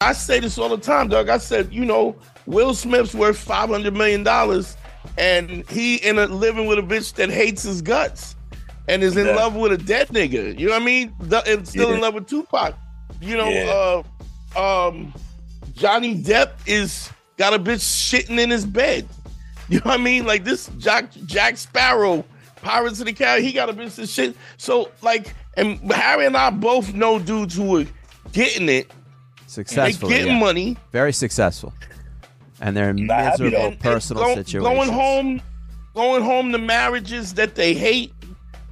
I 0.00 0.12
say 0.12 0.40
this 0.40 0.58
all 0.58 0.68
the 0.68 0.76
time, 0.78 1.08
Doug. 1.08 1.28
I 1.28 1.38
said, 1.38 1.72
you 1.72 1.84
know, 1.84 2.16
Will 2.46 2.74
Smith's 2.74 3.14
worth 3.14 3.38
five 3.38 3.68
hundred 3.70 3.94
million 3.94 4.22
dollars, 4.22 4.76
and 5.16 5.68
he 5.70 5.96
in 5.96 6.18
a 6.18 6.26
living 6.26 6.66
with 6.66 6.78
a 6.78 6.82
bitch 6.82 7.14
that 7.14 7.30
hates 7.30 7.62
his 7.62 7.80
guts, 7.80 8.36
and 8.88 9.02
is 9.02 9.16
in 9.16 9.26
Yeah. 9.26 9.36
love 9.36 9.54
with 9.54 9.72
a 9.72 9.78
dead 9.78 10.08
nigga. 10.08 10.58
You 10.58 10.66
know 10.66 10.72
what 10.72 10.82
I 10.82 10.84
mean? 10.84 11.14
And 11.46 11.66
still 11.66 11.92
in 11.92 12.00
love 12.00 12.14
with 12.14 12.26
Tupac. 12.28 12.74
You 13.20 13.36
know, 13.36 13.50
Yeah. 13.50 14.02
uh, 14.56 14.88
um, 14.88 15.14
Johnny 15.74 16.20
Depp 16.20 16.50
is 16.66 17.08
got 17.38 17.54
a 17.54 17.58
bitch 17.58 17.80
shitting 17.82 18.38
in 18.38 18.50
his 18.50 18.66
bed. 18.66 19.08
You 19.70 19.78
know 19.78 19.92
what 19.92 20.00
I 20.00 20.02
mean? 20.02 20.26
Like 20.26 20.44
this 20.44 20.68
Jack 20.76 21.10
Jack 21.24 21.56
Sparrow, 21.56 22.22
Pirates 22.56 23.00
of 23.00 23.06
the 23.06 23.14
Caribbean, 23.14 23.46
he 23.48 23.54
got 23.54 23.70
a 23.70 23.72
bitch 23.72 23.94
that 23.94 24.10
shit. 24.10 24.36
So 24.58 24.90
like, 25.00 25.32
and 25.56 25.78
Harry 25.90 26.26
and 26.26 26.36
I 26.36 26.50
both 26.50 26.92
know 26.92 27.18
dudes 27.18 27.54
who 27.56 27.80
are 27.80 27.86
getting 28.32 28.68
it. 28.68 28.90
Successfully, 29.54 30.12
They 30.12 30.18
getting 30.18 30.34
yeah. 30.34 30.40
money. 30.40 30.76
Very 30.92 31.12
successful. 31.12 31.72
And 32.60 32.76
they're 32.76 32.90
in 32.90 33.06
miserable 33.06 33.56
and 33.58 33.78
personal 33.78 34.24
go- 34.24 34.34
situations. 34.34 34.74
Going 34.74 34.88
home, 34.90 35.42
going 35.94 36.22
home 36.22 36.52
to 36.52 36.58
marriages 36.58 37.34
that 37.34 37.54
they 37.54 37.74
hate. 37.74 38.12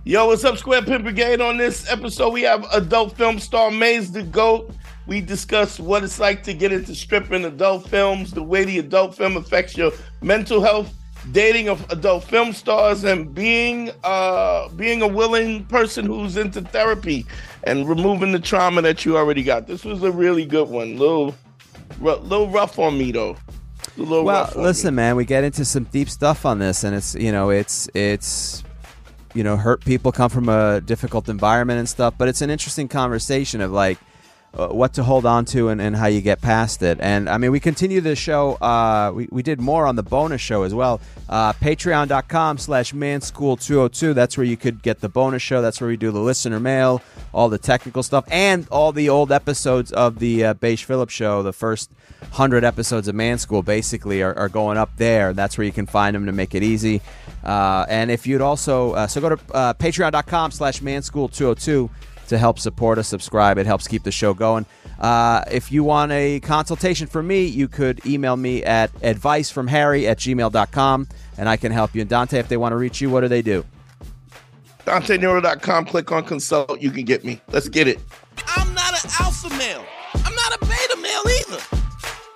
Yo, 0.04 0.26
what's 0.26 0.44
up, 0.44 0.56
Square 0.58 0.82
Pimp 0.82 1.04
Brigade? 1.04 1.40
On 1.40 1.56
this 1.56 1.88
episode, 1.90 2.32
we 2.32 2.42
have 2.42 2.64
adult 2.72 3.16
film 3.16 3.38
star 3.38 3.70
Maze 3.70 4.10
the 4.10 4.24
Goat. 4.24 4.74
We 5.06 5.20
discuss 5.20 5.78
what 5.78 6.02
it's 6.02 6.18
like 6.18 6.42
to 6.44 6.54
get 6.54 6.72
into 6.72 6.94
stripping 6.94 7.44
adult 7.44 7.88
films, 7.88 8.32
the 8.32 8.42
way 8.42 8.64
the 8.64 8.78
adult 8.80 9.14
film 9.16 9.36
affects 9.36 9.76
your 9.76 9.92
mental 10.20 10.60
health, 10.60 10.92
dating 11.30 11.68
of 11.68 11.88
adult 11.90 12.24
film 12.24 12.52
stars, 12.52 13.04
and 13.04 13.32
being 13.32 13.90
uh 14.02 14.68
being 14.70 15.02
a 15.02 15.08
willing 15.08 15.64
person 15.66 16.06
who's 16.06 16.36
into 16.36 16.60
therapy 16.62 17.24
and 17.64 17.88
removing 17.88 18.32
the 18.32 18.38
trauma 18.40 18.82
that 18.82 19.04
you 19.04 19.16
already 19.16 19.42
got. 19.42 19.66
This 19.66 19.84
was 19.84 20.02
a 20.02 20.10
really 20.12 20.44
good 20.44 20.68
one. 20.68 20.96
Little, 20.98 21.34
ru- 22.00 22.16
little 22.16 22.48
rough 22.48 22.78
on 22.78 22.96
me 22.98 23.12
though. 23.12 23.36
Little 23.96 24.24
Well, 24.24 24.42
rough 24.44 24.56
on 24.56 24.62
me. 24.62 24.68
listen, 24.68 24.94
man, 24.94 25.16
we 25.16 25.24
get 25.24 25.44
into 25.44 25.64
some 25.64 25.84
deep 25.84 26.08
stuff 26.08 26.46
on 26.46 26.58
this, 26.58 26.84
and 26.84 26.94
it's 26.96 27.14
you 27.14 27.32
know, 27.32 27.50
it's 27.50 27.88
it's 27.94 28.64
you 29.34 29.42
know, 29.42 29.56
hurt 29.56 29.82
people 29.84 30.12
come 30.12 30.28
from 30.28 30.48
a 30.48 30.80
difficult 30.82 31.28
environment 31.28 31.78
and 31.78 31.88
stuff, 31.88 32.14
but 32.18 32.28
it's 32.28 32.42
an 32.42 32.50
interesting 32.50 32.86
conversation 32.88 33.60
of 33.62 33.72
like 33.72 33.98
uh, 34.54 34.68
what 34.68 34.92
to 34.94 35.02
hold 35.02 35.24
on 35.24 35.44
to 35.46 35.68
and, 35.70 35.80
and 35.80 35.96
how 35.96 36.06
you 36.06 36.20
get 36.20 36.40
past 36.40 36.82
it. 36.82 36.98
And 37.00 37.28
I 37.28 37.38
mean, 37.38 37.52
we 37.52 37.60
continue 37.60 38.00
the 38.00 38.14
show. 38.14 38.54
Uh, 38.54 39.12
we, 39.14 39.28
we 39.30 39.42
did 39.42 39.60
more 39.60 39.86
on 39.86 39.96
the 39.96 40.02
bonus 40.02 40.40
show 40.40 40.62
as 40.62 40.74
well. 40.74 41.00
Uh, 41.28 41.54
Patreon.com 41.54 42.58
slash 42.58 42.92
manschool202. 42.92 44.14
That's 44.14 44.36
where 44.36 44.44
you 44.44 44.56
could 44.58 44.82
get 44.82 45.00
the 45.00 45.08
bonus 45.08 45.40
show. 45.40 45.62
That's 45.62 45.80
where 45.80 45.88
we 45.88 45.96
do 45.96 46.10
the 46.10 46.20
listener 46.20 46.60
mail, 46.60 47.00
all 47.32 47.48
the 47.48 47.58
technical 47.58 48.02
stuff, 48.02 48.26
and 48.30 48.68
all 48.70 48.92
the 48.92 49.08
old 49.08 49.32
episodes 49.32 49.90
of 49.92 50.18
the 50.18 50.44
uh, 50.44 50.54
Beige 50.54 50.84
Phillips 50.84 51.14
show. 51.14 51.42
The 51.42 51.54
first 51.54 51.90
100 52.20 52.62
episodes 52.62 53.08
of 53.08 53.14
Man 53.14 53.38
School 53.38 53.62
basically 53.62 54.22
are, 54.22 54.34
are 54.34 54.50
going 54.50 54.76
up 54.76 54.90
there. 54.96 55.32
That's 55.32 55.56
where 55.56 55.64
you 55.64 55.72
can 55.72 55.86
find 55.86 56.14
them 56.14 56.26
to 56.26 56.32
make 56.32 56.54
it 56.54 56.62
easy. 56.62 57.00
Uh, 57.42 57.86
and 57.88 58.10
if 58.10 58.26
you'd 58.26 58.42
also, 58.42 58.92
uh, 58.92 59.06
so 59.06 59.20
go 59.20 59.30
to 59.30 59.36
patreon.com 59.36 60.50
slash 60.50 60.80
manschool202 60.80 61.88
to 62.28 62.38
help 62.38 62.58
support 62.58 62.98
us, 62.98 63.08
subscribe. 63.08 63.58
It 63.58 63.66
helps 63.66 63.88
keep 63.88 64.02
the 64.02 64.12
show 64.12 64.34
going. 64.34 64.66
Uh, 64.98 65.42
if 65.50 65.72
you 65.72 65.82
want 65.82 66.12
a 66.12 66.40
consultation 66.40 67.06
from 67.06 67.26
me, 67.26 67.44
you 67.44 67.68
could 67.68 68.04
email 68.06 68.36
me 68.36 68.62
at 68.62 68.92
advicefromharry 69.00 70.04
at 70.04 70.18
gmail.com 70.18 71.08
and 71.38 71.48
I 71.48 71.56
can 71.56 71.72
help 71.72 71.94
you. 71.94 72.02
And 72.02 72.10
Dante, 72.10 72.38
if 72.38 72.48
they 72.48 72.56
want 72.56 72.72
to 72.72 72.76
reach 72.76 73.00
you, 73.00 73.10
what 73.10 73.22
do 73.22 73.28
they 73.28 73.42
do? 73.42 73.64
DanteNero.com, 74.86 75.86
click 75.86 76.10
on 76.10 76.24
consult, 76.24 76.80
you 76.80 76.90
can 76.90 77.04
get 77.04 77.24
me. 77.24 77.40
Let's 77.48 77.68
get 77.68 77.86
it. 77.86 78.00
I'm 78.48 78.74
not 78.74 79.04
an 79.04 79.10
alpha 79.20 79.48
male. 79.56 79.84
I'm 80.14 80.34
not 80.34 80.56
a 80.56 80.66
beta 80.66 80.96
male 81.00 81.22
either. 81.40 81.62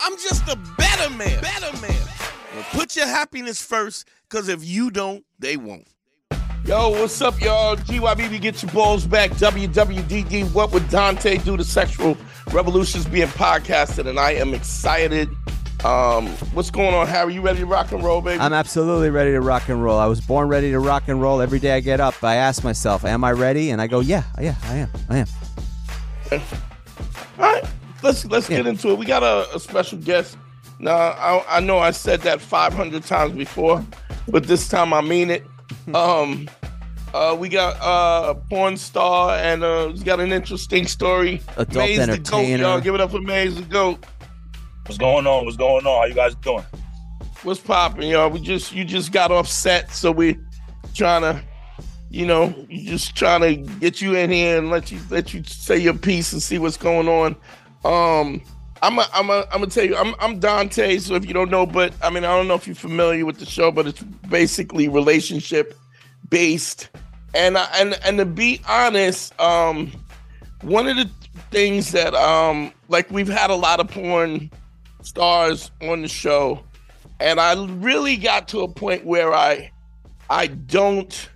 I'm 0.01 0.17
just 0.17 0.49
a 0.49 0.57
better 0.77 1.11
man. 1.11 1.41
Better 1.43 1.77
man. 1.81 2.09
Well, 2.55 2.65
put 2.71 2.97
your 2.97 3.07
happiness 3.07 3.61
first, 3.61 4.09
because 4.29 4.49
if 4.49 4.65
you 4.65 4.91
don't, 4.91 5.25
they 5.39 5.57
won't. 5.57 5.89
Yo, 6.67 6.89
what's 6.91 7.23
up, 7.23 7.41
y'all? 7.41 7.77
GYBB, 7.77 8.41
get 8.41 8.61
your 8.61 8.73
balls 8.73 9.07
back. 9.07 9.31
WWDD, 9.31 10.53
what 10.53 10.73
would 10.73 10.89
Dante 10.89 11.39
do? 11.39 11.57
The 11.57 11.63
sexual 11.63 12.17
revolution's 12.51 13.07
being 13.07 13.29
podcasted, 13.29 14.09
and 14.09 14.19
I 14.19 14.33
am 14.33 14.53
excited. 14.53 15.29
Um, 15.85 16.27
what's 16.55 16.73
going 16.73 16.93
on, 16.93 17.07
Harry? 17.07 17.35
You 17.35 17.41
ready 17.41 17.61
to 17.61 17.67
rock 17.67 17.93
and 17.93 18.03
roll, 18.03 18.21
baby? 18.21 18.41
I'm 18.41 18.53
absolutely 18.53 19.11
ready 19.11 19.31
to 19.31 19.41
rock 19.41 19.69
and 19.69 19.81
roll. 19.81 19.97
I 19.97 20.07
was 20.07 20.21
born 20.21 20.49
ready 20.49 20.73
to 20.73 20.81
rock 20.81 21.05
and 21.07 21.23
roll. 21.23 21.41
Every 21.41 21.61
day 21.61 21.71
I 21.77 21.79
get 21.79 22.01
up, 22.01 22.25
I 22.25 22.35
ask 22.35 22.65
myself, 22.65 23.05
Am 23.05 23.23
I 23.23 23.31
ready? 23.31 23.71
And 23.71 23.81
I 23.81 23.87
go, 23.87 24.01
Yeah, 24.01 24.25
yeah, 24.41 24.57
I 24.65 24.75
am. 24.75 24.91
I 25.09 25.19
am. 25.19 25.27
All 27.39 27.53
right, 27.53 27.65
let's 28.03 28.25
let's 28.25 28.49
get 28.49 28.67
into 28.67 28.91
it. 28.91 28.99
We 28.99 29.07
got 29.07 29.23
a, 29.23 29.55
a 29.55 29.61
special 29.61 29.99
guest. 29.99 30.37
Now, 30.81 30.97
I, 30.97 31.59
I 31.59 31.61
know 31.61 31.79
I 31.79 31.93
said 31.93 32.23
that 32.23 32.41
500 32.41 33.05
times 33.05 33.35
before, 33.35 33.87
but 34.27 34.49
this 34.49 34.69
time 34.69 34.93
I 34.93 35.01
mean 35.01 35.31
it. 35.31 35.47
Um, 35.95 36.49
uh, 37.15 37.37
we 37.39 37.49
got 37.49 37.81
uh, 37.81 38.31
a 38.31 38.35
porn 38.35 38.77
star, 38.77 39.37
and 39.37 39.63
uh, 39.63 39.89
he's 39.89 40.03
got 40.03 40.21
an 40.21 40.33
interesting 40.33 40.87
story. 40.87 41.41
Adult 41.57 41.75
Maze 41.77 41.99
the 41.99 42.07
goat, 42.07 42.13
entertainer. 42.13 42.63
y'all. 42.63 42.81
Give 42.81 42.95
it 42.95 43.01
up 43.01 43.11
for 43.11 43.21
Maze 43.21 43.57
the 43.57 43.63
goat. 43.63 44.05
What's 44.85 44.99
going 44.99 45.27
on? 45.27 45.45
What's 45.45 45.57
going 45.57 45.87
on? 45.87 46.03
How 46.03 46.05
you 46.05 46.15
guys 46.15 46.35
doing? 46.37 46.65
What's 47.43 47.61
popping, 47.61 48.09
y'all? 48.09 48.31
We 48.31 48.41
just 48.41 48.73
you 48.73 48.85
just 48.85 49.13
got 49.13 49.31
offset, 49.31 49.93
so 49.93 50.11
we 50.11 50.39
trying 50.95 51.23
to, 51.23 51.43
you 52.11 52.27
know, 52.27 52.55
you 52.69 52.89
just 52.89 53.15
trying 53.17 53.41
to 53.41 53.71
get 53.81 54.01
you 54.01 54.15
in 54.17 54.31
here 54.31 54.59
and 54.59 54.71
let 54.71 54.91
you 54.91 55.01
let 55.11 55.33
you 55.33 55.43
say 55.45 55.79
your 55.79 55.95
piece 55.95 56.33
and 56.33 56.43
see 56.43 56.59
what's 56.59 56.77
going 56.77 57.09
on. 57.09 57.37
Um, 57.85 58.43
I'm 58.87 58.99
a, 58.99 59.09
I'm 59.13 59.31
a, 59.31 59.47
I'm 59.53 59.61
gonna 59.61 59.67
tell 59.67 59.85
you, 59.85 59.97
I'm 59.97 60.15
I'm 60.21 60.39
Dante. 60.39 60.99
So 60.99 61.15
if 61.15 61.27
you 61.27 61.35
don't 61.35 61.51
know, 61.51 61.67
but 61.67 61.93
I 62.03 62.11
mean, 62.11 62.25
I 62.25 62.37
don't 62.37 62.49
know 62.49 62.55
if 62.55 62.67
you're 62.67 62.77
familiar 62.77 63.27
with 63.27 63.39
the 63.39 63.47
show, 63.47 63.71
but 63.71 63.87
it's 63.87 64.03
basically 64.03 64.89
relationship 64.89 65.75
based, 66.29 66.89
and 67.35 67.59
I, 67.59 67.69
and 67.75 67.99
and 68.05 68.19
to 68.19 68.25
be 68.25 68.61
honest, 68.69 69.39
um, 69.41 69.93
one 70.63 70.87
of 70.87 70.97
the 70.97 71.11
things 71.51 71.93
that 71.93 72.15
um 72.15 72.73
like 72.89 73.11
we've 73.11 73.29
had 73.29 73.51
a 73.51 73.55
lot 73.55 73.81
of 73.81 73.89
porn 73.89 74.51
stars 75.03 75.71
on 75.83 76.03
the 76.03 76.09
show 76.09 76.63
and 77.21 77.41
I 77.41 77.55
really 77.65 78.17
got 78.17 78.49
to 78.49 78.61
a 78.61 78.69
point 78.69 79.05
where 79.05 79.33
I 79.33 79.71
I 80.29 80.49
don't 80.49 81.29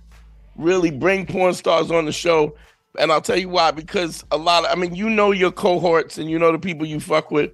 really 0.55 0.91
bring 0.91 1.25
porn 1.25 1.53
stars 1.53 1.91
on 1.91 2.05
the 2.05 2.11
show 2.11 2.55
and 2.99 3.11
I'll 3.11 3.21
tell 3.21 3.37
you 3.37 3.49
why 3.49 3.71
because 3.71 4.23
a 4.31 4.37
lot 4.37 4.65
of 4.65 4.71
I 4.71 4.79
mean 4.79 4.95
you 4.95 5.09
know 5.09 5.31
your 5.31 5.51
cohorts 5.51 6.17
and 6.17 6.29
you 6.29 6.37
know 6.39 6.51
the 6.51 6.59
people 6.59 6.85
you 6.85 6.99
fuck 6.99 7.31
with 7.31 7.51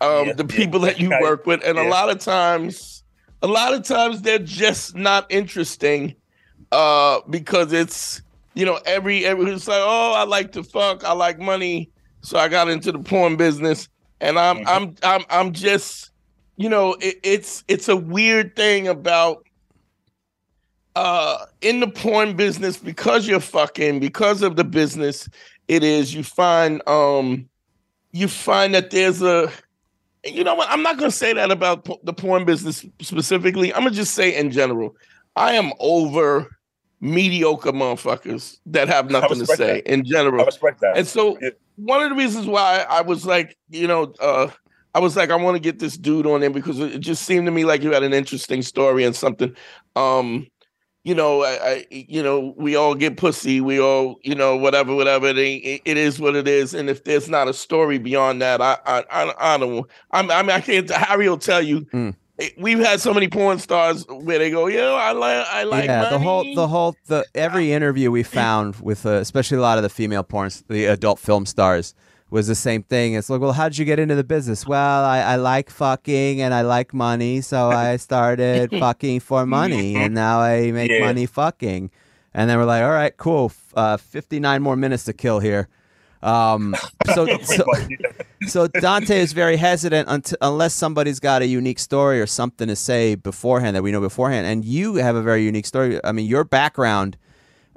um 0.00 0.28
Yeah, 0.28 0.32
the 0.34 0.44
yeah. 0.44 0.56
people 0.56 0.80
that 0.80 1.00
you 1.00 1.10
Yeah. 1.10 1.20
work 1.20 1.46
with 1.46 1.62
and 1.64 1.78
a 1.78 1.82
lot 1.84 2.10
of 2.10 2.18
times 2.18 3.02
a 3.42 3.46
lot 3.46 3.74
of 3.74 3.82
times 3.84 4.22
they're 4.22 4.38
just 4.38 4.94
not 4.94 5.26
interesting 5.30 6.14
uh 6.72 7.20
because 7.30 7.72
it's 7.72 8.22
you 8.54 8.64
know 8.64 8.80
every 8.86 9.24
every 9.24 9.50
it's 9.52 9.68
like 9.68 9.82
oh 9.82 10.12
I 10.14 10.24
like 10.24 10.52
to 10.52 10.62
fuck 10.62 11.04
I 11.04 11.12
like 11.12 11.38
money 11.38 11.90
so 12.22 12.38
I 12.38 12.48
got 12.48 12.68
into 12.68 12.92
the 12.92 12.98
porn 12.98 13.36
business 13.36 13.88
and 14.20 14.38
I'm 14.38 14.58
Mhm. 14.58 14.64
I'm 14.66 14.94
I'm 15.02 15.24
I'm 15.30 15.52
just 15.52 16.10
you 16.56 16.68
know 16.68 16.94
it, 17.00 17.16
it's 17.22 17.64
it's 17.68 17.88
a 17.88 17.96
weird 17.96 18.56
thing 18.56 18.88
about 18.88 19.45
uh 20.96 21.44
in 21.60 21.80
the 21.80 21.86
porn 21.86 22.34
business 22.34 22.76
because 22.78 23.28
you're 23.28 23.38
fucking 23.38 24.00
because 24.00 24.42
of 24.42 24.56
the 24.56 24.64
business 24.64 25.28
it 25.68 25.84
is 25.84 26.14
you 26.14 26.22
find 26.24 26.86
um 26.88 27.48
you 28.12 28.26
find 28.26 28.74
that 28.74 28.90
there's 28.90 29.20
a 29.22 29.52
you 30.24 30.42
know 30.42 30.54
what 30.54 30.68
i'm 30.70 30.82
not 30.82 30.98
going 30.98 31.10
to 31.10 31.16
say 31.16 31.32
that 31.34 31.50
about 31.50 31.84
po- 31.84 32.00
the 32.02 32.12
porn 32.12 32.44
business 32.44 32.84
specifically 33.00 33.72
i'm 33.74 33.80
going 33.82 33.92
to 33.92 33.96
just 33.98 34.14
say 34.14 34.34
in 34.34 34.50
general 34.50 34.96
i 35.36 35.52
am 35.52 35.70
over 35.80 36.48
mediocre 37.00 37.72
motherfuckers 37.72 38.56
that 38.64 38.88
have 38.88 39.10
nothing 39.10 39.38
to 39.38 39.46
say 39.46 39.82
that. 39.82 39.92
in 39.92 40.00
I 40.00 40.02
general 40.02 40.44
respect 40.46 40.80
that. 40.80 40.96
and 40.96 41.06
so 41.06 41.36
Yeah. 41.42 41.50
one 41.76 42.02
of 42.02 42.08
the 42.08 42.16
reasons 42.16 42.46
why 42.46 42.86
I 42.88 43.02
was 43.02 43.26
like, 43.26 43.54
you 43.68 43.86
know, 43.86 44.14
uh, 44.18 44.48
I 44.94 44.98
was 44.98 45.14
like, 45.14 45.28
I 45.28 45.36
want 45.36 45.56
to 45.56 45.60
get 45.60 45.78
this 45.78 45.98
dude 45.98 46.26
on 46.26 46.40
there 46.40 46.48
because 46.48 46.78
it 46.80 47.00
just 47.00 47.24
seemed 47.24 47.44
to 47.48 47.52
me 47.52 47.66
like 47.66 47.82
you 47.82 47.92
had 47.92 48.02
an 48.02 48.14
interesting 48.14 48.62
story 48.62 49.04
and 49.04 49.14
something. 49.14 49.54
Um, 49.94 50.46
you 51.06 51.14
know, 51.14 51.44
I, 51.44 51.58
I, 51.62 51.86
you 51.88 52.20
know, 52.20 52.52
we 52.56 52.74
all 52.74 52.96
get 52.96 53.16
pussy. 53.16 53.60
We 53.60 53.78
all, 53.80 54.18
you 54.24 54.34
know, 54.34 54.56
whatever, 54.56 54.92
whatever. 54.92 55.28
It, 55.28 55.38
it, 55.38 55.82
it 55.84 55.96
is 55.96 56.18
what 56.18 56.34
it 56.34 56.48
is. 56.48 56.74
And 56.74 56.90
if 56.90 57.04
there's 57.04 57.28
not 57.28 57.46
a 57.46 57.54
story 57.54 57.98
beyond 57.98 58.42
that, 58.42 58.60
I, 58.60 58.76
I, 58.84 59.04
I, 59.08 59.54
I 59.54 59.56
don't. 59.56 59.88
I'm, 60.10 60.28
I 60.32 60.42
mean, 60.42 60.50
I 60.50 60.60
can't. 60.60 60.90
Harry 60.90 61.28
will 61.28 61.38
tell 61.38 61.62
you. 61.62 61.82
Mm. 61.82 62.16
We've 62.58 62.80
had 62.80 63.00
so 63.00 63.14
many 63.14 63.28
porn 63.28 63.60
stars 63.60 64.04
where 64.08 64.40
they 64.40 64.50
go, 64.50 64.66
you 64.66 64.78
know, 64.78 64.96
I 64.96 65.12
like, 65.12 65.46
I 65.46 65.62
like. 65.62 65.84
yeah, 65.84 66.10
the 66.10 66.18
whole, 66.18 66.54
the 66.54 66.66
whole, 66.66 66.96
the 67.06 67.24
every 67.36 67.72
interview 67.72 68.10
we 68.10 68.24
found 68.24 68.74
with, 68.80 69.06
uh, 69.06 69.10
especially 69.10 69.58
a 69.58 69.62
lot 69.62 69.78
of 69.78 69.84
the 69.84 69.88
female 69.88 70.24
porn, 70.24 70.50
the 70.68 70.86
adult 70.86 71.20
film 71.20 71.46
stars, 71.46 71.94
was 72.30 72.46
the 72.48 72.54
same 72.54 72.82
thing. 72.82 73.14
It's 73.14 73.30
like, 73.30 73.40
well, 73.40 73.52
how 73.52 73.68
did 73.68 73.78
you 73.78 73.84
get 73.84 73.98
into 73.98 74.14
the 74.16 74.24
business? 74.24 74.66
Well, 74.66 75.04
I, 75.04 75.18
I 75.20 75.36
like 75.36 75.70
fucking 75.70 76.40
and 76.42 76.52
I 76.52 76.62
like 76.62 76.92
money, 76.92 77.40
so 77.40 77.68
I 77.86 77.96
started 77.96 78.70
fucking 78.70 79.20
for 79.20 79.46
money, 79.46 79.96
and 79.96 80.14
now 80.14 80.40
I 80.40 80.70
make 80.72 80.90
Yeah. 80.90 81.00
money 81.00 81.26
fucking. 81.26 81.90
And 82.34 82.50
then 82.50 82.58
we're 82.58 82.64
like, 82.64 82.82
all 82.82 82.90
right, 82.90 83.16
cool, 83.16 83.52
uh, 83.74 83.96
fifty 83.96 84.40
nine 84.40 84.60
more 84.62 84.76
minutes 84.76 85.04
to 85.04 85.12
kill 85.12 85.38
here. 85.40 85.68
Um, 86.22 86.74
so, 87.14 87.38
so, 87.38 87.64
so 88.46 88.66
Dante 88.66 89.18
is 89.20 89.32
very 89.32 89.56
hesitant 89.56 90.08
until, 90.10 90.36
unless 90.40 90.74
somebody's 90.74 91.20
got 91.20 91.40
a 91.42 91.46
unique 91.46 91.78
story 91.78 92.20
or 92.20 92.26
something 92.26 92.66
to 92.68 92.76
say 92.76 93.14
beforehand 93.14 93.76
that 93.76 93.82
we 93.82 93.92
know 93.92 94.00
beforehand. 94.00 94.46
And 94.46 94.64
you 94.64 94.96
have 94.96 95.14
a 95.16 95.22
very 95.22 95.44
unique 95.44 95.66
story. 95.66 96.00
I 96.04 96.12
mean, 96.12 96.26
your 96.26 96.44
background, 96.44 97.16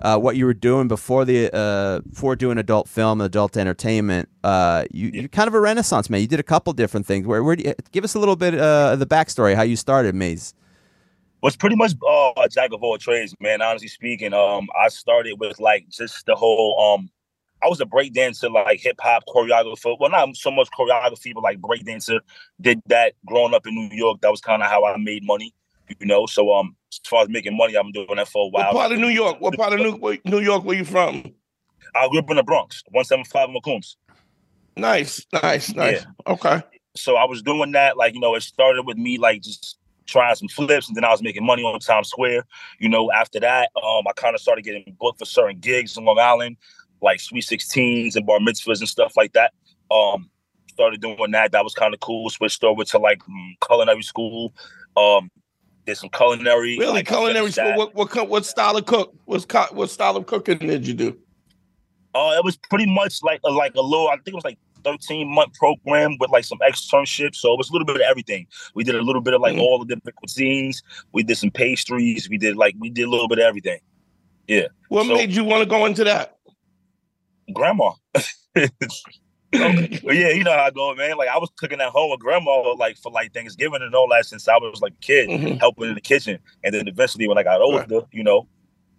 uh, 0.02 0.18
what 0.18 0.36
you 0.36 0.46
were 0.46 0.54
doing 0.54 0.88
before 0.88 1.26
the 1.26 1.54
uh, 1.54 2.00
before 2.02 2.36
doing 2.36 2.58
adult 2.58 2.88
film, 2.88 3.22
adult 3.22 3.58
entertainment. 3.58 4.30
Uh, 4.44 4.86
you, 4.92 5.10
you're 5.14 5.28
kind 5.28 5.48
of 5.48 5.54
a 5.54 5.60
renaissance 5.60 6.10
man. 6.10 6.22
You 6.22 6.28
did 6.28 6.40
a 6.40 6.44
couple 6.44 6.74
different 6.74 7.06
things. 7.06 7.28
Where, 7.28 7.44
where 7.44 7.56
do 7.56 7.64
you, 7.64 7.74
give 7.92 8.04
us 8.04 8.16
a 8.16 8.20
little 8.20 8.36
bit 8.36 8.54
uh, 8.54 8.92
of 8.94 9.00
the 9.00 9.06
backstory, 9.08 9.56
how 9.56 9.64
you 9.64 9.76
started, 9.76 10.16
Maze? 10.16 10.54
was 11.42 11.56
pretty 11.56 11.76
much 11.76 11.94
uh, 12.06 12.32
a 12.38 12.50
jack 12.50 12.72
of 12.74 12.84
all 12.84 12.98
trades, 12.98 13.34
man. 13.40 13.62
Honestly 13.62 13.88
speaking, 13.88 14.34
um, 14.34 14.68
I 14.80 14.90
started 14.90 15.40
with 15.40 15.60
like 15.60 15.88
just 15.90 16.26
the 16.26 16.36
whole 16.36 16.98
um, 16.98 17.10
I 17.64 17.68
was 17.68 17.82
a 17.82 17.86
breakdancer, 17.86 18.52
like 18.52 18.80
hip 18.80 19.00
hop 19.02 19.24
choreographer. 19.28 19.98
Well, 20.00 20.10
not 20.10 20.36
so 20.36 20.52
much 20.52 20.70
choreography, 20.78 21.34
but 21.34 21.44
like 21.44 21.60
breakdancer. 21.60 22.20
Did 22.60 22.82
that 22.88 23.14
growing 23.26 23.54
up 23.54 23.68
in 23.68 23.76
New 23.76 23.96
York. 23.96 24.22
That 24.22 24.32
was 24.32 24.42
kind 24.42 24.62
of 24.62 24.70
how 24.70 24.86
I 24.86 24.98
made 24.98 25.24
money, 25.24 25.54
you 26.00 26.06
know. 26.06 26.26
So 26.26 26.54
um, 26.54 26.76
as 26.92 27.00
far 27.06 27.24
as 27.24 27.30
making 27.30 27.58
money, 27.58 27.76
I've 27.76 27.84
been 27.84 27.92
doing 27.92 28.16
that 28.18 28.28
for 28.28 28.46
a 28.46 28.50
while. 28.50 28.74
What 28.74 28.80
part 28.80 28.92
of 28.92 29.00
New 29.00 29.08
York? 29.08 29.42
What 29.42 29.56
part 29.56 29.74
of 29.74 29.80
New, 29.80 30.18
New 30.26 30.40
York 30.40 30.64
Where 30.64 30.78
you 30.78 30.86
from? 30.86 31.34
I 31.96 32.08
grew 32.10 32.20
up 32.20 32.30
in 32.30 32.38
the 32.38 32.44
Bronx, 32.44 32.84
one 32.92 33.06
seven 33.06 33.26
five 33.26 33.50
Macombs. 33.50 33.96
Nice, 34.76 35.26
nice, 35.34 35.74
nice. 35.74 36.06
Okay. 36.28 36.62
so 36.96 37.16
I 37.16 37.26
was 37.26 37.42
doing 37.42 37.72
that. 37.74 37.98
Like, 37.98 38.14
you 38.14 38.20
know, 38.20 38.36
it 38.36 38.44
started 38.44 38.86
with 38.86 38.98
me 38.98 39.18
like 39.18 39.42
just 39.42 39.78
trying 40.06 40.36
some 40.36 40.48
flips, 40.48 40.88
and 40.88 40.96
then 40.96 41.04
I 41.04 41.10
was 41.10 41.22
making 41.22 41.46
money 41.46 41.64
on 41.64 41.80
Times 41.80 42.10
Square. 42.10 42.46
You 42.80 42.90
know, 42.90 43.12
after 43.12 43.40
that, 43.40 43.70
um, 43.82 44.08
I 44.08 44.12
kind 44.16 44.36
of 44.36 44.42
started 44.42 44.64
getting 44.64 44.96
booked 45.00 45.20
for 45.20 45.26
certain 45.26 45.60
gigs 45.60 45.98
in 45.98 46.06
Long 46.06 46.20
Island, 46.20 46.58
like 47.02 47.20
Sweet 47.20 47.42
Sixteens 47.42 48.16
and 48.16 48.26
bar 48.26 48.40
mitzvahs 48.40 48.80
and 48.80 48.90
stuff 48.90 49.14
like 49.18 49.34
that. 49.34 49.54
Um, 49.92 50.30
started 50.68 51.02
doing 51.02 51.32
that. 51.32 51.52
That 51.52 51.64
was 51.64 51.74
kind 51.74 51.94
of 51.94 52.00
cool. 52.00 52.30
Switched 52.30 52.64
over 52.64 52.84
to 52.86 52.98
like 53.00 53.20
mm, 53.20 53.52
culinary 53.66 54.04
school. 54.04 54.54
Um, 54.96 55.30
did 55.90 55.98
some 55.98 56.10
culinary. 56.10 56.78
Really, 56.78 56.94
like, 56.94 57.08
culinary 57.08 57.52
school. 57.52 57.76
What 57.76 57.96
what 57.96 58.30
what 58.30 58.46
style 58.46 58.78
of 58.78 58.86
cook? 58.86 59.14
What 59.26 59.48
co- 59.48 59.68
what 59.72 59.90
style 59.90 60.16
of 60.16 60.26
cooking 60.26 60.58
did 60.60 60.88
you 60.88 60.94
do? 60.94 61.18
Uh, 62.16 62.34
it 62.38 62.44
was 62.44 62.58
pretty 62.58 62.86
much 62.88 63.22
like 63.24 63.40
a, 63.46 63.52
like 63.52 63.76
a 63.76 63.82
little. 63.82 64.08
I 64.10 64.16
think 64.16 64.30
it 64.30 64.36
was 64.36 64.44
like 64.44 64.58
thirteen 64.84 65.28
month 65.34 65.54
program 65.56 66.16
with 66.20 66.30
like 66.32 66.44
some 66.46 66.60
externships. 66.60 67.36
So 67.36 67.54
it 67.54 67.58
was 67.58 67.70
a 67.70 67.74
little 67.74 67.86
bit 67.86 67.96
of 67.96 68.02
everything. 68.02 68.48
We 68.76 68.84
did 68.84 68.96
a 68.96 69.02
little 69.02 69.22
bit 69.22 69.34
of 69.34 69.42
like 69.42 69.56
Mhm. 69.56 69.62
all 69.62 69.80
the 69.80 69.86
different 69.96 70.18
cuisines. 70.24 70.78
We 71.12 71.24
did 71.24 71.38
some 71.38 71.52
pastries. 71.52 72.30
We 72.30 72.38
did 72.38 72.56
like 72.56 72.76
we 72.80 72.90
did 72.90 73.04
a 73.04 73.10
little 73.10 73.28
bit 73.28 73.40
of 73.40 73.46
everything. 73.46 73.80
Yeah. 74.48 74.68
What 74.90 75.06
So- 75.08 75.14
made 75.16 75.32
you 75.32 75.44
want 75.44 75.62
to 75.64 75.70
go 75.70 75.86
into 75.86 76.04
that? 76.06 76.36
Grandma. 77.54 77.92
But 80.04 80.16
yeah, 80.16 80.30
you 80.30 80.44
know 80.44 80.52
how 80.54 80.64
I 80.66 80.72
go, 80.72 80.94
man. 80.96 81.18
Like 81.18 81.30
I 81.30 81.38
was 81.38 81.50
cooking 81.58 81.82
at 81.82 81.90
home 81.90 82.12
with 82.12 82.20
grandma, 82.20 82.74
like 82.76 82.98
for 82.98 83.12
like 83.12 83.34
Thanksgiving 83.34 83.82
and 83.82 83.94
all 83.96 84.08
that 84.10 84.26
since 84.26 84.48
I 84.48 84.58
was 84.58 84.80
like 84.82 84.94
a 84.94 85.02
kid, 85.02 85.30
Mhm. 85.30 85.60
helping 85.60 85.90
in 85.90 85.96
the 85.96 86.02
kitchen. 86.02 86.40
And 86.64 86.74
then 86.74 86.88
eventually, 86.88 87.28
when 87.28 87.38
I 87.38 87.44
got 87.44 87.62
older, 87.62 88.02
you 88.12 88.24
know, 88.24 88.48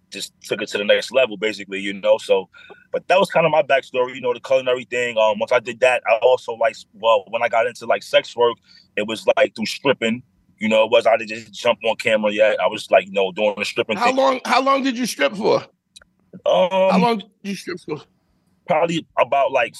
just 0.09 0.33
took 0.43 0.61
it 0.61 0.67
to 0.69 0.77
the 0.77 0.83
next 0.83 1.11
level, 1.11 1.37
basically, 1.37 1.79
you 1.79 1.93
know. 1.93 2.17
So, 2.17 2.49
but 2.91 3.07
that 3.07 3.17
was 3.17 3.29
kind 3.29 3.45
of 3.45 3.51
my 3.51 3.61
backstory, 3.63 4.13
you 4.13 4.19
know, 4.21 4.33
the 4.33 4.41
culinary 4.41 4.83
thing. 4.83 5.17
Um, 5.17 5.39
once 5.39 5.53
I 5.53 5.59
did 5.59 5.79
that, 5.79 6.03
I 6.05 6.15
also 6.17 6.53
like, 6.55 6.75
well, 6.93 7.23
when 7.29 7.41
I 7.41 7.47
got 7.47 7.65
into 7.65 7.85
like 7.85 8.03
sex 8.03 8.35
work, 8.35 8.57
it 8.97 9.07
was 9.07 9.25
like 9.37 9.55
through 9.55 9.67
stripping. 9.67 10.21
You 10.59 10.67
know, 10.69 10.83
it 10.83 10.91
was 10.91 11.07
I 11.07 11.15
didn't 11.17 11.29
just 11.29 11.53
jump 11.53 11.79
on 11.85 11.95
camera 11.95 12.31
yet. 12.31 12.59
I 12.59 12.67
was 12.67 12.91
like, 12.91 13.05
you 13.07 13.13
know, 13.13 13.31
doing 13.31 13.55
the 13.57 13.63
stripping 13.65 13.97
How 13.97 14.07
thing. 14.07 14.17
long? 14.17 14.39
How 14.45 14.61
long 14.61 14.83
did 14.83 14.97
you 14.97 15.05
strip 15.05 15.33
for? 15.35 15.61
Um, 16.45 16.69
How 16.69 16.99
long 16.99 17.17
did 17.19 17.29
you 17.43 17.55
strip 17.55 17.79
for? 17.79 18.01
probably 18.67 19.05
about 19.19 19.51
like 19.51 19.73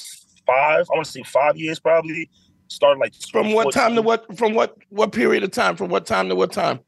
five. 0.46 0.86
I 0.92 0.94
want 0.96 1.06
to 1.06 1.12
say 1.12 1.24
five 1.24 1.58
years, 1.58 1.80
probably. 1.80 2.30
Started 2.68 3.00
like 3.00 3.14
From 3.32 3.52
what 3.52 3.74
time 3.74 3.96
to 3.96 4.02
what? 4.02 4.38
From 4.38 4.54
what 4.54 4.78
what 4.90 5.12
period 5.12 5.44
of 5.44 5.52
time? 5.52 5.76
From 5.76 5.90
what 5.90 6.06
time 6.06 6.30
to 6.30 6.36
what 6.36 6.54
time? 6.54 6.80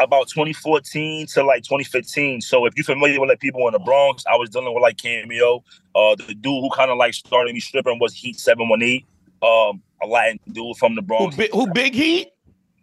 About 0.00 0.28
2014 0.28 1.26
to 1.28 1.44
like 1.44 1.62
2015. 1.62 2.40
So 2.40 2.66
if 2.66 2.74
you're 2.76 2.84
familiar 2.84 3.20
with 3.20 3.28
like 3.28 3.38
people 3.38 3.66
in 3.68 3.72
the 3.72 3.78
Bronx, 3.78 4.24
I 4.26 4.36
was 4.36 4.48
dealing 4.50 4.74
with 4.74 4.82
like 4.82 4.96
Cameo. 4.96 5.62
Uh, 5.94 6.16
the 6.16 6.34
dude 6.34 6.44
who 6.62 6.70
kind 6.74 6.90
of 6.90 6.96
like 6.98 7.14
started 7.14 7.52
me 7.52 7.60
stripping 7.60 7.98
was 8.00 8.12
Heat 8.14 8.40
718. 8.40 9.04
Um, 9.42 9.82
a 10.02 10.06
Latin 10.06 10.40
dude 10.50 10.76
from 10.78 10.94
the 10.96 11.02
Who, 11.02 11.06
Bronx. 11.06 11.36
big, 11.36 11.50
who 11.52 11.66
big 11.72 11.94
heat? 11.94 12.30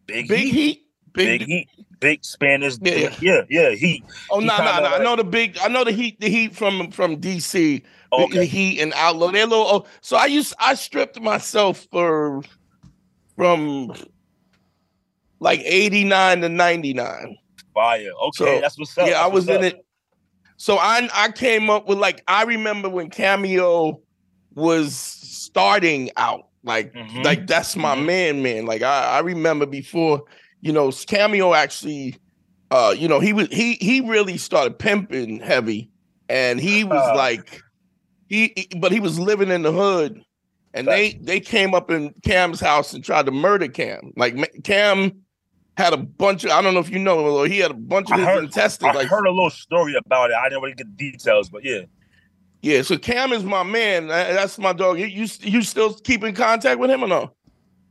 Big, 0.06 0.28
Big 0.28 0.40
Heat. 0.40 0.52
heat? 0.54 0.87
Big 1.18 1.40
Big. 1.40 1.48
Heat. 1.48 1.68
Big 2.00 2.24
Spanish. 2.24 2.76
Yeah, 2.82 2.96
Yeah, 2.96 3.16
yeah, 3.20 3.42
yeah. 3.50 3.70
Heat. 3.72 4.04
Oh 4.30 4.40
no 4.40 4.56
no 4.58 4.64
no! 4.64 4.86
I 4.96 5.04
know 5.04 5.16
the 5.16 5.24
big. 5.24 5.58
I 5.60 5.68
know 5.68 5.84
the 5.84 5.92
heat. 5.92 6.20
The 6.20 6.30
heat 6.30 6.56
from 6.56 6.92
from 6.92 7.18
DC. 7.18 7.82
The- 8.12 8.28
The 8.32 8.46
heat 8.46 8.80
and 8.80 8.94
outlaw. 8.96 9.32
They're 9.32 9.46
little. 9.48 9.66
Oh, 9.68 9.86
so 10.02 10.16
I 10.16 10.28
used. 10.28 10.54
I 10.60 10.76
stripped 10.76 11.20
myself 11.20 11.88
for 11.92 12.42
from 13.36 13.94
like 15.40 15.62
eighty 15.64 16.04
nine 16.04 16.42
to 16.42 16.50
ninety 16.50 16.94
nine. 16.94 17.38
Fire. 17.74 18.10
Okay, 18.28 18.46
So, 18.56 18.62
that's 18.62 18.78
what's 18.78 18.98
up. 18.98 19.08
yeah, 19.08 19.22
I 19.24 19.28
was 19.28 19.48
in 19.50 19.58
up. 19.58 19.64
it. 19.64 19.86
So 20.58 20.78
I 20.78 21.08
I 21.14 21.32
came 21.32 21.70
up 21.70 21.88
with 21.88 21.98
like 22.00 22.24
I 22.28 22.44
remember 22.44 22.90
when 22.90 23.10
Cameo 23.10 24.02
was 24.56 24.96
starting 24.96 26.10
out. 26.18 26.48
Like 26.64 26.94
Mhm. 26.94 27.24
like 27.24 27.46
that's 27.48 27.76
my 27.76 27.96
Mhm. 27.96 28.06
man, 28.06 28.42
man. 28.44 28.66
Like 28.66 28.82
I, 28.82 29.18
I 29.18 29.20
remember 29.20 29.66
before, 29.66 30.24
you 30.68 30.74
know, 30.74 30.92
Cameo 30.92 31.54
actually 31.54 32.18
uh, 32.70 32.94
you 32.98 33.08
know, 33.08 33.20
he 33.22 33.32
was 33.32 33.48
he 33.48 33.76
he 33.76 34.02
really 34.02 34.38
started 34.38 34.78
pimping 34.78 35.40
heavy 35.40 35.90
and 36.28 36.60
he 36.60 36.84
was 36.84 37.02
Uh. 37.14 37.16
like 37.16 37.62
he, 38.28 38.52
he- 38.58 38.78
but 38.80 38.92
he 38.92 39.00
was 39.00 39.18
living 39.18 39.50
in 39.50 39.62
the 39.62 39.72
hood 39.72 40.22
and 40.74 40.86
they 40.86 41.14
they 41.22 41.40
came 41.40 41.74
up 41.74 41.90
in 41.90 42.14
Cam's 42.26 42.60
house 42.60 42.94
and 42.94 43.02
tried 43.04 43.26
to 43.26 43.32
murder 43.32 43.70
Cam. 43.70 44.12
Like 44.18 44.36
Cam 44.66 45.14
had 45.78 45.94
a 45.94 45.98
bunch 45.98 46.44
of 46.44 46.52
I 46.52 46.62
don't 46.62 46.74
know 46.74 46.82
if 46.82 46.90
you 46.90 47.00
know 47.00 47.20
or 47.38 47.48
he 47.48 47.60
had 47.60 47.72
a 47.72 47.76
bunch 47.76 48.08
of 48.12 48.16
I 48.16 48.18
his 48.18 48.26
heard- 48.28 48.44
intestines 48.44 48.94
I 48.96 49.00
like 49.00 49.08
heard 49.08 49.26
a 49.26 49.32
little 49.32 49.50
story 49.50 49.96
about 49.96 50.32
it. 50.32 50.36
I 50.36 50.50
didn't 50.50 50.62
really 50.64 50.76
get 50.76 50.88
the 50.98 51.12
details, 51.12 51.50
but 51.50 51.64
yeah. 51.64 51.84
yeah, 52.62 52.82
so 52.82 52.98
Cam 52.98 53.32
is 53.32 53.46
my 53.46 53.64
man. 53.64 54.08
That's 54.08 54.58
my 54.58 54.74
dog. 54.74 55.00
You 55.00 55.06
you, 55.06 55.28
you 55.40 55.62
still 55.62 55.94
keep 55.94 56.22
in 56.26 56.36
contact 56.36 56.80
with 56.82 56.90
him 56.90 57.02
or 57.04 57.08
no? 57.08 57.32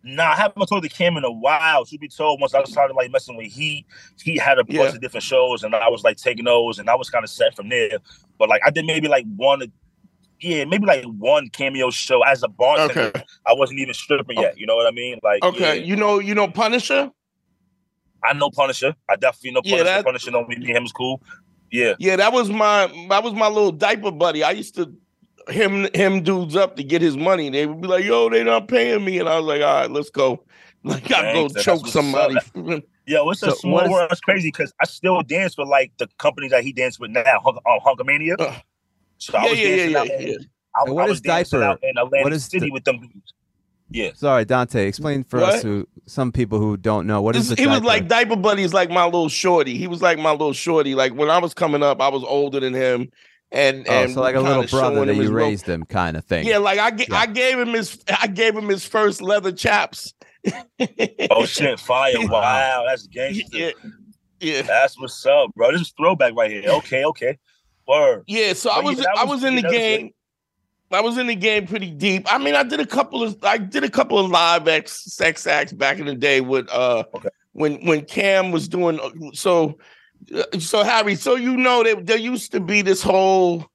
Nah, 0.09 0.31
I 0.33 0.37
haven't 0.37 0.67
told 0.69 0.85
the 0.85 0.89
Cam 0.89 1.17
in 1.17 1.25
a 1.25 1.31
while. 1.33 1.85
To 1.85 1.99
be 1.99 2.07
told, 2.09 2.41
once 2.41 2.55
I 2.55 2.63
started 2.65 2.95
like 2.95 3.11
messing 3.11 3.37
with 3.37 3.53
Heat, 3.53 3.87
he 4.23 4.37
had 4.39 4.59
a 4.59 4.65
bunch 4.65 4.77
Yeah. 4.79 4.85
of 4.89 5.01
different 5.01 5.25
shows, 5.25 5.65
and 5.65 5.75
I 5.75 5.89
was 5.89 6.05
like 6.05 6.17
taking 6.17 6.45
those, 6.45 6.79
and 6.79 6.89
I 6.89 6.95
was 6.95 7.11
kind 7.11 7.25
of 7.25 7.31
set 7.31 7.57
from 7.57 7.69
there. 7.69 7.99
But 8.39 8.49
like 8.49 8.63
I 8.65 8.71
did 8.71 8.87
maybe 8.87 9.09
like 9.09 9.25
one, 9.35 9.63
yeah, 10.41 10.65
maybe 10.65 10.87
like 10.87 11.05
one 11.05 11.49
cameo 11.49 11.91
show 11.91 12.23
as 12.23 12.45
a 12.45 12.49
bartender. 12.49 13.09
Okay. 13.09 13.23
I 13.47 13.53
wasn't 13.55 13.81
even 13.81 13.95
stripping 13.95 14.39
yet. 14.39 14.53
Oh. 14.55 14.59
You 14.59 14.67
know 14.67 14.77
what 14.77 14.87
I 14.87 14.93
mean? 14.93 15.19
Like, 15.25 15.43
Okay. 15.43 15.79
yeah. 15.79 15.85
You 15.85 15.97
know 15.97 16.21
you 16.21 16.35
know 16.37 16.47
Punisher? 16.47 17.11
I 18.23 18.33
know 18.33 18.51
Punisher. 18.51 18.95
I 19.11 19.17
definitely 19.17 19.53
know 19.53 19.61
Yeah, 19.65 19.71
Punisher. 19.79 19.85
that- 19.85 20.05
Punisher 20.05 20.31
know 20.31 20.45
me. 20.47 20.57
Me 20.57 20.67
him 20.73 20.85
is 20.85 20.93
cool. 20.93 21.21
Yeah. 21.73 21.95
Yeah, 21.99 22.15
that 22.17 22.33
was 22.33 22.49
my 22.49 22.87
that 23.09 23.25
was 23.25 23.33
my 23.35 23.49
little 23.49 23.73
diaper 23.73 24.13
buddy. 24.13 24.45
I 24.45 24.53
used 24.53 24.77
to 24.77 24.93
him 25.49 25.89
him 25.95 26.23
dudes 26.23 26.57
up 26.57 26.77
to 26.77 26.85
get 26.85 27.03
his 27.03 27.17
money. 27.17 27.51
They 27.51 27.67
would 27.67 27.81
be 27.81 27.89
like, 27.89 28.05
"Yo, 28.05 28.29
they 28.29 28.43
not 28.45 28.69
paying 28.69 29.05
me," 29.05 29.19
and 29.19 29.29
I 29.29 29.37
was 29.39 29.47
like, 29.47 29.63
"All 29.63 29.75
right, 29.83 29.91
let's 29.91 30.11
go." 30.11 30.43
Like 30.85 31.11
I 31.13 31.33
go 31.33 31.49
Thanks, 31.49 31.55
that's 31.55 31.65
choke 31.65 31.81
what's 31.83 31.93
somebody. 31.95 32.37
Yo, 33.07 33.29
it's 33.31 33.43
a 33.43 33.51
small 33.57 33.73
what 33.75 33.87
is- 33.87 33.91
world. 33.91 34.09
It's 34.13 34.21
crazy 34.21 34.49
because 34.49 34.73
I 34.81 34.85
still 34.87 35.21
dance 35.23 35.59
with 35.59 35.67
like 35.67 35.91
the 35.99 36.07
companies 36.19 36.53
that 36.53 36.63
he 36.63 36.73
danced 36.73 37.01
with 37.01 37.11
now, 37.11 37.25
Hunk, 37.25 37.57
um, 37.57 37.81
Hunk-O-Mania. 37.83 38.37
Uh, 38.39 38.55
so 39.19 39.37
I 39.37 39.45
yeah, 39.47 39.51
was 39.51 39.59
yeah, 39.59 39.67
yeah, 39.67 39.77
dancing 39.77 39.91
yeah, 39.93 39.99
out 39.99 40.07
yeah. 40.09 40.17
in- 40.35 40.47
I, 40.77 40.83
And 40.87 40.95
what 40.95 41.09
I 41.09 41.13
is 41.13 41.21
dancing 41.21 41.59
diaper? 41.61 41.73
out 41.73 41.79
in 41.83 41.99
Atlantic 41.99 42.25
What 42.25 42.33
is 42.35 42.45
City 42.45 42.67
di- 42.67 42.71
with 42.71 42.85
them 42.85 43.01
dudes. 43.01 43.33
Yeah. 43.91 44.11
Sorry, 44.15 44.45
Dante. 44.45 44.87
Explain 44.87 45.25
for 45.25 45.43
us 45.43 45.63
who 45.63 45.89
some 46.07 46.31
people 46.31 46.61
who 46.61 46.77
don't 46.77 47.05
know 47.09 47.21
what 47.21 47.35
is 47.35 47.49
This- 47.49 47.57
the 47.57 47.63
he 47.63 47.67
was 47.69 47.83
like 47.83 48.07
diaper 48.07 48.37
buddy 48.37 48.63
is 48.63 48.73
like 48.73 48.89
my 48.91 49.05
little 49.07 49.29
shorty. 49.29 49.77
He 49.79 49.89
was 49.89 50.03
like 50.03 50.21
my 50.21 50.31
little 50.31 50.53
shorty. 50.53 50.95
Like 50.95 51.15
when 51.15 51.31
I 51.31 51.39
was 51.39 51.53
coming 51.53 51.83
up, 51.83 52.01
I 52.01 52.09
was 52.09 52.23
older 52.23 52.61
than 52.61 52.75
him, 52.75 53.11
and 53.57 53.87
oh, 53.89 53.93
and 53.93 54.13
so 54.13 54.21
like 54.21 54.35
a 54.35 54.41
little 54.41 54.63
kinda 54.63 54.71
brother 54.71 54.95
showing 54.97 55.07
that 55.09 55.15
him 55.17 55.23
you 55.23 55.31
ro- 55.31 55.45
raised 55.47 55.67
him, 55.67 55.85
kind 55.85 56.17
of 56.17 56.25
thing. 56.25 56.47
Yeah, 56.47 56.59
like 56.59 56.79
I 56.79 56.91
ga- 56.91 57.07
Yeah. 57.11 57.17
I 57.19 57.27
gave 57.27 57.59
him 57.59 57.69
his 57.69 57.99
I 58.21 58.27
gave 58.27 58.55
him 58.57 58.69
his 58.69 58.85
first 58.85 59.23
leather 59.23 59.53
chaps. 59.53 60.15
Oh 61.31 61.45
shit, 61.47 61.81
fire! 61.81 62.13
Wow, 62.29 62.85
that's 62.87 63.07
gangster. 63.07 63.45
yeah, 63.59 63.71
Yeah. 64.41 64.63
That's 64.63 64.99
what's 64.99 65.25
up, 65.27 65.55
bro. 65.55 65.73
This 65.73 65.81
is 65.83 65.95
throwback 65.97 66.35
right 66.37 66.51
here. 66.51 66.69
Okay, 66.71 67.05
okay. 67.05 67.39
Word. 67.89 68.25
Yeah, 68.27 68.53
so 68.53 68.71
I 68.71 68.83
But 68.83 68.91
yeah, 68.91 68.97
was, 68.97 69.07
I 69.07 69.25
was- 69.25 69.31
was 69.31 69.45
in 69.45 69.57
the 69.57 69.63
that 69.63 69.69
was 69.71 69.77
it. 69.77 69.99
game. 69.99 70.11
I 70.93 71.01
was 71.01 71.19
in 71.19 71.27
the 71.27 71.35
game 71.35 71.67
pretty 71.67 71.91
deep. 71.91 72.33
I 72.33 72.39
mean, 72.39 72.55
I 72.55 72.63
did 72.63 72.79
a 72.79 72.87
couple 72.87 73.23
of 73.25 73.43
I 73.43 73.59
did 73.59 73.83
a 73.83 73.91
couple 73.91 74.19
of 74.21 74.31
live 74.31 74.69
X 74.69 74.93
sex 75.13 75.45
acts 75.47 75.73
back 75.73 75.99
in 75.99 76.07
the 76.07 76.15
day 76.15 76.41
with 76.41 76.69
uh 76.71 77.03
Okay. 77.15 77.29
when 77.53 77.85
when 77.87 78.05
Cam 78.05 78.53
was 78.53 78.69
doing 78.69 79.01
so 79.35 79.71
uh, 79.71 79.73
so 80.59 80.83
Harry, 80.83 81.15
so 81.15 81.37
you 81.37 81.57
know 81.57 81.83
that 81.83 82.07
there 82.07 82.19
used 82.19 82.53
to 82.53 82.61
be 82.61 82.83
this 82.83 83.03
whole 83.03 83.67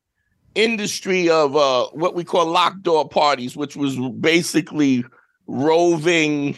industry 0.53 1.29
of 1.29 1.55
uh 1.55 1.87
what 1.93 2.13
we 2.13 2.23
call 2.23 2.45
locked 2.45 2.83
door 2.83 3.07
parties, 3.07 3.55
which 3.55 3.75
was 3.75 3.97
basically 4.19 5.03
roving 5.47 6.55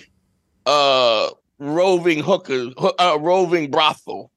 uh 0.66 1.30
roving 1.60 2.20
hooker 2.20 2.70
hoo- 2.78 2.94
uh, 3.00 3.18
roving 3.20 3.70
brothel. 3.70 4.32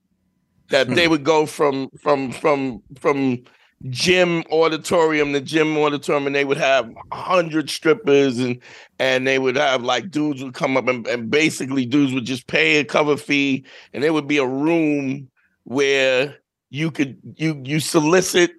That 0.71 0.89
they 0.89 1.07
would 1.07 1.23
go 1.23 1.47
from 1.47 1.91
from 2.03 2.33
from 2.33 2.83
from 2.99 3.45
gym 3.91 4.43
auditorium 4.51 5.33
to 5.33 5.41
gym 5.41 5.77
auditorium 5.77 6.27
and 6.27 6.35
they 6.35 6.45
would 6.45 6.57
have 6.57 6.91
a 7.13 7.17
hundred 7.17 7.71
strippers 7.71 8.39
and 8.39 8.61
and 8.99 9.27
they 9.27 9.39
would 9.39 9.57
have 9.57 9.83
like 9.83 10.11
dudes 10.11 10.43
would 10.43 10.55
come 10.55 10.77
up 10.77 10.89
and, 10.89 11.07
and 11.07 11.31
basically 11.31 11.85
dudes 11.85 12.13
would 12.13 12.25
just 12.25 12.47
pay 12.47 12.79
a 12.79 12.85
cover 12.85 13.17
fee 13.17 13.65
and 13.93 14.03
there 14.03 14.13
would 14.13 14.27
be 14.27 14.39
a 14.39 14.47
room 14.47 15.29
where 15.67 16.37
you 16.71 16.91
could 16.91 17.19
you 17.37 17.61
you 17.65 17.81
solicit 17.81 18.53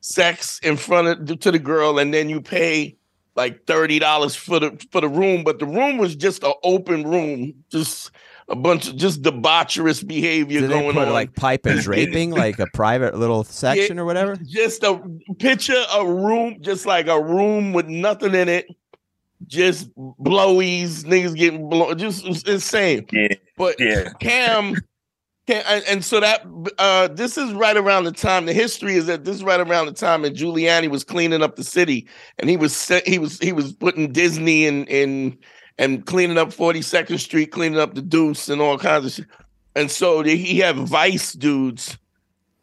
sex 0.00 0.58
in 0.62 0.76
front 0.76 1.30
of 1.30 1.40
to 1.40 1.50
the 1.52 1.58
girl 1.58 1.98
and 1.98 2.12
then 2.12 2.28
you 2.28 2.40
pay 2.40 2.96
like 3.36 3.64
thirty 3.66 3.98
dollars 4.00 4.34
for 4.34 4.58
the 4.58 4.86
for 4.90 5.00
the 5.00 5.08
room, 5.08 5.44
but 5.44 5.58
the 5.60 5.66
room 5.66 5.96
was 5.96 6.16
just 6.16 6.42
an 6.42 6.52
open 6.64 7.04
room, 7.04 7.54
just 7.70 8.10
a 8.48 8.56
bunch 8.56 8.88
of 8.88 8.96
just 8.96 9.22
debaucherous 9.22 10.04
behavior 10.04 10.60
Do 10.60 10.66
they 10.66 10.80
going 10.80 10.94
put 10.94 11.06
on. 11.06 11.12
like 11.14 11.36
pipe 11.36 11.66
and 11.66 11.80
draping, 11.82 12.32
like 12.32 12.58
a 12.58 12.66
private 12.74 13.14
little 13.16 13.44
section 13.44 13.98
or 14.00 14.04
whatever? 14.04 14.36
just 14.44 14.82
a 14.82 15.00
picture 15.38 15.80
a 15.94 16.04
room, 16.04 16.56
just 16.60 16.84
like 16.84 17.06
a 17.06 17.22
room 17.22 17.72
with 17.72 17.86
nothing 17.86 18.34
in 18.34 18.48
it, 18.48 18.66
just 19.46 19.88
blowies, 19.96 21.04
niggas 21.04 21.36
getting 21.36 21.68
blown, 21.68 21.96
just 21.96 22.24
it's 22.26 22.42
insane. 22.42 23.06
Yeah, 23.12 23.28
But 23.56 23.76
yeah. 23.78 24.10
Cam, 24.18 24.74
Cam 25.50 25.64
and, 25.66 25.84
and 25.88 26.04
so 26.04 26.20
that 26.20 26.46
uh 26.78 27.08
this 27.08 27.36
is 27.36 27.52
right 27.52 27.76
around 27.76 28.04
the 28.04 28.12
time. 28.12 28.46
The 28.46 28.52
history 28.52 28.94
is 28.94 29.06
that 29.06 29.24
this 29.24 29.36
is 29.36 29.44
right 29.44 29.60
around 29.60 29.86
the 29.86 29.92
time 29.92 30.22
that 30.22 30.34
Giuliani 30.34 30.88
was 30.88 31.02
cleaning 31.02 31.42
up 31.42 31.56
the 31.56 31.64
city, 31.64 32.06
and 32.38 32.48
he 32.48 32.56
was 32.56 32.88
he 33.04 33.18
was 33.18 33.38
he 33.38 33.52
was 33.52 33.72
putting 33.72 34.12
Disney 34.12 34.66
in 34.66 34.84
in 34.86 35.36
and 35.78 36.04
cleaning 36.06 36.38
up 36.38 36.50
42nd 36.50 37.18
Street, 37.18 37.50
cleaning 37.52 37.80
up 37.80 37.94
the 37.94 38.02
Deuce 38.02 38.48
and 38.48 38.60
all 38.60 38.78
kinds 38.78 39.06
of 39.06 39.12
shit. 39.12 39.26
And 39.74 39.90
so 39.90 40.22
he 40.22 40.58
had 40.58 40.76
Vice 40.76 41.32
dudes 41.32 41.96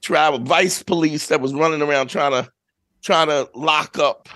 travel, 0.01 0.39
Vice 0.39 0.84
police 0.84 1.27
that 1.27 1.41
was 1.41 1.53
running 1.53 1.82
around 1.82 2.08
trying 2.08 2.32
to 2.32 2.50
trying 3.01 3.27
to 3.27 3.50
lock 3.53 3.98
up 3.98 4.29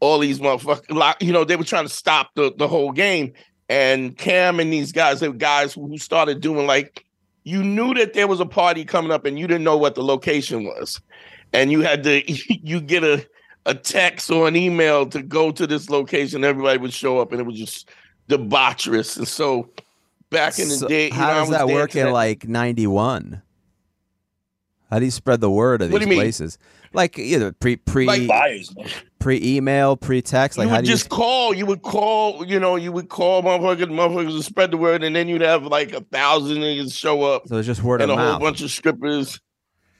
all 0.00 0.18
these 0.18 0.40
motherfuckers. 0.40 0.94
Lock, 0.94 1.22
you 1.22 1.32
know, 1.32 1.44
they 1.44 1.56
were 1.56 1.64
trying 1.64 1.86
to 1.86 1.92
stop 1.92 2.30
the 2.34 2.52
the 2.56 2.68
whole 2.68 2.92
game. 2.92 3.32
And 3.68 4.16
Cam 4.18 4.60
and 4.60 4.72
these 4.72 4.92
guys, 4.92 5.20
they 5.20 5.28
were 5.28 5.34
guys 5.34 5.72
who 5.72 5.96
started 5.96 6.40
doing 6.40 6.66
like 6.66 7.06
you 7.44 7.62
knew 7.62 7.94
that 7.94 8.12
there 8.12 8.28
was 8.28 8.40
a 8.40 8.46
party 8.46 8.84
coming 8.84 9.10
up 9.10 9.24
and 9.24 9.38
you 9.38 9.46
didn't 9.46 9.64
know 9.64 9.76
what 9.76 9.94
the 9.94 10.02
location 10.02 10.64
was. 10.64 11.00
And 11.52 11.70
you 11.70 11.80
had 11.80 12.02
to 12.04 12.22
you 12.32 12.80
get 12.80 13.04
a 13.04 13.26
a 13.66 13.74
text 13.74 14.30
or 14.30 14.48
an 14.48 14.56
email 14.56 15.06
to 15.06 15.22
go 15.22 15.52
to 15.52 15.66
this 15.66 15.88
location, 15.88 16.44
everybody 16.44 16.78
would 16.78 16.92
show 16.92 17.20
up 17.20 17.32
and 17.32 17.40
it 17.40 17.44
was 17.44 17.56
just 17.56 17.88
debaucherous. 18.28 19.16
And 19.16 19.28
so 19.28 19.70
back 20.30 20.58
in 20.58 20.68
the 20.68 20.76
So 20.76 20.88
day, 20.88 21.10
how 21.10 21.26
know, 21.26 21.32
I 21.32 21.34
does 21.34 21.48
was 21.48 21.58
that 21.58 21.68
work 21.68 21.96
in 21.96 22.10
like 22.10 22.48
'91? 22.48 23.42
How 24.90 24.98
do 24.98 25.04
you 25.04 25.10
spread 25.10 25.40
the 25.40 25.50
word 25.50 25.80
of 25.82 25.90
What 25.90 26.00
these 26.00 26.08
you 26.08 26.10
mean? 26.10 26.32
Places? 26.92 27.18
Like 27.18 27.18
either 27.18 27.52
pre 27.52 27.76
pre 27.76 28.06
like 28.06 28.26
buyers, 28.26 28.74
pre 29.18 29.40
email, 29.42 29.96
pre 29.96 30.22
text. 30.22 30.58
Like 30.58 30.66
you 30.66 30.70
how 30.70 30.76
would 30.76 30.84
do 30.84 30.90
you? 30.90 30.96
just 30.96 31.08
call. 31.08 31.54
You 31.54 31.66
would 31.66 31.82
call. 31.82 32.44
You 32.44 32.60
know, 32.60 32.76
you 32.76 32.92
would 32.92 33.08
call 33.08 33.42
motherfuckers, 33.42 33.86
motherfuckers 33.86 34.36
to 34.36 34.42
spread 34.42 34.70
the 34.70 34.76
word, 34.76 35.02
and 35.02 35.14
then 35.14 35.28
you'd 35.28 35.40
have 35.40 35.64
like 35.64 35.92
a 35.92 36.00
thousand 36.00 36.58
niggas 36.58 36.96
show 36.96 37.22
up 37.22 37.48
so 37.48 37.56
it's 37.56 37.66
just 37.66 37.82
word 37.82 38.02
and 38.02 38.10
of 38.10 38.18
a 38.18 38.30
whole 38.30 38.40
bunch 38.40 38.60
of 38.60 38.70
strippers. 38.70 39.40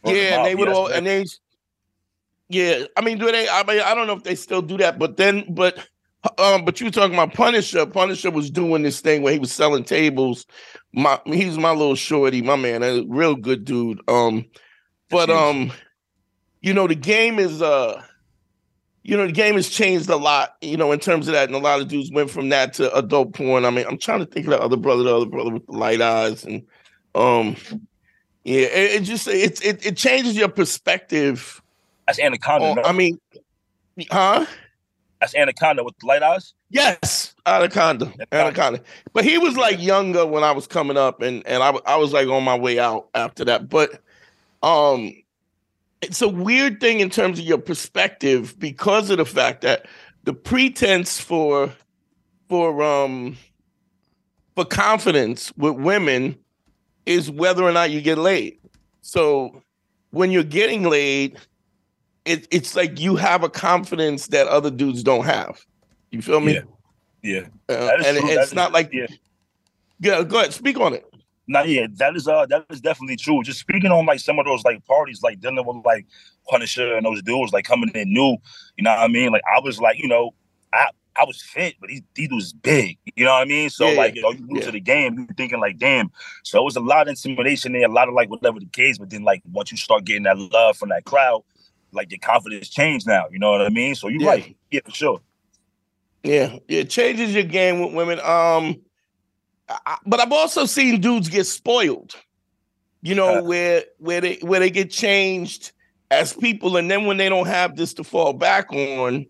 Word 0.04 0.16
yeah, 0.16 0.36
and 0.36 0.46
they 0.46 0.54
would 0.54 0.68
yes, 0.68 0.76
all 0.76 0.88
man. 0.88 0.98
and 0.98 1.06
they. 1.06 1.24
Yeah, 2.48 2.84
I 2.96 3.00
mean, 3.00 3.18
do 3.18 3.32
they? 3.32 3.48
I 3.48 3.64
mean, 3.64 3.80
I 3.80 3.94
don't 3.94 4.06
know 4.06 4.12
if 4.12 4.24
they 4.24 4.34
still 4.34 4.60
do 4.60 4.76
that, 4.76 4.98
but 4.98 5.16
then, 5.16 5.46
but, 5.48 5.78
um, 6.36 6.66
but 6.66 6.78
you 6.78 6.86
were 6.86 6.90
talking 6.90 7.14
about 7.14 7.32
Punisher. 7.32 7.86
Punisher 7.86 8.30
was 8.30 8.50
doing 8.50 8.82
this 8.82 9.00
thing 9.00 9.22
where 9.22 9.32
he 9.32 9.38
was 9.38 9.50
selling 9.50 9.84
tables. 9.84 10.44
My, 10.92 11.18
he's 11.24 11.56
my 11.56 11.70
little 11.70 11.94
shorty, 11.94 12.42
my 12.42 12.56
man, 12.56 12.82
a 12.82 13.04
real 13.08 13.36
good 13.36 13.64
dude. 13.64 14.02
Um, 14.06 14.44
but 15.08 15.30
um, 15.30 15.72
you 16.62 16.72
know, 16.72 16.86
the 16.86 16.94
game 16.94 17.38
is 17.38 17.60
uh, 17.60 18.00
you 19.02 19.16
know, 19.16 19.26
the 19.26 19.32
game 19.32 19.54
has 19.54 19.68
changed 19.68 20.08
a 20.08 20.16
lot. 20.16 20.56
You 20.60 20.76
know, 20.76 20.92
in 20.92 21.00
terms 21.00 21.28
of 21.28 21.34
that, 21.34 21.48
and 21.48 21.54
a 21.54 21.58
lot 21.58 21.80
of 21.80 21.88
dudes 21.88 22.10
went 22.10 22.30
from 22.30 22.48
that 22.50 22.72
to 22.74 22.94
adult 22.96 23.34
porn. 23.34 23.64
I 23.64 23.70
mean, 23.70 23.84
I'm 23.86 23.98
trying 23.98 24.20
to 24.20 24.26
think 24.26 24.46
of 24.46 24.52
the 24.52 24.60
other 24.60 24.76
brother, 24.76 25.02
the 25.02 25.14
other 25.14 25.26
brother 25.26 25.50
with 25.50 25.66
the 25.66 25.72
light 25.72 26.00
eyes, 26.00 26.44
and 26.44 26.62
um, 27.14 27.56
yeah, 28.44 28.62
it, 28.62 29.02
it 29.02 29.04
just 29.04 29.26
it, 29.28 29.64
it 29.64 29.84
it 29.84 29.96
changes 29.96 30.36
your 30.36 30.48
perspective. 30.48 31.60
That's 32.06 32.18
Anaconda. 32.18 32.66
on- 32.66 32.76
no? 32.76 32.82
I 32.82 32.92
mean, 32.92 33.18
huh? 34.10 34.46
That's 35.20 35.34
Anaconda 35.36 35.84
with 35.84 35.96
the 35.98 36.06
light 36.06 36.22
eyes. 36.22 36.52
Yes, 36.70 37.34
Anaconda, 37.46 38.12
Anaconda. 38.32 38.82
But 39.12 39.24
he 39.24 39.38
was 39.38 39.56
like 39.56 39.80
younger 39.80 40.26
when 40.26 40.42
I 40.42 40.52
was 40.52 40.66
coming 40.66 40.96
up, 40.96 41.22
and 41.22 41.46
and 41.46 41.62
I 41.62 41.70
I 41.86 41.96
was 41.96 42.12
like 42.12 42.28
on 42.28 42.44
my 42.44 42.56
way 42.56 42.78
out 42.78 43.08
after 43.14 43.44
that. 43.44 43.68
But 43.68 44.00
um, 44.62 45.12
it's 46.02 46.20
a 46.20 46.28
weird 46.28 46.80
thing 46.80 47.00
in 47.00 47.08
terms 47.08 47.38
of 47.38 47.44
your 47.44 47.58
perspective 47.58 48.58
because 48.58 49.08
of 49.08 49.18
the 49.18 49.24
fact 49.24 49.62
that 49.62 49.86
the 50.24 50.34
pretense 50.34 51.20
for 51.20 51.72
for 52.48 52.82
um 52.82 53.36
for 54.54 54.64
confidence 54.64 55.52
with 55.56 55.74
women 55.76 56.36
is 57.06 57.30
whether 57.30 57.62
or 57.62 57.72
not 57.72 57.90
you 57.90 58.00
get 58.00 58.18
laid. 58.18 58.58
So 59.00 59.62
when 60.10 60.30
you're 60.30 60.44
getting 60.44 60.84
laid, 60.84 61.38
it, 62.24 62.46
it's 62.50 62.76
like 62.76 63.00
you 63.00 63.16
have 63.16 63.42
a 63.42 63.48
confidence 63.48 64.28
that 64.28 64.46
other 64.46 64.70
dudes 64.70 65.02
don't 65.02 65.24
have. 65.24 65.64
You 66.10 66.22
feel 66.22 66.40
me? 66.40 66.54
Yeah. 66.54 66.62
Yeah. 67.22 67.46
Uh, 67.68 67.90
and 68.04 68.18
true. 68.18 68.28
it's 68.28 68.52
not 68.52 68.72
like 68.72 68.92
yeah. 68.92 69.06
yeah. 70.00 70.22
Go 70.22 70.38
ahead, 70.38 70.52
speak 70.52 70.78
on 70.78 70.94
it. 70.94 71.11
Nah, 71.48 71.62
yeah, 71.62 71.86
that 71.96 72.14
is 72.16 72.28
uh 72.28 72.46
that 72.46 72.66
is 72.70 72.80
definitely 72.80 73.16
true. 73.16 73.42
Just 73.42 73.58
speaking 73.60 73.90
on 73.90 74.06
like 74.06 74.20
some 74.20 74.38
of 74.38 74.46
those 74.46 74.64
like 74.64 74.84
parties, 74.86 75.22
like 75.22 75.40
dealing 75.40 75.64
with 75.66 75.84
like 75.84 76.06
Punisher 76.48 76.94
and 76.96 77.04
those 77.04 77.22
dudes 77.22 77.52
like 77.52 77.64
coming 77.64 77.90
in 77.94 78.12
new, 78.12 78.36
you 78.76 78.84
know 78.84 78.90
what 78.90 79.00
I 79.00 79.08
mean? 79.08 79.32
Like 79.32 79.42
I 79.54 79.60
was 79.60 79.80
like, 79.80 79.98
you 79.98 80.08
know, 80.08 80.34
I 80.72 80.88
I 81.20 81.24
was 81.24 81.42
fit, 81.42 81.74
but 81.80 81.88
these 81.88 82.02
these 82.14 82.28
dudes 82.28 82.52
big, 82.52 82.96
you 83.16 83.24
know 83.24 83.32
what 83.32 83.42
I 83.42 83.44
mean? 83.44 83.70
So 83.70 83.90
Yeah, 83.90 83.96
like, 83.98 84.14
you 84.14 84.22
know, 84.22 84.30
you 84.30 84.46
move 84.46 84.60
yeah. 84.60 84.66
to 84.66 84.70
the 84.72 84.80
game, 84.80 85.18
you 85.18 85.26
thinking 85.36 85.60
like, 85.60 85.78
damn. 85.78 86.10
So 86.44 86.60
it 86.60 86.64
was 86.64 86.76
a 86.76 86.80
lot 86.80 87.02
of 87.02 87.08
intimidation 87.08 87.72
there, 87.72 87.84
a 87.86 87.92
lot 87.92 88.08
of 88.08 88.14
like 88.14 88.30
whatever 88.30 88.60
the 88.60 88.66
case, 88.66 88.98
but 88.98 89.10
then 89.10 89.22
like 89.24 89.42
once 89.52 89.70
you 89.72 89.76
start 89.76 90.04
getting 90.04 90.22
that 90.22 90.38
love 90.38 90.76
from 90.76 90.88
that 90.90 91.04
crowd, 91.04 91.42
like 91.92 92.10
your 92.10 92.20
confidence 92.20 92.68
changed 92.68 93.06
now, 93.06 93.26
you 93.30 93.38
know 93.38 93.50
what 93.50 93.62
I 93.62 93.68
mean? 93.68 93.94
So 93.94 94.08
you're 94.08 94.22
Yeah. 94.22 94.28
right, 94.30 94.56
yeah, 94.70 94.80
for 94.84 94.90
sure. 94.92 95.20
Yeah, 96.22 96.56
it 96.68 96.88
changes 96.88 97.34
your 97.34 97.42
game 97.42 97.80
with 97.80 97.94
women. 97.94 98.20
Um, 98.20 98.76
I- 99.86 99.98
but 100.06 100.20
I've 100.20 100.32
also 100.32 100.66
seen 100.66 101.00
dudes 101.00 101.28
get 101.28 101.46
spoiled. 101.46 102.14
You 103.02 103.14
know, 103.14 103.38
Uh. 103.38 103.42
where 103.42 103.84
where 103.98 104.20
they 104.20 104.34
where 104.42 104.60
they 104.60 104.70
get 104.70 104.90
changed 104.90 105.72
as 106.10 106.32
people, 106.34 106.76
and 106.76 106.90
then 106.90 107.06
when 107.06 107.16
they 107.16 107.28
don't 107.28 107.46
have 107.46 107.76
this 107.76 107.94
to 107.94 108.04
fall 108.04 108.32
back 108.32 108.72
on, 108.72 109.26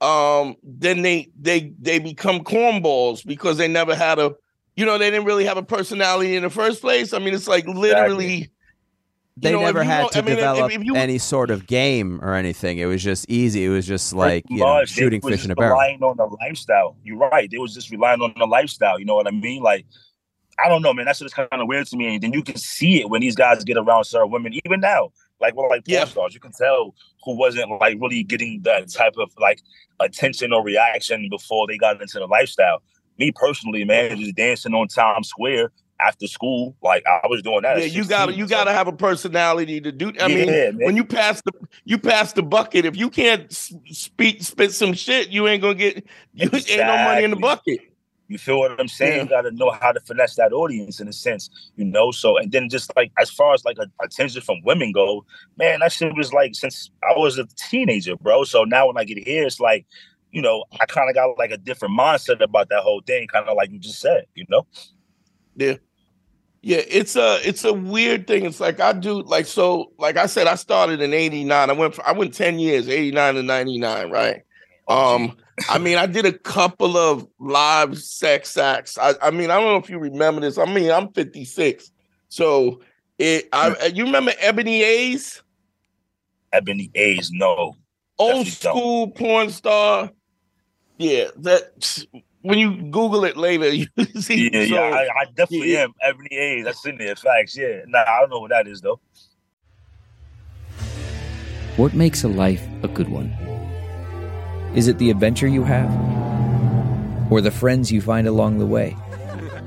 um, 0.00 0.56
then 0.62 1.02
they 1.02 1.28
they 1.38 1.72
they 1.80 1.98
become 1.98 2.40
cornballs 2.40 3.24
because 3.26 3.58
they 3.58 3.68
never 3.68 3.94
had 3.94 4.18
a, 4.18 4.34
you 4.76 4.86
know, 4.86 4.96
they 4.98 5.10
didn't 5.10 5.26
really 5.26 5.44
have 5.44 5.56
a 5.58 5.62
personality 5.62 6.36
in 6.36 6.42
the 6.42 6.50
first 6.50 6.80
place. 6.80 7.12
I 7.12 7.18
mean, 7.18 7.34
it's 7.34 7.48
like 7.48 7.66
literally. 7.66 8.51
They 9.36 9.50
you 9.50 9.56
know, 9.56 9.62
never 9.62 9.82
had 9.82 10.10
to 10.12 10.18
I 10.18 10.20
mean, 10.22 10.30
if- 10.32 10.36
develop 10.36 10.72
if 10.72 10.84
you- 10.84 10.94
any 10.94 11.18
sort 11.18 11.50
of 11.50 11.66
game 11.66 12.20
or 12.22 12.34
anything. 12.34 12.78
It 12.78 12.84
was 12.86 13.02
just 13.02 13.28
easy. 13.30 13.64
It 13.64 13.70
was 13.70 13.86
just 13.86 14.12
like 14.12 14.44
you 14.50 14.58
know, 14.58 14.84
shooting 14.84 15.20
fish 15.22 15.44
in 15.44 15.50
a 15.50 15.54
barrel. 15.56 15.72
Relying 15.72 16.02
on 16.02 16.16
the 16.16 16.26
lifestyle. 16.40 16.96
You're 17.02 17.16
right. 17.16 17.50
They 17.50 17.58
was 17.58 17.72
just 17.74 17.90
relying 17.90 18.20
on 18.20 18.34
the 18.38 18.46
lifestyle. 18.46 18.98
You 18.98 19.06
know 19.06 19.14
what 19.14 19.26
I 19.26 19.30
mean? 19.30 19.62
Like, 19.62 19.86
I 20.62 20.68
don't 20.68 20.82
know, 20.82 20.92
man. 20.92 21.06
That's 21.06 21.18
just 21.20 21.34
kind 21.34 21.48
of 21.50 21.66
weird 21.66 21.86
to 21.88 21.96
me. 21.96 22.14
And 22.14 22.22
then 22.22 22.32
you 22.34 22.42
can 22.42 22.56
see 22.56 23.00
it 23.00 23.08
when 23.08 23.22
these 23.22 23.34
guys 23.34 23.64
get 23.64 23.78
around 23.78 24.04
certain 24.04 24.30
women, 24.30 24.52
even 24.66 24.80
now. 24.80 25.10
Like, 25.40 25.56
well, 25.56 25.68
like 25.68 25.84
porn 25.86 25.98
Yeah. 25.98 26.04
stars, 26.04 26.34
you 26.34 26.40
can 26.40 26.52
tell 26.52 26.94
who 27.24 27.36
wasn't 27.36 27.70
like 27.80 27.96
really 28.00 28.22
getting 28.22 28.60
that 28.62 28.88
type 28.92 29.14
of 29.18 29.32
like 29.40 29.60
attention 29.98 30.52
or 30.52 30.62
reaction 30.62 31.28
before 31.30 31.66
they 31.66 31.78
got 31.78 32.00
into 32.00 32.18
the 32.18 32.26
lifestyle. 32.26 32.82
Me 33.18 33.32
personally, 33.32 33.84
man, 33.84 34.18
just 34.18 34.36
dancing 34.36 34.74
on 34.74 34.88
Times 34.88 35.28
Square 35.28 35.72
after 36.06 36.26
school, 36.26 36.76
like 36.82 37.04
I 37.06 37.26
was 37.28 37.42
doing 37.42 37.62
that. 37.62 37.78
Yeah, 37.78 37.84
you 37.84 38.04
gotta 38.04 38.32
you 38.32 38.46
so- 38.46 38.50
gotta 38.50 38.72
have 38.72 38.88
a 38.88 38.92
personality 38.92 39.80
to 39.80 39.92
do. 39.92 40.12
I 40.20 40.28
mean, 40.28 40.46
man. 40.46 40.78
when 40.78 40.96
you 40.96 41.04
pass 41.04 41.42
the 41.42 41.52
you 41.84 41.98
pass 41.98 42.32
the 42.32 42.42
bucket, 42.42 42.84
if 42.84 42.96
you 42.96 43.10
can't 43.10 43.52
speak 43.52 44.42
spit 44.42 44.72
some 44.72 44.92
shit, 44.92 45.28
you 45.28 45.48
ain't 45.48 45.62
gonna 45.62 45.74
get 45.74 46.04
you 46.34 46.50
ain't 46.52 46.68
no 46.68 47.04
money 47.04 47.24
in 47.24 47.30
the 47.30 47.36
bucket. 47.36 47.80
You 48.32 48.38
feel 48.38 48.60
what 48.60 48.80
I'm 48.80 48.88
saying? 48.88 49.16
Yeah. 49.16 49.22
You 49.24 49.28
got 49.28 49.42
to 49.42 49.50
know 49.50 49.70
how 49.70 49.92
to 49.92 50.00
finesse 50.00 50.36
that 50.36 50.54
audience 50.54 51.00
in 51.00 51.08
a 51.08 51.12
sense, 51.12 51.50
you 51.76 51.84
know. 51.84 52.10
So 52.10 52.38
and 52.38 52.50
then 52.50 52.70
just 52.70 52.90
like 52.96 53.12
as 53.20 53.30
far 53.30 53.52
as 53.52 53.62
like 53.66 53.76
a, 53.78 53.86
attention 54.02 54.40
from 54.40 54.62
women 54.64 54.90
go, 54.90 55.26
man, 55.58 55.80
that 55.80 55.92
shit 55.92 56.16
was 56.16 56.32
like 56.32 56.54
since 56.54 56.90
I 57.02 57.18
was 57.18 57.36
a 57.36 57.46
teenager, 57.56 58.16
bro. 58.16 58.44
So 58.44 58.64
now 58.64 58.86
when 58.86 58.96
I 58.96 59.04
get 59.04 59.18
here, 59.18 59.46
it's 59.46 59.60
like, 59.60 59.84
you 60.30 60.40
know, 60.40 60.64
I 60.80 60.86
kind 60.86 61.10
of 61.10 61.14
got 61.14 61.36
like 61.36 61.50
a 61.50 61.58
different 61.58 61.98
mindset 61.98 62.40
about 62.42 62.70
that 62.70 62.82
whole 62.82 63.02
thing, 63.06 63.26
kind 63.26 63.46
of 63.46 63.54
like 63.54 63.70
you 63.70 63.78
just 63.78 64.00
said, 64.00 64.24
you 64.34 64.46
know. 64.48 64.66
Yeah. 65.54 65.74
Yeah, 66.64 66.82
it's 66.88 67.16
a 67.16 67.40
it's 67.46 67.64
a 67.64 67.72
weird 67.72 68.28
thing. 68.28 68.44
It's 68.46 68.60
like 68.60 68.78
I 68.78 68.92
do 68.92 69.22
like 69.22 69.46
so 69.46 69.92
like 69.98 70.16
I 70.16 70.26
said 70.26 70.46
I 70.46 70.54
started 70.54 71.00
in 71.00 71.12
89. 71.12 71.70
I 71.70 71.72
went 71.72 71.96
for, 71.96 72.06
I 72.06 72.12
went 72.12 72.34
10 72.34 72.60
years, 72.60 72.88
89 72.88 73.34
to 73.34 73.42
99, 73.42 74.10
right? 74.10 74.42
Um 74.86 75.36
I 75.68 75.78
mean, 75.78 75.98
I 75.98 76.06
did 76.06 76.24
a 76.24 76.32
couple 76.32 76.96
of 76.96 77.26
live 77.38 77.98
sex 77.98 78.56
acts. 78.56 78.96
I, 78.96 79.14
I 79.20 79.30
mean, 79.30 79.50
I 79.50 79.60
don't 79.60 79.72
know 79.72 79.76
if 79.76 79.90
you 79.90 79.98
remember 79.98 80.40
this. 80.40 80.56
I 80.56 80.64
mean, 80.64 80.90
I'm 80.90 81.12
56. 81.12 81.90
So 82.28 82.80
it 83.18 83.48
I 83.52 83.86
you 83.86 84.04
remember 84.04 84.32
Ebony 84.38 84.84
Ayes? 84.84 85.42
Ebony 86.52 86.92
Ayes, 86.94 87.30
no. 87.32 87.76
Old 88.18 88.46
school 88.46 89.06
don't. 89.06 89.16
porn 89.16 89.50
star. 89.50 90.10
Yeah, 90.96 91.28
that 91.38 92.04
when 92.42 92.58
you 92.58 92.76
Google 92.76 93.24
it 93.24 93.36
later, 93.36 93.68
you 93.74 93.86
see. 94.20 94.50
Yeah, 94.52 94.66
so, 94.66 94.74
yeah, 94.74 94.96
I, 94.96 95.20
I 95.20 95.24
definitely 95.34 95.72
yeah. 95.72 95.84
am. 95.84 95.94
Ebony 96.02 96.36
Ayes, 96.36 96.64
that's 96.64 96.84
in 96.84 96.98
there. 96.98 97.16
Facts, 97.16 97.56
yeah. 97.56 97.80
Nah, 97.86 98.04
I 98.06 98.20
don't 98.20 98.30
know 98.30 98.40
what 98.40 98.50
that 98.50 98.66
is 98.66 98.80
though. 98.80 99.00
What 101.76 101.94
makes 101.94 102.22
a 102.22 102.28
life 102.28 102.66
a 102.82 102.88
good 102.88 103.08
one? 103.08 103.30
Is 104.74 104.88
it 104.88 104.98
the 104.98 105.10
adventure 105.10 105.46
you 105.46 105.64
have? 105.64 105.90
Or 107.30 107.40
the 107.40 107.50
friends 107.50 107.90
you 107.90 108.02
find 108.02 108.26
along 108.26 108.58
the 108.58 108.66
way? 108.66 108.96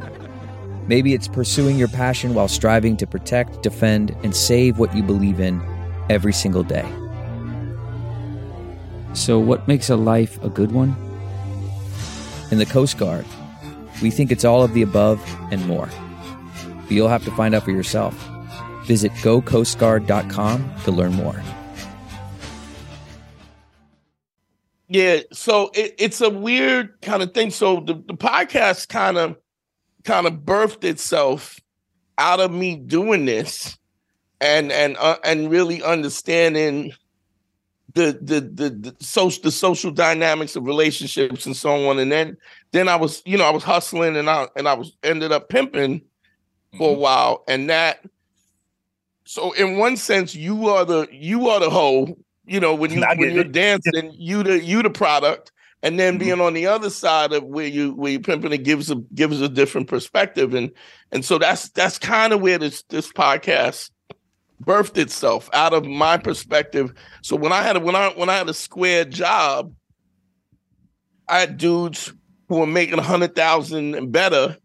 Maybe 0.88 1.13
it's 1.15 1.27
pursuing 1.27 1.77
your 1.77 1.88
passion 1.88 2.36
while 2.36 2.48
striving 2.48 2.96
to 2.98 3.08
protect, 3.08 3.63
defend, 3.63 4.15
and 4.24 4.36
save 4.36 4.77
what 4.77 4.96
you 4.96 5.01
believe 5.01 5.39
in 5.39 5.62
every 6.10 6.34
single 6.34 6.62
day. 6.62 6.88
So, 9.13 9.39
what 9.39 9.67
makes 9.67 9.89
a 9.89 9.96
life 9.96 10.44
a 10.44 10.50
good 10.50 10.72
one? 10.72 10.96
In 12.51 12.57
the 12.59 12.65
Coast 12.65 12.97
Guard, 12.97 13.25
we 14.01 14.11
think 14.11 14.31
it's 14.31 14.45
all 14.45 14.63
of 14.63 14.73
the 14.73 14.81
above 14.81 15.21
and 15.51 15.65
more. 15.65 15.89
But 16.83 16.91
you'll 16.91 17.07
have 17.07 17.23
to 17.25 17.31
find 17.31 17.55
out 17.55 17.63
for 17.63 17.71
yourself. 17.71 18.13
Visit 18.85 19.11
gocoastguard.com 19.13 20.75
to 20.83 20.91
learn 20.91 21.13
more. 21.13 21.41
Yeah, 24.87 25.21
so 25.33 25.71
it, 25.73 25.95
it's 25.97 26.21
a 26.21 26.29
weird 26.29 27.01
kind 27.01 27.23
of 27.23 27.33
thing. 27.33 27.49
So 27.49 27.79
the, 27.79 27.95
the 27.95 28.13
podcast 28.13 28.87
kind 28.89 29.17
of 29.17 29.37
kind 30.03 30.27
of 30.27 30.33
birthed 30.33 30.83
itself 30.83 31.59
out 32.17 32.39
of 32.39 32.51
me 32.51 32.75
doing 32.75 33.25
this 33.25 33.77
and 34.39 34.71
and 34.71 34.95
uh, 34.97 35.17
and 35.23 35.49
really 35.49 35.81
understanding 35.81 36.93
the 37.95 38.17
the 38.21 38.41
the, 38.41 38.69
the 38.69 38.95
social 39.03 39.41
the 39.41 39.51
social 39.51 39.91
dynamics 39.91 40.55
of 40.55 40.65
relationships 40.65 41.45
and 41.45 41.55
so 41.55 41.89
on. 41.89 41.99
And 41.99 42.11
then 42.11 42.37
then 42.71 42.87
I 42.87 42.95
was 42.95 43.23
you 43.25 43.37
know 43.37 43.45
I 43.45 43.51
was 43.51 43.63
hustling 43.63 44.15
and 44.15 44.29
I 44.29 44.47
and 44.55 44.67
I 44.67 44.73
was 44.75 44.95
ended 45.03 45.31
up 45.31 45.49
pimping 45.49 46.01
for 46.77 46.91
mm-hmm. 46.91 46.97
a 46.97 46.99
while. 46.99 47.43
And 47.47 47.69
that 47.69 48.05
so 49.23 49.51
in 49.53 49.77
one 49.77 49.97
sense 49.97 50.35
you 50.35 50.69
are 50.69 50.85
the 50.85 51.07
you 51.11 51.49
are 51.49 51.59
the 51.59 51.69
hoe 51.69 52.15
you 52.45 52.59
know, 52.59 52.75
when 52.75 52.91
you 52.93 53.01
when 53.17 53.33
you're 53.33 53.43
dancing, 53.43 54.11
you 54.13 54.43
the 54.43 54.63
you 54.63 54.81
the 54.81 54.89
product, 54.89 55.51
and 55.83 55.99
then 55.99 56.13
mm-hmm. 56.13 56.25
being 56.25 56.41
on 56.41 56.53
the 56.53 56.67
other 56.67 56.89
side 56.89 57.33
of 57.33 57.43
where 57.43 57.67
you 57.67 57.93
where 57.93 58.11
you 58.11 58.19
pimping 58.19 58.53
it 58.53 58.63
gives 58.63 58.91
a 58.91 58.95
gives 59.13 59.41
a 59.41 59.49
different 59.49 59.87
perspective, 59.87 60.53
and 60.53 60.71
and 61.11 61.25
so 61.25 61.37
that's 61.37 61.69
that's 61.69 61.97
kind 61.97 62.33
of 62.33 62.41
where 62.41 62.57
this 62.57 62.83
this 62.83 63.11
podcast 63.11 63.91
birthed 64.63 64.97
itself 64.97 65.50
out 65.53 65.74
of 65.74 65.85
my 65.85 66.17
perspective. 66.17 66.93
So 67.21 67.35
when 67.35 67.51
I 67.51 67.62
had 67.62 67.77
a, 67.77 67.79
when 67.79 67.95
I 67.95 68.09
when 68.09 68.29
I 68.29 68.35
had 68.35 68.50
a 68.50 68.53
square 68.53 69.05
job, 69.05 69.74
I 71.27 71.39
had 71.39 71.57
dudes 71.57 72.13
who 72.47 72.59
were 72.59 72.67
making 72.67 73.00
a 73.00 73.03
hundred 73.03 73.35
thousand 73.35 73.95
and 73.95 74.12
better 74.12 74.57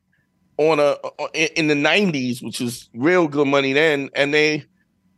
on 0.58 0.78
a 0.78 0.96
uh, 1.18 1.28
in 1.34 1.68
the 1.68 1.74
nineties, 1.74 2.42
which 2.42 2.60
is 2.60 2.88
real 2.94 3.26
good 3.26 3.48
money 3.48 3.72
then, 3.72 4.10
and 4.14 4.32
they 4.34 4.64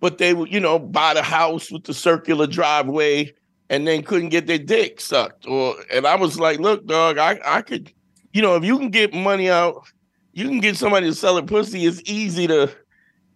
but 0.01 0.19
they 0.19 0.35
would, 0.35 0.53
you 0.53 0.59
know, 0.59 0.81
buy 0.81 1.15
the 1.15 1.23
house 1.23 1.71
with 1.71 1.85
the 1.85 1.95
circular 1.95 2.49
driveway 2.49 3.33
and 3.71 3.87
then 3.87 4.03
couldn't 4.03 4.31
get 4.31 4.49
their 4.49 4.59
dick 4.59 5.01
sucked. 5.01 5.47
Or 5.47 5.77
and 5.93 6.07
I 6.07 6.17
was 6.17 6.41
like, 6.41 6.59
look, 6.59 6.85
dog, 6.87 7.19
I, 7.19 7.41
I 7.45 7.63
could, 7.63 7.93
you 8.33 8.43
know, 8.43 8.57
if 8.57 8.65
you 8.65 8.79
can 8.79 8.91
get 8.91 9.15
money 9.15 9.49
out, 9.49 9.87
you 10.33 10.49
can 10.49 10.59
get 10.59 10.77
somebody 10.77 11.07
to 11.07 11.15
sell 11.15 11.37
a 11.37 11.43
pussy, 11.43 11.87
it's 11.87 12.03
easy 12.05 12.49
to 12.49 12.75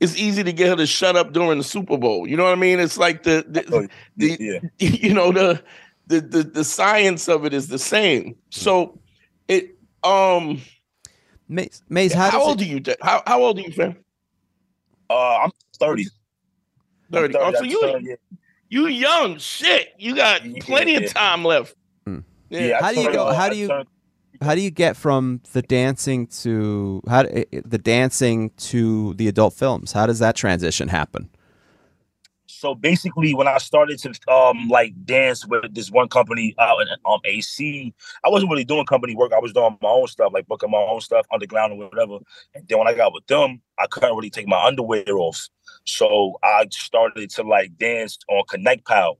it's 0.00 0.16
easy 0.16 0.42
to 0.44 0.52
get 0.52 0.68
her 0.68 0.76
to 0.76 0.86
shut 0.86 1.16
up 1.16 1.32
during 1.32 1.58
the 1.58 1.64
Super 1.64 1.96
Bowl. 1.96 2.26
You 2.26 2.36
know 2.36 2.44
what 2.44 2.52
I 2.52 2.56
mean? 2.56 2.80
It's 2.80 2.98
like 2.98 3.22
the, 3.22 3.44
the, 3.48 3.64
oh, 3.74 3.88
the 4.16 4.36
yeah. 4.38 4.60
you 4.78 5.14
know, 5.14 5.32
the, 5.32 5.62
the 6.06 6.20
the 6.20 6.42
the 6.42 6.64
science 6.64 7.28
of 7.28 7.44
it 7.44 7.52
is 7.52 7.68
the 7.68 7.78
same. 7.78 8.36
So 8.50 8.98
it 9.48 9.76
um 10.04 10.60
Maze, 11.48 11.82
Maze 11.88 12.12
how, 12.12 12.30
how 12.30 12.42
old 12.42 12.60
it... 12.60 12.64
are 12.64 12.68
you? 12.68 12.96
How 13.02 13.22
how 13.26 13.42
old 13.42 13.58
are 13.58 13.62
you, 13.62 13.72
fam? 13.72 13.96
Uh, 15.08 15.38
I'm 15.44 15.50
30. 15.78 16.04
30. 17.12 17.32
30 17.32 17.36
oh, 17.38 17.52
so 17.54 17.62
you 17.62 18.16
you 18.68 18.86
young 18.88 19.38
shit. 19.38 19.94
You 19.98 20.16
got 20.16 20.42
plenty 20.60 20.94
yeah. 20.94 21.00
of 21.00 21.14
time 21.14 21.44
left. 21.44 21.76
Hmm. 22.04 22.20
Yeah. 22.50 22.60
yeah 22.60 22.82
how 22.82 22.92
do 22.92 23.00
you 23.00 23.12
go? 23.12 23.32
How 23.32 23.48
do 23.48 23.56
you? 23.56 23.84
How 24.40 24.54
do 24.54 24.60
you 24.60 24.70
get 24.70 24.96
from 24.96 25.40
the 25.52 25.62
dancing 25.62 26.26
to 26.28 27.02
how 27.08 27.22
the 27.22 27.80
dancing 27.82 28.50
to 28.58 29.14
the 29.14 29.28
adult 29.28 29.54
films? 29.54 29.92
How 29.92 30.06
does 30.06 30.18
that 30.18 30.36
transition 30.36 30.88
happen? 30.88 31.30
So 32.46 32.74
basically, 32.74 33.34
when 33.34 33.48
I 33.48 33.58
started 33.58 33.98
to 34.00 34.32
um 34.32 34.68
like 34.68 34.92
dance 35.04 35.46
with 35.46 35.74
this 35.74 35.90
one 35.90 36.08
company 36.08 36.54
out 36.58 36.80
in 36.80 36.88
um 37.04 37.20
AC, 37.24 37.92
I 38.24 38.28
wasn't 38.28 38.50
really 38.50 38.64
doing 38.64 38.86
company 38.86 39.14
work. 39.14 39.32
I 39.32 39.38
was 39.38 39.52
doing 39.52 39.76
my 39.82 39.88
own 39.88 40.06
stuff, 40.06 40.32
like 40.32 40.46
booking 40.46 40.70
my 40.70 40.78
own 40.78 41.00
stuff 41.00 41.26
underground 41.32 41.72
or 41.74 41.88
whatever. 41.88 42.18
And 42.54 42.66
then 42.66 42.78
when 42.78 42.88
I 42.88 42.94
got 42.94 43.12
with 43.12 43.26
them, 43.26 43.60
I 43.78 43.86
couldn't 43.86 44.16
really 44.16 44.30
take 44.30 44.48
my 44.48 44.64
underwear 44.64 45.04
off. 45.10 45.48
So 45.84 46.38
I 46.42 46.66
started 46.70 47.30
to 47.30 47.42
like 47.42 47.76
dance 47.76 48.18
on 48.28 48.44
ConnectPal, 48.44 49.16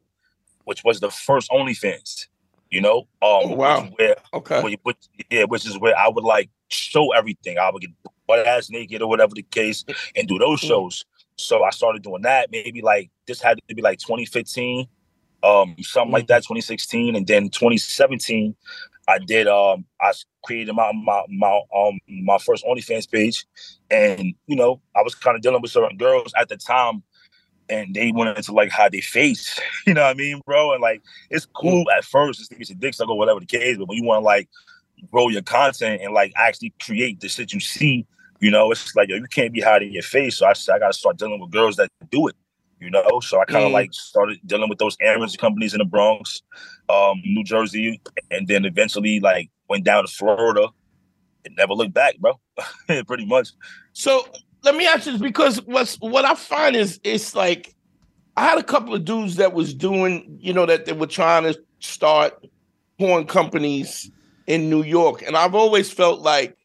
which 0.65 0.83
was 0.85 1.01
the 1.01 1.11
first 1.11 1.51
OnlyFans. 1.51 2.29
You 2.77 2.83
know, 2.83 2.99
um, 2.99 3.07
oh, 3.23 3.55
wow. 3.55 3.89
Where, 3.97 4.17
okay, 4.35 4.63
where 4.63 4.77
which, 4.83 4.99
yeah, 5.31 5.45
which 5.45 5.65
is 5.65 5.79
where 5.79 5.99
I 5.99 6.11
would 6.11 6.25
like 6.25 6.51
show 6.69 7.11
everything. 7.13 7.57
I 7.57 7.71
would 7.71 7.81
get 7.81 7.91
butt 8.29 8.47
ass 8.47 8.69
naked 8.69 9.01
or 9.01 9.09
whatever 9.09 9.33
the 9.35 9.45
case, 9.45 9.83
and 10.15 10.29
do 10.29 10.39
those 10.39 10.61
mm. 10.61 10.69
shows. 10.69 11.07
So 11.39 11.65
I 11.65 11.71
started 11.71 12.03
doing 12.03 12.21
that. 12.25 12.51
Maybe 12.53 12.83
like 12.83 13.11
this 13.27 13.41
had 13.41 13.59
to 13.67 13.75
be 13.75 13.81
like 13.81 13.99
2015, 14.01 14.87
um, 15.43 15.75
something 15.81 16.13
like 16.13 16.25
mm. 16.25 16.29
that, 16.29 16.43
2016, 16.43 17.17
and 17.17 17.27
then 17.27 17.49
2017. 17.49 18.55
I 19.09 19.21
did 19.21 19.49
um 19.49 19.87
I 20.03 20.13
created 20.45 20.75
my 20.75 20.93
my 20.93 21.23
my 21.31 21.63
um 21.75 21.99
my 22.07 22.37
first 22.37 22.63
OnlyFans 22.67 23.11
page, 23.11 23.47
and 23.91 24.35
you 24.47 24.57
know 24.57 24.83
I 24.95 25.01
was 25.01 25.15
kind 25.15 25.35
of 25.35 25.41
dealing 25.41 25.63
with 25.63 25.71
certain 25.71 25.97
girls 25.97 26.35
at 26.39 26.51
the 26.51 26.59
time, 26.59 27.03
and 27.69 27.95
they 27.95 28.13
wanted 28.13 28.43
to 28.45 28.53
like 28.53 28.71
hide 28.71 28.93
their 28.93 29.03
face, 29.03 29.59
you 29.87 29.95
know 29.95 30.03
what 30.03 30.11
I 30.11 30.15
mean, 30.15 30.41
bro? 30.47 30.73
And 30.73 30.83
like 30.83 31.03
it's 31.31 31.47
cool 31.47 31.85
at 31.91 32.05
first 32.05 32.39
just 32.39 32.51
to 32.51 32.57
get 32.57 32.69
your 32.69 32.79
dick 32.79 32.95
suck 32.95 33.09
or 33.09 33.19
whatever 33.19 33.41
the 33.41 33.47
case, 33.47 33.77
but 33.79 33.89
when 33.89 33.99
you 33.99 34.05
want 34.05 34.21
to 34.23 34.25
like 34.25 34.49
grow 35.11 35.29
your 35.29 35.43
content 35.43 36.03
and 36.03 36.15
like 36.15 36.33
actually 36.37 36.73
create 36.81 37.21
the 37.21 37.29
shit 37.29 37.53
you 37.53 37.61
see, 37.61 38.07
you 38.41 38.51
know, 38.51 38.71
it's 38.71 38.95
like 38.95 39.09
yo, 39.09 39.17
you 39.17 39.27
can't 39.31 39.53
be 39.53 39.61
hiding 39.61 39.93
your 39.93 40.03
face. 40.03 40.37
So 40.37 40.47
I 40.47 40.51
I 40.51 40.79
gotta 40.79 40.93
start 40.93 41.19
dealing 41.19 41.41
with 41.41 41.51
girls 41.51 41.77
that 41.77 41.91
do 42.11 42.29
it 42.29 42.37
you 42.81 42.91
know. 42.91 43.21
So 43.21 43.41
I 43.41 43.45
kind 43.45 43.65
of 43.65 43.71
mm. 43.71 43.75
like 43.75 43.93
started 43.93 44.39
dealing 44.47 44.69
with 44.69 44.79
those 44.79 44.97
errands 45.01 45.37
companies 45.37 45.75
in 45.75 45.79
the 45.79 45.85
Bronx, 45.85 46.43
um, 46.89 47.21
New 47.25 47.45
Jersey, 47.45 48.01
and 48.31 48.47
then 48.49 48.65
eventually 48.65 49.21
like 49.21 49.51
went 49.69 49.85
down 49.85 50.07
to 50.07 50.13
Florida 50.13 50.69
and 51.45 51.57
never 51.57 51.75
looked 51.75 51.95
back, 51.95 52.19
bro. 52.19 52.39
Pretty 53.07 53.27
much. 53.27 53.51
So 53.93 54.27
let 54.67 54.75
me 54.75 54.87
ask 54.87 55.07
you 55.07 55.13
this 55.13 55.21
because 55.21 55.65
what's 55.65 55.95
what 55.97 56.25
I 56.25 56.35
find 56.35 56.75
is 56.75 57.01
it's 57.05 57.35
like 57.37 57.75
I 58.37 58.45
had 58.45 58.59
a 58.59 58.65
couple 58.65 58.95
of 58.95 59.05
dudes 59.05 59.37
that 59.37 59.55
was 59.55 59.73
doing, 59.73 60.39
you 60.41 60.53
know, 60.53 60.67
that 60.67 60.87
they 60.87 60.93
were 60.93 61.07
trying 61.07 61.45
to 61.45 61.59
start 61.79 62.47
porn 62.99 63.27
companies 63.27 64.11
in 64.49 64.69
New 64.69 64.83
York. 64.83 65.23
And 65.23 65.37
I've 65.37 65.55
always 65.55 65.91
felt 65.93 66.21
like, 66.21 66.57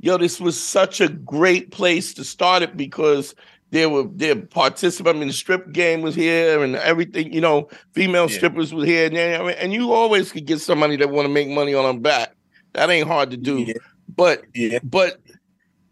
yo, 0.00 0.16
this 0.16 0.40
was 0.40 0.60
such 0.60 1.00
a 1.00 1.08
great 1.08 1.70
place 1.70 2.14
to 2.14 2.24
start 2.24 2.62
it 2.62 2.74
because 2.74 3.34
there 3.70 3.90
were 3.90 4.04
there 4.14 4.34
participants. 4.34 5.14
I 5.14 5.18
mean, 5.18 5.28
the 5.28 5.34
strip 5.34 5.72
game 5.72 6.00
was 6.00 6.14
here 6.14 6.64
and 6.64 6.74
everything. 6.76 7.34
You 7.34 7.42
know, 7.42 7.68
female 7.92 8.30
yeah. 8.30 8.36
strippers 8.36 8.72
were 8.72 8.84
here, 8.84 9.06
and, 9.06 9.14
and 9.14 9.72
you 9.74 9.92
always 9.92 10.32
could 10.32 10.46
get 10.46 10.60
somebody 10.60 10.96
that 10.96 11.10
want 11.10 11.26
to 11.26 11.32
make 11.32 11.48
money 11.48 11.74
on 11.74 11.84
them 11.84 12.00
back. 12.00 12.34
That 12.72 12.88
ain't 12.88 13.06
hard 13.06 13.30
to 13.30 13.36
do. 13.36 13.60
Yeah. 13.60 13.74
But 14.08 14.44
yeah. 14.54 14.78
but 14.82 15.20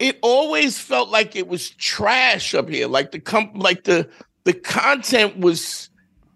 it 0.00 0.18
always 0.22 0.78
felt 0.78 1.10
like 1.10 1.36
it 1.36 1.46
was 1.46 1.70
trash 1.70 2.54
up 2.54 2.68
here. 2.68 2.88
Like 2.88 3.12
the 3.12 3.20
comp, 3.20 3.52
like 3.54 3.84
the 3.84 4.08
the 4.44 4.52
content 4.52 5.38
was 5.38 5.90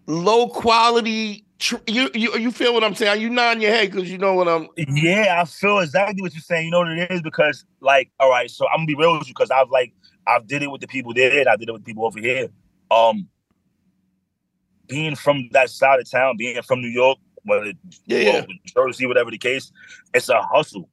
low 0.07 0.48
quality 0.48 1.44
tr- 1.59 1.77
you 1.87 2.11
you 2.14 2.37
you 2.37 2.50
feel 2.50 2.74
what 2.74 2.85
I'm 2.85 2.94
saying? 2.94 3.20
You 3.20 3.31
nod 3.31 3.61
your 3.61 3.70
head 3.70 3.90
because 3.90 4.11
you 4.11 4.18
know 4.18 4.35
what 4.35 4.48
I'm. 4.48 4.68
Yeah, 4.77 5.40
I 5.40 5.44
feel 5.44 5.79
exactly 5.79 6.22
what 6.22 6.35
you're 6.35 6.42
saying. 6.42 6.66
You 6.66 6.70
know 6.70 6.81
what 6.81 6.90
it 6.90 7.11
is 7.11 7.22
because, 7.22 7.64
like, 7.81 8.11
all 8.20 8.31
right, 8.31 8.50
so 8.50 8.66
I'm 8.68 8.79
gonna 8.79 8.87
be 8.87 8.94
real 8.94 9.18
with 9.18 9.27
you 9.27 9.35
because 9.35 9.50
I've 9.50 9.70
like 9.70 9.92
I've 10.27 10.46
did 10.46 10.62
it 10.62 10.70
with 10.70 10.81
the 10.81 10.87
people 10.87 11.14
there, 11.14 11.38
and 11.38 11.48
I 11.48 11.57
did 11.57 11.68
it 11.68 11.72
with 11.72 11.85
people 11.85 12.05
over 12.05 12.20
here. 12.20 12.48
Um, 12.90 13.29
being 14.87 15.16
from 15.16 15.48
that 15.53 15.70
side 15.70 16.00
of 16.00 16.11
town, 16.11 16.37
being 16.37 16.61
from 16.62 16.81
New 16.81 16.88
York, 16.88 17.18
whether 17.44 17.72
Yeah, 18.07 18.33
well, 18.33 18.46
Jersey, 18.66 19.07
whatever 19.07 19.31
the 19.31 19.38
case, 19.38 19.72
it's 20.12 20.29
a 20.29 20.42
hustle. 20.42 20.88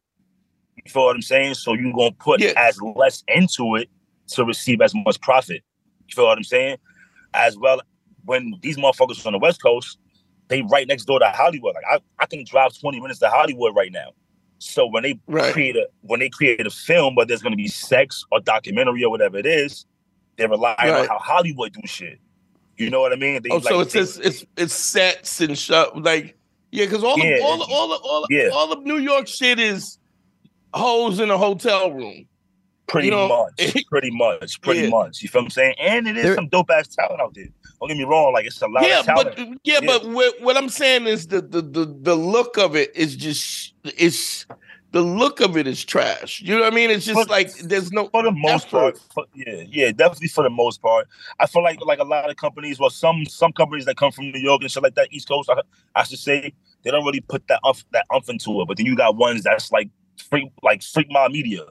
You 0.78 0.92
feel 0.92 1.04
what 1.06 1.16
I'm 1.16 1.22
saying? 1.22 1.56
So 1.56 1.74
you're 1.74 1.94
gonna 1.94 2.12
put 2.12 2.42
Yeah. 2.42 2.54
as 2.58 2.80
less 2.96 3.24
into 3.28 3.76
it 3.76 3.90
to 4.30 4.46
receive 4.46 4.82
as 4.82 4.94
much 4.96 5.20
profit. 5.22 5.64
You 6.08 6.16
feel 6.16 6.26
what 6.26 6.38
I'm 6.38 6.44
saying? 6.44 6.78
As 7.34 7.58
well, 7.58 7.82
when 8.26 8.54
these 8.62 8.78
motherfuckers 8.78 9.26
on 9.26 9.34
the 9.34 9.40
West 9.40 9.62
Coast, 9.62 9.98
they 10.48 10.62
right 10.64 10.88
next 10.88 11.06
door 11.06 11.20
to 11.20 11.30
Hollywood. 11.30 11.76
Like 11.76 11.84
I, 11.90 12.00
I 12.24 12.26
can 12.26 12.44
drive 12.46 12.78
20 12.78 13.00
minutes 13.00 13.20
to 13.20 13.30
Hollywood 13.30 13.76
right 13.76 13.92
now. 13.92 14.12
So 14.60 14.86
when 14.86 15.04
they 15.04 15.20
Right. 15.28 15.54
create 15.54 15.76
a 15.76 15.88
when 16.02 16.20
they 16.20 16.30
create 16.30 16.66
a 16.66 16.70
film, 16.70 17.16
but 17.16 17.28
there's 17.28 17.42
gonna 17.42 17.56
be 17.56 17.68
sex 17.68 18.24
or 18.32 18.40
documentary 18.40 19.04
or 19.04 19.10
whatever 19.10 19.38
it 19.38 19.46
is, 19.46 19.86
they're 20.38 20.50
relying 20.50 20.78
on 20.80 20.88
Right. 21.02 21.10
how 21.10 21.20
Hollywood 21.20 21.74
do 21.74 21.82
shit. 21.86 22.20
You 22.78 22.90
know 22.90 23.02
what 23.02 23.14
I 23.14 23.16
mean? 23.16 23.42
They, 23.44 23.50
Oh, 23.50 23.60
so 23.60 23.80
it's 23.82 23.94
they- 23.94 24.00
it's 24.02 24.18
it's 24.18 24.46
it's 24.58 24.74
sets 24.74 25.42
and 25.42 25.58
shut 25.58 26.02
like 26.02 26.38
yeah, 26.72 26.86
because 26.86 27.04
all 27.04 27.18
Yeah, 27.18 27.38
the 27.38 27.44
all 27.44 27.58
the, 27.58 27.64
all 27.66 27.88
the, 27.90 27.96
all 27.96 28.22
the, 28.22 28.36
yeah. 28.36 28.50
all 28.50 28.72
of 28.72 28.84
New 28.84 28.98
York 28.98 29.28
shit 29.28 29.60
is 29.60 29.98
hoes 30.74 31.20
in 31.20 31.30
a 31.32 31.38
hotel 31.38 31.92
room. 31.92 32.26
Pretty 32.88 33.08
You 33.08 33.12
know, 33.12 33.28
much, 33.58 33.86
pretty 33.90 34.12
much, 34.12 34.62
pretty 34.62 34.82
Yeah. 34.82 34.90
much. 34.90 35.22
You 35.22 35.30
feel 35.30 35.42
what 35.42 35.46
I'm 35.46 35.50
saying? 35.52 35.76
And 35.80 36.08
it 36.08 36.18
is 36.18 36.24
There- 36.24 36.36
some 36.36 36.50
dope 36.50 36.70
ass 36.72 36.88
talent 36.90 37.22
out 37.22 37.34
there. 37.34 37.48
Don't 37.80 37.88
get 37.88 37.98
me 37.98 38.04
wrong, 38.04 38.34
like 38.34 38.46
it's 38.46 38.62
a 38.62 38.68
lot 38.68 38.86
yeah, 38.86 39.00
of 39.00 39.06
talent. 39.06 39.36
but 39.38 39.48
yeah, 39.64 39.80
Yeah. 39.82 39.88
but 39.88 40.06
what, 40.10 40.40
what 40.42 40.58
I'm 40.58 40.70
saying 40.70 41.08
is 41.08 41.28
the, 41.28 41.42
the 41.42 41.62
the 41.62 41.86
the 42.02 42.16
look 42.16 42.58
of 42.58 42.76
it 42.76 42.96
is 42.96 43.16
just 43.16 43.74
it's 43.86 44.46
the 44.92 45.02
look 45.02 45.40
of 45.40 45.56
it 45.56 45.66
is 45.68 45.84
trash. 45.86 46.42
You 46.42 46.54
know 46.56 46.62
what 46.64 46.74
I 46.74 46.76
mean? 46.76 46.90
It's 46.92 47.06
just 47.06 47.16
But- 47.16 47.30
like 47.30 47.52
there's 47.60 47.92
no 47.94 48.10
for 48.10 48.24
the 48.24 48.32
most 48.32 48.68
effort. 48.68 48.72
part, 48.72 49.00
for- 49.14 49.26
yeah, 49.34 49.64
yeah, 49.68 49.92
definitely 49.94 50.28
for 50.28 50.44
the 50.44 50.50
most 50.50 50.82
part. 50.82 51.08
I 51.40 51.48
feel 51.48 51.64
like 51.64 51.80
like 51.86 52.00
a 52.00 52.04
lot 52.04 52.30
of 52.30 52.36
companies, 52.36 52.78
well, 52.78 52.90
some 52.92 53.26
some 53.26 53.54
companies 53.54 53.86
that 53.86 53.96
come 53.96 54.12
from 54.12 54.32
New 54.32 54.40
York 54.42 54.62
and 54.62 54.70
shit 54.70 54.84
like 54.84 54.96
that, 54.96 55.08
East 55.12 55.28
Coast, 55.30 55.50
I, 55.50 55.62
I 55.96 56.04
should 56.04 56.20
say, 56.20 56.54
they 56.84 56.92
don't 56.92 57.06
really 57.06 57.22
put 57.22 57.48
that 57.48 57.62
umph, 57.64 57.84
that 57.94 58.06
umph 58.14 58.30
into 58.30 58.62
it. 58.62 58.68
But 58.68 58.78
then 58.78 58.86
you 58.86 58.96
got 58.98 59.16
ones 59.16 59.44
that's 59.44 59.72
like 59.72 59.90
freak 60.22 60.52
like 60.64 60.84
Freak 60.84 61.08
Mob 61.10 61.32
Media, 61.32 61.66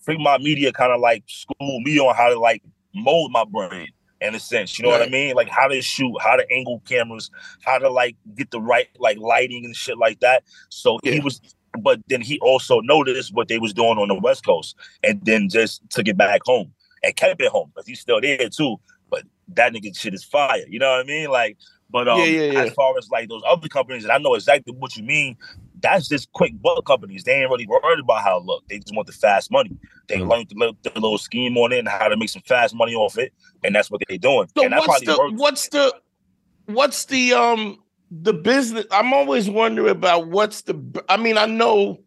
Freak 0.00 0.20
Mob 0.20 0.40
Media, 0.40 0.72
kind 0.72 0.92
of 0.92 1.00
like 1.00 1.24
school 1.26 1.80
me 1.80 1.98
on 1.98 2.14
how 2.14 2.28
to 2.28 2.38
like 2.38 2.62
mold 2.94 3.32
my 3.32 3.44
brain 3.44 3.88
in 4.20 4.34
a 4.34 4.40
sense. 4.40 4.78
You 4.78 4.84
know 4.84 4.90
what 4.90 5.02
I 5.02 5.08
mean? 5.08 5.34
Like 5.34 5.48
how 5.48 5.68
to 5.68 5.82
shoot, 5.82 6.16
how 6.20 6.36
to 6.36 6.50
angle 6.50 6.82
cameras, 6.86 7.30
how 7.62 7.78
to 7.78 7.90
like 7.90 8.16
get 8.34 8.50
the 8.50 8.60
right 8.60 8.88
like 8.98 9.18
lighting 9.18 9.64
and 9.64 9.76
shit 9.76 9.98
like 9.98 10.20
that. 10.20 10.44
So 10.68 10.98
he 11.02 11.20
was. 11.20 11.40
But 11.80 11.98
then 12.06 12.20
he 12.20 12.38
also 12.38 12.78
noticed 12.80 13.34
what 13.34 13.48
they 13.48 13.58
was 13.58 13.74
doing 13.74 13.98
on 13.98 14.06
the 14.06 14.14
West 14.14 14.46
Coast, 14.46 14.76
and 15.02 15.20
then 15.24 15.48
just 15.48 15.82
took 15.90 16.06
it 16.06 16.16
back 16.16 16.42
home 16.44 16.72
and 17.02 17.16
kept 17.16 17.42
it 17.42 17.48
home 17.48 17.72
because 17.74 17.88
he's 17.88 17.98
still 17.98 18.20
there 18.20 18.48
too. 18.48 18.76
But 19.10 19.24
that 19.48 19.72
nigga 19.72 19.96
shit 19.98 20.14
is 20.14 20.22
fire. 20.22 20.64
You 20.68 20.78
know 20.78 20.92
what 20.92 21.00
I 21.00 21.02
mean? 21.02 21.30
Like, 21.30 21.56
but 21.90 22.06
um, 22.06 22.18
Yeah, 22.20 22.26
yeah, 22.26 22.52
yeah. 22.52 22.62
as 22.62 22.72
far 22.74 22.96
as 22.96 23.08
like 23.10 23.28
those 23.28 23.42
other 23.44 23.66
companies, 23.68 24.04
and 24.04 24.12
I 24.12 24.18
know 24.18 24.34
exactly 24.34 24.72
what 24.72 24.96
you 24.96 25.02
mean. 25.02 25.36
That's 25.84 26.08
just 26.08 26.32
quick 26.32 26.60
buck 26.62 26.84
companies. 26.86 27.24
They 27.24 27.32
ain't 27.42 27.50
really 27.50 27.66
worried 27.66 28.00
about 28.00 28.22
how 28.24 28.38
it 28.38 28.44
look. 28.44 28.64
They 28.68 28.78
just 28.78 28.94
want 28.94 29.06
the 29.06 29.12
fast 29.12 29.50
money. 29.52 29.70
They 30.08 30.16
Mm-hmm. 30.16 30.24
Mhm. 30.24 30.30
learned 30.30 30.48
the, 30.48 30.54
little- 30.58 30.76
the 30.82 30.90
little 30.94 31.18
scheme 31.18 31.56
on 31.58 31.72
it 31.72 31.78
and 31.78 31.88
how 31.88 32.08
to 32.08 32.16
make 32.16 32.30
some 32.30 32.42
fast 32.46 32.74
money 32.74 32.94
off 32.94 33.18
it, 33.18 33.32
and 33.62 33.74
that's 33.74 33.90
what 33.90 34.00
they're 34.08 34.18
doing. 34.18 34.48
So 34.56 34.64
and 34.64 34.72
what's 34.74 34.86
probably 34.86 35.06
the 35.06 35.18
works. 35.18 35.40
what's 35.40 35.68
the 35.68 35.94
what's 36.66 37.04
the 37.04 37.32
um 37.34 37.78
the 38.10 38.32
business? 38.32 38.86
I'm 38.90 39.12
always 39.12 39.48
wondering 39.50 39.90
about 39.90 40.28
what's 40.28 40.62
the. 40.62 40.74
I 41.08 41.16
mean, 41.16 41.36
I 41.36 41.46
know, 41.46 42.00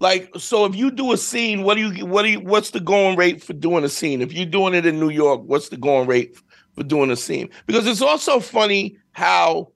like, 0.00 0.30
so 0.38 0.64
if 0.66 0.74
you 0.76 0.90
do 0.90 1.12
a 1.12 1.16
scene, 1.16 1.62
what 1.62 1.74
do 1.76 1.90
you 1.92 2.04
what 2.06 2.22
do 2.22 2.28
you 2.30 2.40
what's 2.40 2.70
the 2.70 2.80
going 2.80 3.16
rate 3.16 3.42
for 3.42 3.52
doing 3.54 3.84
a 3.84 3.88
scene? 3.88 4.20
If 4.20 4.32
you're 4.32 4.46
doing 4.46 4.74
it 4.74 4.84
in 4.86 4.98
New 5.00 5.10
York, 5.10 5.42
what's 5.46 5.68
the 5.70 5.76
going 5.76 6.06
rate 6.08 6.36
for 6.74 6.82
doing 6.84 7.10
a 7.10 7.16
scene? 7.16 7.48
Because 7.66 7.86
it's 7.86 8.02
also 8.02 8.40
funny 8.40 8.96
how, 9.12 9.68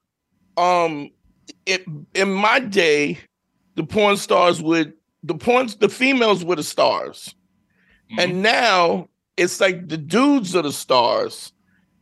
um, 0.56 1.10
it 1.66 1.84
in 2.14 2.32
my 2.32 2.58
day, 2.58 3.18
the 3.76 3.84
porn 3.84 4.16
stars 4.16 4.60
would 4.60 4.94
the 5.22 5.34
porn 5.34 5.68
the 5.78 5.88
females 5.88 6.44
were 6.44 6.56
the 6.56 6.62
stars. 6.62 7.34
Mhm. 8.12 8.22
And 8.22 8.42
now 8.42 9.08
it's 9.36 9.60
like 9.60 9.88
the 9.88 9.96
dudes 9.96 10.56
are 10.56 10.62
the 10.62 10.72
stars 10.72 11.52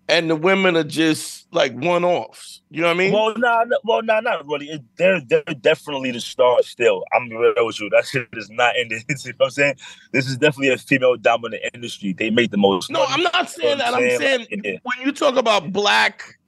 and 0.08 0.28
the 0.28 0.36
women 0.36 0.76
are 0.76 0.84
just 0.84 1.46
like 1.52 1.72
one 1.72 2.04
offs. 2.04 2.60
You 2.70 2.82
know 2.82 2.88
what 2.88 2.94
I 2.94 2.98
mean? 2.98 3.12
Well, 3.12 3.34
nah, 3.36 3.64
no- 3.64 3.78
well, 3.84 4.02
nah, 4.02 4.20
not 4.20 4.46
really. 4.46 4.68
It, 4.68 4.82
they're 4.96 5.20
they're 5.20 5.42
definitely 5.60 6.10
the 6.10 6.20
stars 6.20 6.68
still. 6.68 7.04
I'm 7.12 7.28
real 7.30 7.54
with 7.58 7.80
you. 7.80 7.88
That 7.90 8.06
shit 8.06 8.28
is 8.34 8.50
not 8.50 8.76
in 8.80 8.88
the. 8.88 8.96
You 8.96 9.30
know 9.30 9.34
what 9.38 9.46
I'm 9.46 9.50
saying? 9.50 9.74
This 10.12 10.26
is 10.26 10.36
definitely 10.36 10.70
a 10.70 10.78
female 10.78 11.16
dominant 11.16 11.62
industry. 11.72 12.12
They 12.12 12.30
make 12.30 12.50
the 12.50 12.56
most. 12.56 12.90
no, 12.90 13.00
money. 13.00 13.12
I'm 13.14 13.22
not 13.32 13.50
saying 13.50 13.78
that. 13.78 13.94
I'm 13.94 14.00
saying, 14.00 14.20
saying 14.20 14.60
yeah. 14.64 14.76
when 14.82 15.06
you 15.06 15.12
talk 15.12 15.36
about 15.36 15.72
black 15.72 16.38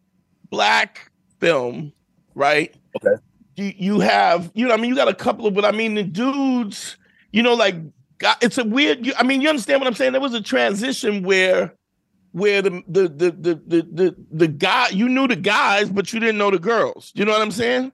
black 0.50 1.10
film, 1.40 1.92
right? 2.34 2.74
Okay. 2.96 3.22
You 3.56 3.72
you 3.76 4.00
have, 4.00 4.50
you 4.54 4.68
know, 4.68 4.74
I 4.74 4.76
mean, 4.76 4.90
you 4.90 4.96
got 4.96 5.08
a 5.08 5.14
couple 5.14 5.46
of, 5.46 5.54
but 5.54 5.64
I 5.64 5.72
mean 5.72 5.94
the 5.94 6.02
dudes, 6.02 6.96
you 7.32 7.42
know, 7.42 7.54
like 7.54 7.76
it's 8.40 8.58
a 8.58 8.64
weird. 8.64 9.12
I 9.18 9.22
mean, 9.22 9.40
you 9.40 9.48
understand 9.48 9.80
what 9.80 9.86
I'm 9.86 9.94
saying? 9.94 10.12
There 10.12 10.20
was 10.20 10.34
a 10.34 10.42
transition 10.42 11.22
where 11.22 11.74
where 12.32 12.60
the 12.60 12.82
the 12.86 13.08
the 13.08 13.30
the 13.30 13.62
the 13.66 13.82
the, 13.90 14.16
the 14.30 14.48
guy 14.48 14.88
you 14.88 15.08
knew 15.08 15.26
the 15.26 15.36
guys, 15.36 15.88
but 15.88 16.12
you 16.12 16.20
didn't 16.20 16.38
know 16.38 16.50
the 16.50 16.58
girls. 16.58 17.12
You 17.14 17.24
know 17.24 17.32
what 17.32 17.40
I'm 17.40 17.50
saying? 17.50 17.92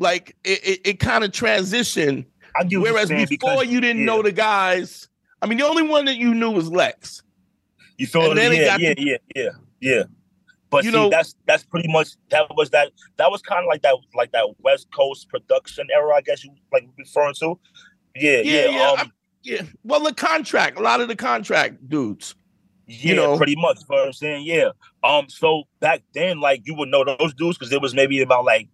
Like 0.00 0.36
it 0.44 0.64
it, 0.64 0.80
it 0.84 1.00
kind 1.00 1.22
of 1.22 1.30
transitioned. 1.30 2.26
I 2.56 2.64
get 2.64 2.80
Whereas 2.80 3.08
before 3.08 3.26
because, 3.28 3.66
you 3.66 3.80
didn't 3.80 4.00
yeah. 4.00 4.06
know 4.06 4.22
the 4.22 4.32
guys. 4.32 5.08
I 5.42 5.46
mean, 5.46 5.58
the 5.58 5.66
only 5.66 5.82
one 5.82 6.06
that 6.06 6.16
you 6.16 6.34
knew 6.34 6.50
was 6.50 6.70
Lex. 6.70 7.22
You 7.98 8.06
feel 8.06 8.30
And 8.30 8.38
then 8.38 8.52
it? 8.52 8.62
Yeah, 8.62 8.76
yeah, 8.78 8.94
yeah, 8.96 9.16
yeah, 9.34 9.50
yeah. 9.80 10.02
But 10.74 10.84
You 10.84 10.90
see, 10.90 10.96
know- 10.96 11.08
that's 11.08 11.36
that's 11.46 11.62
pretty 11.62 11.86
much 11.86 12.08
that 12.30 12.48
was 12.56 12.70
that 12.70 12.90
that 13.16 13.30
was 13.30 13.40
kind 13.42 13.60
of 13.60 13.66
like 13.68 13.82
that 13.82 13.94
like 14.16 14.32
that 14.32 14.46
West 14.58 14.88
Coast 14.92 15.28
production 15.28 15.86
era, 15.94 16.12
I 16.16 16.20
guess 16.20 16.42
you 16.42 16.50
like 16.72 16.84
referring 16.98 17.34
to. 17.38 17.60
Yeah, 18.16 18.40
Yeah, 18.40 18.66
yeah, 18.66 18.90
um, 19.00 19.12
Yeah. 19.44 19.62
Well, 19.84 20.00
the 20.00 20.12
contract, 20.12 20.76
a 20.76 20.82
lot 20.82 21.00
of 21.00 21.06
the 21.06 21.14
contract 21.14 21.88
dudes. 21.88 22.34
yeah, 22.88 23.14
know. 23.14 23.36
pretty 23.36 23.54
much. 23.54 23.78
You 23.88 23.94
know 23.94 24.02
what 24.02 24.06
I'm 24.08 24.12
saying? 24.14 24.46
Yeah. 24.46 24.70
Um. 25.04 25.28
So 25.28 25.62
back 25.78 26.02
then, 26.12 26.40
like 26.40 26.62
you 26.64 26.74
would 26.74 26.88
know 26.88 27.04
those 27.04 27.32
dudes 27.34 27.56
because 27.56 27.70
there 27.70 27.78
was 27.78 27.94
maybe 27.94 28.20
about 28.20 28.44
like 28.44 28.68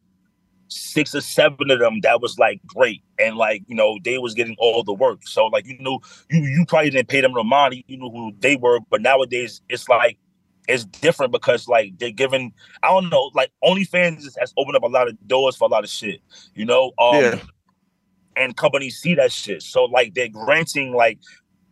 six 0.68 1.14
or 1.14 1.20
seven 1.20 1.70
of 1.70 1.80
them 1.80 2.00
that 2.00 2.22
was 2.22 2.38
like 2.38 2.60
great, 2.66 3.02
and 3.18 3.36
like 3.36 3.62
you 3.66 3.74
know 3.74 3.98
they 4.04 4.16
was 4.16 4.32
getting 4.32 4.56
all 4.58 4.82
the 4.82 4.94
work. 4.94 5.20
So 5.26 5.48
like 5.48 5.66
you 5.66 5.76
knew 5.78 5.98
you 6.30 6.40
you 6.44 6.64
probably 6.66 6.88
didn't 6.88 7.08
pay 7.08 7.20
them 7.20 7.32
no 7.32 7.44
money. 7.44 7.84
You 7.88 7.98
knew 7.98 8.08
who 8.10 8.32
they 8.38 8.56
were, 8.56 8.80
but 8.88 9.02
nowadays 9.02 9.60
it's 9.68 9.86
like 9.86 10.18
it's 10.70 10.84
different 10.84 11.32
because 11.32 11.68
like 11.68 11.98
they're 11.98 12.10
giving 12.10 12.52
I 12.82 12.88
don't 12.88 13.10
know 13.10 13.30
like 13.34 13.50
OnlyFans 13.64 14.24
has 14.38 14.52
opened 14.56 14.76
up 14.76 14.82
a 14.82 14.86
lot 14.86 15.08
of 15.08 15.16
doors 15.26 15.56
for 15.56 15.66
a 15.66 15.70
lot 15.70 15.84
of 15.84 15.90
shit. 15.90 16.20
You 16.54 16.64
know. 16.64 16.92
Um, 16.98 17.14
Yeah. 17.22 17.40
And 18.36 18.56
companies 18.56 18.96
see 18.98 19.14
that 19.16 19.32
shit, 19.32 19.60
so 19.62 19.84
like 19.84 20.14
they're 20.14 20.28
granting 20.28 20.94
like 20.94 21.18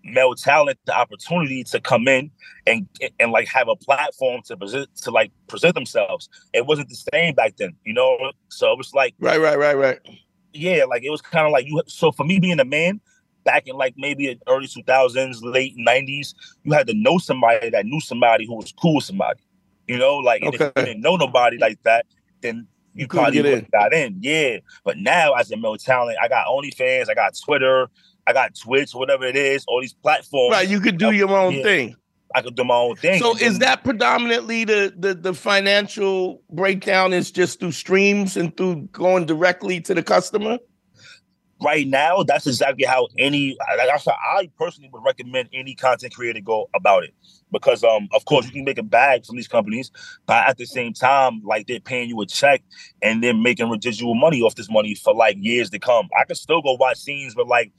male 0.04 0.34
talent 0.34 0.78
the 0.86 0.96
opportunity 0.96 1.62
to 1.64 1.80
come 1.80 2.08
in 2.08 2.30
and 2.66 2.86
and 3.20 3.30
like 3.30 3.46
have 3.48 3.68
a 3.68 3.76
platform 3.76 4.42
to 4.46 4.56
present 4.56 4.88
to 4.96 5.10
like 5.10 5.30
present 5.46 5.74
themselves. 5.74 6.28
It 6.52 6.66
wasn't 6.66 6.88
the 6.88 6.96
same 7.12 7.34
back 7.34 7.56
then, 7.56 7.74
you 7.84 7.94
know. 7.94 8.32
So 8.48 8.72
it 8.72 8.76
was 8.76 8.92
like, 8.92 9.14
Right, 9.20 9.40
right, 9.40 9.58
right, 9.58 9.76
right. 9.76 9.98
yeah, 10.52 10.84
like 10.84 11.04
it 11.04 11.10
was 11.10 11.22
kind 11.22 11.46
of 11.46 11.52
like 11.52 11.66
you. 11.66 11.80
So 11.86 12.10
for 12.12 12.24
me 12.24 12.38
being 12.40 12.60
a 12.60 12.64
man 12.64 13.00
back 13.48 13.66
in 13.66 13.76
like 13.76 13.94
maybe 13.96 14.38
early 14.46 14.66
two 14.66 14.82
thousands, 14.82 15.42
late 15.42 15.72
nineties, 15.76 16.34
you 16.64 16.72
had 16.72 16.86
to 16.86 16.92
know 16.94 17.16
somebody 17.16 17.70
that 17.70 17.86
knew 17.86 17.98
somebody 17.98 18.44
who 18.46 18.54
was 18.54 18.72
cool 18.72 18.96
with 18.96 19.04
somebody. 19.04 19.40
You 19.86 19.96
know, 19.96 20.16
like 20.18 20.42
and 20.42 20.54
if 20.54 20.60
you 20.60 20.70
didn't 20.76 21.00
know 21.00 21.16
nobody 21.16 21.56
like 21.56 21.82
that, 21.84 22.04
then 22.42 22.66
you, 22.94 23.04
You 23.04 23.08
probably 23.08 23.38
in. 23.38 23.66
got 23.72 23.94
in. 23.94 24.18
Yeah, 24.20 24.58
but 24.84 24.98
now 24.98 25.32
as 25.32 25.50
a 25.50 25.56
male 25.56 25.78
talent, 25.78 26.18
I 26.22 26.28
got 26.28 26.46
OnlyFans, 26.46 27.08
I 27.08 27.14
got 27.14 27.32
Twitter, 27.42 27.88
I 28.26 28.34
got 28.34 28.54
Twitch, 28.54 28.92
whatever 28.92 29.24
it 29.24 29.36
is, 29.36 29.64
all 29.66 29.80
these 29.80 29.94
platforms. 29.94 30.52
Right, 30.52 30.68
you 30.68 30.78
could 30.78 30.98
do 30.98 31.12
your 31.12 31.34
own 31.34 31.54
Yeah. 31.54 31.62
thing. 31.62 31.96
I 32.34 32.42
could 32.42 32.54
do 32.54 32.64
my 32.64 32.74
own 32.74 32.96
thing. 32.96 33.18
So 33.18 33.34
is 33.38 33.60
that 33.60 33.82
predominantly 33.82 34.64
the, 34.64 34.92
the 34.94 35.14
the 35.14 35.32
financial 35.32 36.42
breakdown 36.50 37.14
is 37.14 37.30
just 37.30 37.60
through 37.60 37.72
streams 37.72 38.36
and 38.36 38.54
through 38.54 38.88
going 38.92 39.24
directly 39.24 39.80
to 39.80 39.94
the 39.94 40.02
customer? 40.02 40.58
Right 41.60 41.88
now, 41.88 42.22
that's 42.22 42.46
exactly 42.46 42.84
how 42.84 43.08
any 43.18 43.56
like 43.58 43.88
that's 43.88 44.04
how 44.04 44.12
I 44.12 44.48
personally 44.56 44.90
would 44.92 45.02
recommend 45.04 45.48
any 45.52 45.74
content 45.74 46.14
creator 46.14 46.40
go 46.40 46.70
about 46.74 47.02
it. 47.02 47.14
Because 47.50 47.82
um, 47.82 48.08
of 48.12 48.24
course, 48.26 48.46
you 48.46 48.52
can 48.52 48.64
make 48.64 48.78
a 48.78 48.82
bag 48.82 49.26
from 49.26 49.36
these 49.36 49.48
companies, 49.48 49.90
but 50.26 50.46
at 50.46 50.56
the 50.56 50.66
same 50.66 50.92
time, 50.92 51.42
like 51.44 51.66
they're 51.66 51.80
paying 51.80 52.10
you 52.10 52.20
a 52.20 52.26
check 52.26 52.62
and 53.02 53.24
they're 53.24 53.34
making 53.34 53.70
residual 53.70 54.14
money 54.14 54.40
off 54.40 54.54
this 54.54 54.70
money 54.70 54.94
for 54.94 55.14
like 55.14 55.36
years 55.40 55.70
to 55.70 55.78
come. 55.80 56.08
I 56.18 56.24
can 56.24 56.36
still 56.36 56.62
go 56.62 56.74
watch 56.74 56.98
scenes 56.98 57.34
with 57.34 57.48
like 57.48 57.72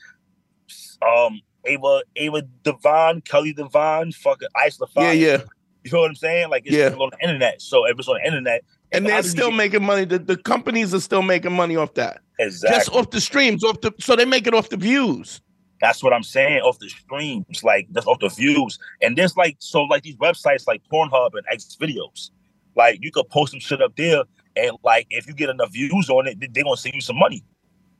um 1.01 1.39
Ava 1.65 2.01
Ava 2.15 2.41
Devine, 2.63 3.21
Kelly 3.21 3.53
Devine, 3.53 4.11
fucking 4.11 4.49
Ice 4.55 4.79
La 4.79 4.87
Fox. 4.87 5.05
Yeah, 5.05 5.11
yeah. 5.11 5.37
You 5.83 5.91
feel 5.91 6.01
what 6.01 6.09
I'm 6.09 6.15
saying? 6.15 6.49
Like 6.49 6.63
it's 6.65 6.75
Yeah. 6.75 6.89
on 6.89 7.11
the 7.11 7.17
internet. 7.23 7.61
So 7.61 7.85
if 7.85 7.97
it's 7.97 8.07
on 8.07 8.17
the 8.21 8.27
internet, 8.27 8.63
and 8.91 9.05
they're 9.05 9.23
still 9.23 9.51
making 9.51 9.83
money. 9.83 10.05
The, 10.05 10.19
the 10.19 10.37
companies 10.37 10.93
are 10.93 10.99
still 10.99 11.21
making 11.21 11.53
money 11.53 11.75
off 11.75 11.93
that. 11.93 12.21
Exactly. 12.39 12.77
Just 12.77 12.89
off 12.91 13.09
the 13.11 13.21
streams, 13.21 13.63
off 13.63 13.81
the 13.81 13.93
so 13.99 14.15
they 14.15 14.25
make 14.25 14.47
it 14.47 14.53
off 14.53 14.69
the 14.69 14.77
views. 14.77 15.41
That's 15.81 16.01
what 16.03 16.13
I'm 16.13 16.23
saying. 16.23 16.61
Off 16.61 16.79
the 16.79 16.89
streams, 16.89 17.63
like 17.63 17.87
just 17.93 18.07
off 18.07 18.19
the 18.19 18.29
views. 18.29 18.79
And 19.01 19.17
there's 19.17 19.35
like 19.37 19.57
so 19.59 19.83
like 19.83 20.03
these 20.03 20.15
websites 20.17 20.65
like 20.67 20.81
Pornhub 20.91 21.31
and 21.33 21.45
X 21.51 21.77
videos. 21.79 22.31
Like 22.75 22.99
you 23.01 23.11
could 23.11 23.29
post 23.29 23.51
some 23.51 23.59
shit 23.59 23.81
up 23.81 23.95
there, 23.97 24.23
and 24.55 24.71
like 24.83 25.07
if 25.09 25.27
you 25.27 25.33
get 25.33 25.49
enough 25.49 25.71
views 25.73 26.09
on 26.09 26.27
it, 26.27 26.37
they're 26.53 26.63
gonna 26.63 26.77
send 26.77 26.95
you 26.95 27.01
some 27.01 27.17
money. 27.17 27.43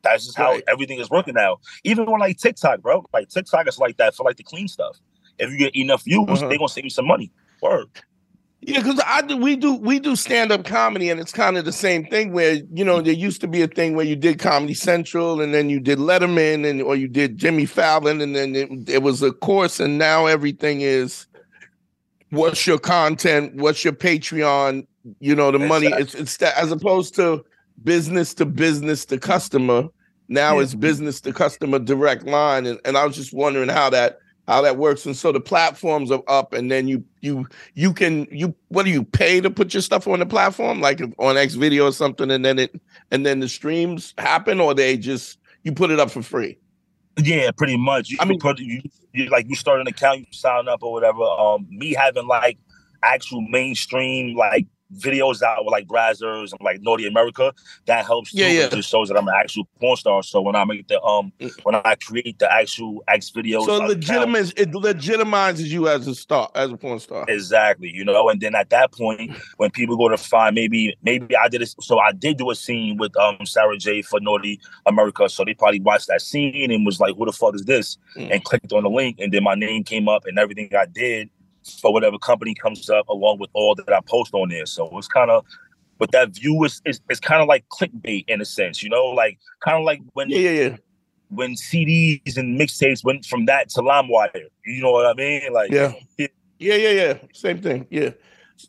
That's 0.02 0.26
just 0.26 0.38
how 0.38 0.52
Right. 0.52 0.64
everything 0.70 1.00
is 1.00 1.10
working 1.10 1.34
now. 1.34 1.58
Even 1.84 2.08
on 2.08 2.20
like 2.20 2.38
TikTok, 2.38 2.82
bro. 2.82 3.06
Like 3.14 3.28
TikTok 3.28 3.68
is 3.68 3.78
like 3.80 3.98
that 3.98 4.16
for 4.16 4.24
like 4.24 4.38
the 4.38 4.44
clean 4.44 4.68
stuff. 4.70 4.98
If 5.38 5.52
you 5.52 5.58
get 5.58 5.76
enough 5.76 6.04
views, 6.06 6.26
Uh-huh. 6.30 6.48
they're 6.48 6.58
gonna 6.58 6.70
send 6.70 6.86
you 6.86 6.90
some 6.90 7.08
money. 7.08 7.32
Word. 7.62 7.88
Yeah, 8.62 8.80
because 8.82 9.02
I 9.06 9.22
do 9.22 9.38
we 9.38 9.56
do 9.56 9.76
we 9.76 10.00
do 10.00 10.16
stand 10.18 10.52
up 10.52 10.66
comedy, 10.66 11.10
and 11.10 11.20
it's 11.20 11.32
kind 11.32 11.58
of 11.58 11.64
the 11.64 11.72
same 11.72 12.06
thing. 12.06 12.34
Where 12.34 12.56
you 12.74 12.84
know 12.84 13.02
there 13.02 13.14
used 13.14 13.40
to 13.42 13.48
be 13.48 13.62
a 13.62 13.68
thing 13.68 13.96
where 13.96 14.06
you 14.06 14.18
did 14.18 14.38
Comedy 14.40 14.74
Central, 14.74 15.40
and 15.40 15.54
then 15.54 15.70
you 15.70 15.80
did 15.80 15.98
Letterman, 15.98 16.70
and 16.70 16.82
or 16.82 16.98
you 16.98 17.08
did 17.08 17.38
Jimmy 17.38 17.66
Fallon, 17.66 18.20
and 18.20 18.36
then 18.36 18.56
it, 18.56 18.70
it 18.90 19.02
was 19.02 19.22
a 19.24 19.32
course, 19.32 19.80
and 19.80 19.98
now 19.98 20.26
everything 20.26 20.82
is 20.82 21.26
what's 22.32 22.68
your 22.68 22.80
content, 22.80 23.56
what's 23.56 23.84
your 23.84 23.94
Patreon, 23.94 24.86
you 25.22 25.36
know, 25.36 25.52
the 25.52 25.60
money. 25.60 25.88
It's 25.88 26.14
it's 26.14 26.38
that 26.38 26.58
as 26.58 26.72
opposed 26.72 27.16
to 27.16 27.46
business 27.84 28.34
to 28.36 28.46
business 28.46 29.06
to 29.06 29.18
customer. 29.18 29.88
Now 30.28 30.58
Yeah. 30.58 30.64
it's 30.64 30.76
business 30.76 31.22
to 31.22 31.32
customer 31.32 31.80
direct 31.80 32.26
line, 32.26 32.66
and, 32.66 32.78
and 32.84 32.98
I 32.98 33.06
was 33.06 33.16
just 33.16 33.34
wondering 33.34 33.70
how 33.70 33.90
that 33.92 34.18
how 34.50 34.62
that 34.64 34.78
works. 34.78 35.06
And 35.06 35.16
so 35.16 35.32
the 35.32 35.40
platforms 35.40 36.12
are 36.12 36.24
up, 36.28 36.54
and 36.54 36.70
then 36.72 36.88
you 36.88 37.04
you 37.22 37.48
you 37.76 37.94
can 37.94 38.28
you 38.32 38.54
what 38.70 38.84
do 38.84 38.92
you 38.92 39.04
pay 39.04 39.40
to 39.40 39.50
put 39.50 39.74
your 39.74 39.82
stuff 39.82 40.08
on 40.08 40.20
the 40.20 40.26
platform, 40.26 40.82
like 40.82 41.00
on 41.20 41.38
X 41.38 41.54
video 41.54 41.86
or 41.88 41.92
something, 41.94 42.30
and 42.32 42.44
then 42.44 42.60
it 42.60 42.80
and 43.12 43.26
then 43.26 43.40
the 43.40 43.48
streams 43.48 44.14
happen, 44.18 44.60
or 44.60 44.74
they 44.74 44.98
just 44.98 45.38
you 45.64 45.72
put 45.72 45.92
it 45.92 46.00
up 46.00 46.10
for 46.12 46.24
free. 46.24 46.58
Yeah, 47.18 47.52
pretty 47.52 47.78
much. 47.78 48.10
You 48.10 48.18
I 48.20 48.26
mean- 48.26 48.40
put 48.40 48.60
you, 48.60 48.82
you 49.14 49.30
like 49.30 49.48
you 49.48 49.56
start 49.56 49.80
an 49.82 49.88
account, 49.88 50.20
you 50.20 50.26
sign 50.32 50.68
up 50.68 50.82
or 50.82 50.92
whatever. 50.92 51.24
Um, 51.24 51.68
me 51.70 51.94
having 51.94 52.28
like 52.28 52.58
actual 53.04 53.42
mainstream 53.42 54.36
like 54.36 54.66
videos 54.98 55.42
out 55.42 55.64
with 55.64 55.72
like 55.72 55.88
Brazzers 55.88 56.52
and 56.52 56.62
like 56.62 56.82
Naughty 56.82 57.08
America, 57.08 57.54
that 57.86 58.06
helps 58.06 58.32
too. 58.32 58.40
Yeah, 58.40 58.48
yeah. 58.48 58.76
It 58.78 58.84
shows 58.84 59.10
that 59.10 59.18
I'm 59.18 59.28
an 59.28 59.34
actual 59.38 59.68
porn 59.80 59.98
star. 59.98 60.24
So 60.24 60.42
when 60.42 60.56
I 60.56 60.66
make 60.66 60.88
the 60.88 61.02
um 61.02 61.32
Mm. 61.40 61.52
when 61.64 61.76
I 61.76 61.96
create 61.96 62.40
the 62.40 62.52
actual 62.52 63.04
X 63.08 63.32
videos, 63.32 63.66
So 63.66 63.78
legitimate 63.78 64.54
it 64.60 64.72
legitimizes 64.72 65.68
you 65.68 65.88
as 65.88 66.08
a 66.08 66.16
star, 66.16 66.50
as 66.56 66.72
a 66.72 66.78
porn 66.78 67.00
star. 67.00 67.26
Exactly, 67.28 67.92
you 67.94 68.04
know, 68.04 68.30
and 68.30 68.42
then 68.42 68.56
at 68.56 68.70
that 68.72 68.92
point, 68.92 69.32
when 69.58 69.70
people 69.72 69.96
go 69.98 70.10
to 70.10 70.18
find 70.18 70.56
maybe 70.56 70.96
maybe 71.04 71.36
I 71.38 71.48
did 71.48 71.62
it, 71.62 71.74
so 71.82 72.00
I 72.00 72.12
did 72.12 72.38
do 72.38 72.50
a 72.50 72.56
scene 72.56 72.98
with 72.98 73.16
um 73.18 73.46
Sarah 73.46 73.78
J 73.78 74.02
for 74.02 74.20
Naughty 74.20 74.60
America, 74.86 75.30
so 75.30 75.46
they 75.46 75.54
probably 75.54 75.80
watched 75.82 76.08
that 76.08 76.22
scene 76.22 76.72
and 76.72 76.86
was 76.86 77.00
like, 77.00 77.16
"Who 77.16 77.26
the 77.26 77.32
fuck 77.32 77.56
is 77.56 77.66
this?" 77.66 77.98
Mm. 78.18 78.32
and 78.32 78.44
clicked 78.44 78.74
on 78.74 78.84
the 78.84 78.90
link, 78.90 79.18
and 79.20 79.32
then 79.32 79.44
my 79.44 79.56
name 79.56 79.84
came 79.84 80.10
up 80.10 80.26
and 80.26 80.38
everything 80.40 80.70
I 80.78 80.86
did 80.86 81.30
for 81.82 81.94
whatever 81.94 82.18
company 82.18 82.54
comes 82.54 82.90
up 82.90 83.08
along 83.10 83.40
with 83.40 83.50
all 83.54 83.76
that 83.76 83.92
I 83.92 84.00
post 84.02 84.34
on 84.34 84.50
there. 84.50 84.66
So 84.66 84.90
it's 84.98 85.08
kind 85.08 85.30
of, 85.30 85.46
but 85.98 86.12
that 86.12 86.30
view 86.30 86.64
is 86.64 86.82
is, 86.86 87.02
is 87.10 87.20
kind 87.20 87.42
of 87.42 87.48
like 87.48 87.66
clickbait 87.70 88.26
in 88.28 88.42
a 88.42 88.46
sense, 88.46 88.82
you 88.84 88.90
know, 88.90 89.06
like 89.06 89.38
kind 89.64 89.78
of 89.78 89.84
like 89.84 90.02
when 90.14 90.30
Yeah, 90.30 90.40
yeah, 90.40 90.62
yeah. 90.70 90.78
when 91.30 91.52
CDs 91.56 92.38
and 92.38 92.60
mixtapes 92.60 93.04
went 93.04 93.26
from 93.26 93.46
that 93.46 93.70
to 93.70 93.82
LimeWire. 93.82 94.46
You 94.66 94.82
know 94.82 94.92
what 94.92 95.06
I 95.06 95.14
mean? 95.14 95.54
Like 95.54 95.72
Yeah. 95.72 95.94
Yeah, 96.18 96.76
yeah, 96.76 96.90
yeah. 96.90 97.14
Same 97.34 97.62
thing. 97.62 97.88
Yeah. 97.90 98.12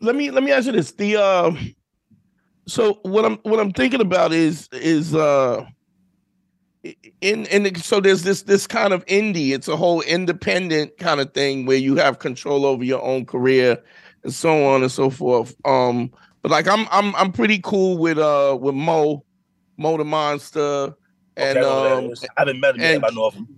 Let 0.00 0.14
me 0.14 0.30
let 0.30 0.44
me 0.44 0.52
ask 0.52 0.66
you 0.66 0.72
this. 0.72 0.92
The 0.92 1.16
um 1.16 1.74
so 2.66 3.00
what 3.02 3.24
I'm 3.24 3.36
what 3.38 3.58
I'm 3.58 3.72
thinking 3.72 4.00
about 4.00 4.32
is 4.32 4.68
is 4.72 5.14
uh 5.14 5.64
in 7.20 7.46
in 7.46 7.64
the, 7.64 7.74
so 7.80 8.00
there's 8.00 8.22
this 8.22 8.42
this 8.42 8.66
kind 8.66 8.92
of 8.92 9.04
indie, 9.06 9.50
it's 9.50 9.68
a 9.68 9.76
whole 9.76 10.00
independent 10.02 10.96
kind 10.98 11.20
of 11.20 11.32
thing 11.34 11.66
where 11.66 11.76
you 11.76 11.96
have 11.96 12.18
control 12.18 12.64
over 12.64 12.84
your 12.84 13.02
own 13.02 13.26
career 13.26 13.78
and 14.24 14.32
so 14.32 14.66
on 14.66 14.82
and 14.82 14.92
so 14.92 15.10
forth. 15.10 15.54
Um 15.64 16.10
but 16.42 16.50
like 16.50 16.66
I'm 16.66 16.86
I'm 16.90 17.14
I'm 17.16 17.32
pretty 17.32 17.58
cool 17.58 17.98
with 17.98 18.18
uh 18.18 18.56
with 18.60 18.74
Mo, 18.74 19.24
Mo 19.76 19.96
the 19.96 20.04
Monster 20.04 20.94
and 21.36 21.58
okay, 21.58 21.66
I 21.66 21.92
um 21.92 22.12
i 22.36 22.40
haven't 22.40 22.60
met 22.60 22.76
him 22.76 22.80
yet, 22.80 23.00
but 23.00 23.12
I 23.12 23.14
know 23.14 23.26
of 23.26 23.34
him. 23.34 23.48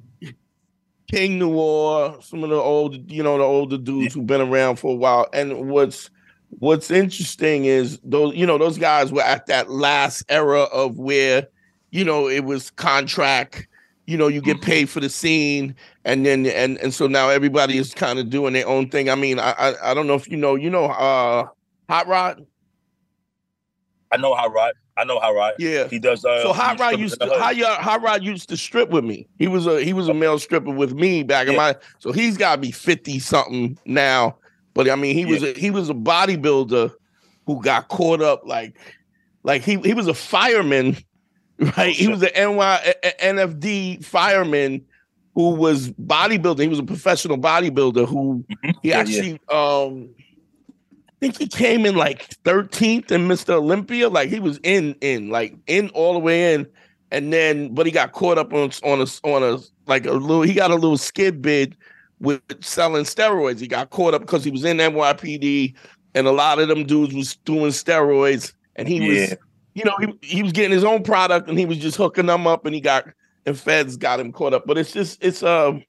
King 1.13 1.39
Noir, 1.39 2.17
some 2.23 2.43
of 2.43 2.49
the 2.49 2.57
old, 2.57 3.11
you 3.13 3.23
know, 3.23 3.37
the 3.37 3.45
older 3.45 3.77
dudes 3.77 4.15
who've 4.15 4.27
been 4.27 4.41
around 4.41 4.77
for 4.77 4.93
a 4.93 4.97
while. 4.97 5.29
And 5.35 5.69
what's 5.69 6.09
what's 6.49 6.91
interesting 6.91 7.67
is 7.67 8.01
those, 8.03 8.35
you 8.35 8.47
know, 8.47 8.57
those 8.57 8.79
guys 8.79 9.13
were 9.13 9.23
at 9.23 9.47
that 9.47 9.71
last 9.71 10.25
era 10.31 10.63
of 10.63 10.99
where, 10.99 11.49
you 11.93 12.05
know, 12.05 12.29
it 12.29 12.41
was 12.45 12.71
contract, 12.71 13.69
you 14.07 14.17
know, 14.17 14.27
you 14.27 14.41
get 14.41 14.61
paid 14.61 14.89
for 14.89 14.99
the 14.99 15.09
scene, 15.09 15.77
and 16.05 16.27
then 16.27 16.47
and 16.47 16.77
and 16.79 16.93
so 16.93 17.07
now 17.07 17.29
everybody 17.29 17.79
is 17.79 17.95
kind 17.95 18.19
of 18.19 18.29
doing 18.31 18.55
their 18.55 18.67
own 18.67 18.89
thing. 18.89 19.09
I 19.09 19.15
mean, 19.15 19.39
I, 19.39 19.53
I 19.53 19.91
I 19.91 19.95
don't 19.95 20.09
know 20.09 20.15
if 20.15 20.29
you 20.29 20.37
know, 20.37 20.57
you 20.57 20.71
know, 20.71 20.87
uh 20.87 21.47
Hot 21.89 22.07
Rod, 22.09 22.45
I 24.11 24.17
know 24.17 24.35
Hot 24.35 24.53
Rod. 24.53 24.73
I 24.97 25.05
know 25.05 25.19
Hot 25.19 25.35
Rod. 25.35 25.55
yeah. 25.59 25.89
He 25.89 25.99
does. 25.99 26.25
Uh, 26.25 26.43
So 26.43 26.53
Hot 26.53 26.79
Rod 26.79 26.99
used 26.99 27.19
to 27.21 27.27
Hot, 27.29 27.57
Hot 27.81 28.03
Rod 28.03 28.23
used 28.23 28.49
to 28.51 28.57
strip 28.57 28.91
with 28.91 29.05
me. 29.05 29.27
He 29.39 29.49
was 29.49 29.67
a 29.67 29.83
he 29.83 29.93
was 29.93 30.09
a 30.09 30.15
male 30.15 30.39
stripper 30.39 30.71
with 30.71 30.93
me 30.93 31.23
back 31.23 31.49
in 31.49 31.57
my 31.57 31.77
so 31.99 32.13
he's 32.13 32.37
got 32.37 32.57
to 32.57 32.61
be 32.61 32.71
50 32.73 33.19
something 33.19 33.79
now. 33.87 34.37
But 34.75 34.91
I 34.91 34.97
mean 34.97 35.17
he 35.17 35.25
was 35.25 35.43
a 35.43 35.53
he 35.55 35.71
was 35.71 35.89
a 35.91 35.95
bodybuilder 35.95 36.93
who 37.47 37.63
got 37.63 37.89
caught 37.89 38.21
up 38.21 38.43
like 38.47 38.77
like 39.45 39.63
he 39.63 39.77
he 39.79 39.95
was 39.95 40.07
a 40.09 40.15
fireman, 40.15 40.97
right? 41.77 41.95
he 41.95 42.09
was 42.09 42.23
an 42.23 42.31
NY 42.35 42.95
NFD 43.21 44.05
fireman 44.05 44.85
who 45.35 45.51
was 45.51 45.91
bodybuilding. 45.91 46.61
He 46.61 46.69
was 46.69 46.79
a 46.79 46.85
professional 46.85 47.39
bodybuilder 47.39 48.07
who 48.09 48.45
he 48.49 48.57
Yeah, 48.63 48.75
yeah. 48.83 48.99
actually 48.99 49.41
um 49.49 50.09
I 51.23 51.27
think 51.27 51.39
he 51.39 51.47
came 51.47 51.87
in 51.87 51.95
like 51.95 52.29
13th 52.43 53.13
in 53.13 53.29
Mr. 53.29 53.51
Olympia. 53.51 54.09
Like 54.09 54.29
he 54.29 54.41
was 54.41 54.59
in, 54.65 54.97
in, 55.01 55.31
like 55.31 55.55
in 55.69 55.89
all 55.91 56.15
the 56.15 56.19
way 56.19 56.53
in. 56.55 56.67
And 57.13 57.33
then, 57.33 57.73
but 57.75 57.87
he 57.87 57.93
got 57.93 58.11
caught 58.11 58.39
up 58.39 58.53
on 58.53 58.73
on 58.83 59.01
a 59.01 59.07
on 59.23 59.43
a 59.45 59.59
like 59.87 60.05
a 60.07 60.13
little. 60.13 60.43
He 60.43 60.55
got 60.55 60.71
a 60.73 60.75
little 60.75 60.97
skid 60.97 61.41
bid 61.41 61.77
with 62.19 62.41
selling 62.65 63.05
steroids. 63.05 63.61
He 63.61 63.69
got 63.69 63.91
caught 63.91 64.15
up 64.15 64.23
because 64.23 64.43
he 64.43 64.51
was 64.51 64.65
in 64.65 64.79
NYPD, 64.79 65.75
and 66.15 66.27
a 66.27 66.33
lot 66.33 66.59
of 66.59 66.69
them 66.69 66.85
dudes 66.87 67.15
was 67.15 67.37
doing 67.37 67.71
steroids, 67.71 68.55
and 68.77 68.89
he 68.89 69.07
was, 69.07 69.31
Yeah. 69.31 69.35
You 69.75 69.85
know, 69.85 69.97
he, 70.01 70.37
he 70.37 70.43
was 70.43 70.53
getting 70.53 70.73
his 70.73 70.85
own 70.85 71.03
product, 71.03 71.49
and 71.49 71.59
he 71.59 71.67
was 71.67 71.79
just 71.79 71.97
hooking 71.97 72.27
them 72.27 72.47
up, 72.47 72.67
and 72.67 72.75
he 72.75 72.81
got 72.81 73.09
and 73.47 73.59
feds 73.59 73.97
got 73.97 74.21
him 74.21 74.33
caught 74.33 74.55
up. 74.55 74.67
But 74.67 74.79
it's 74.79 74.93
just 74.93 75.23
it's 75.23 75.43
um. 75.43 75.85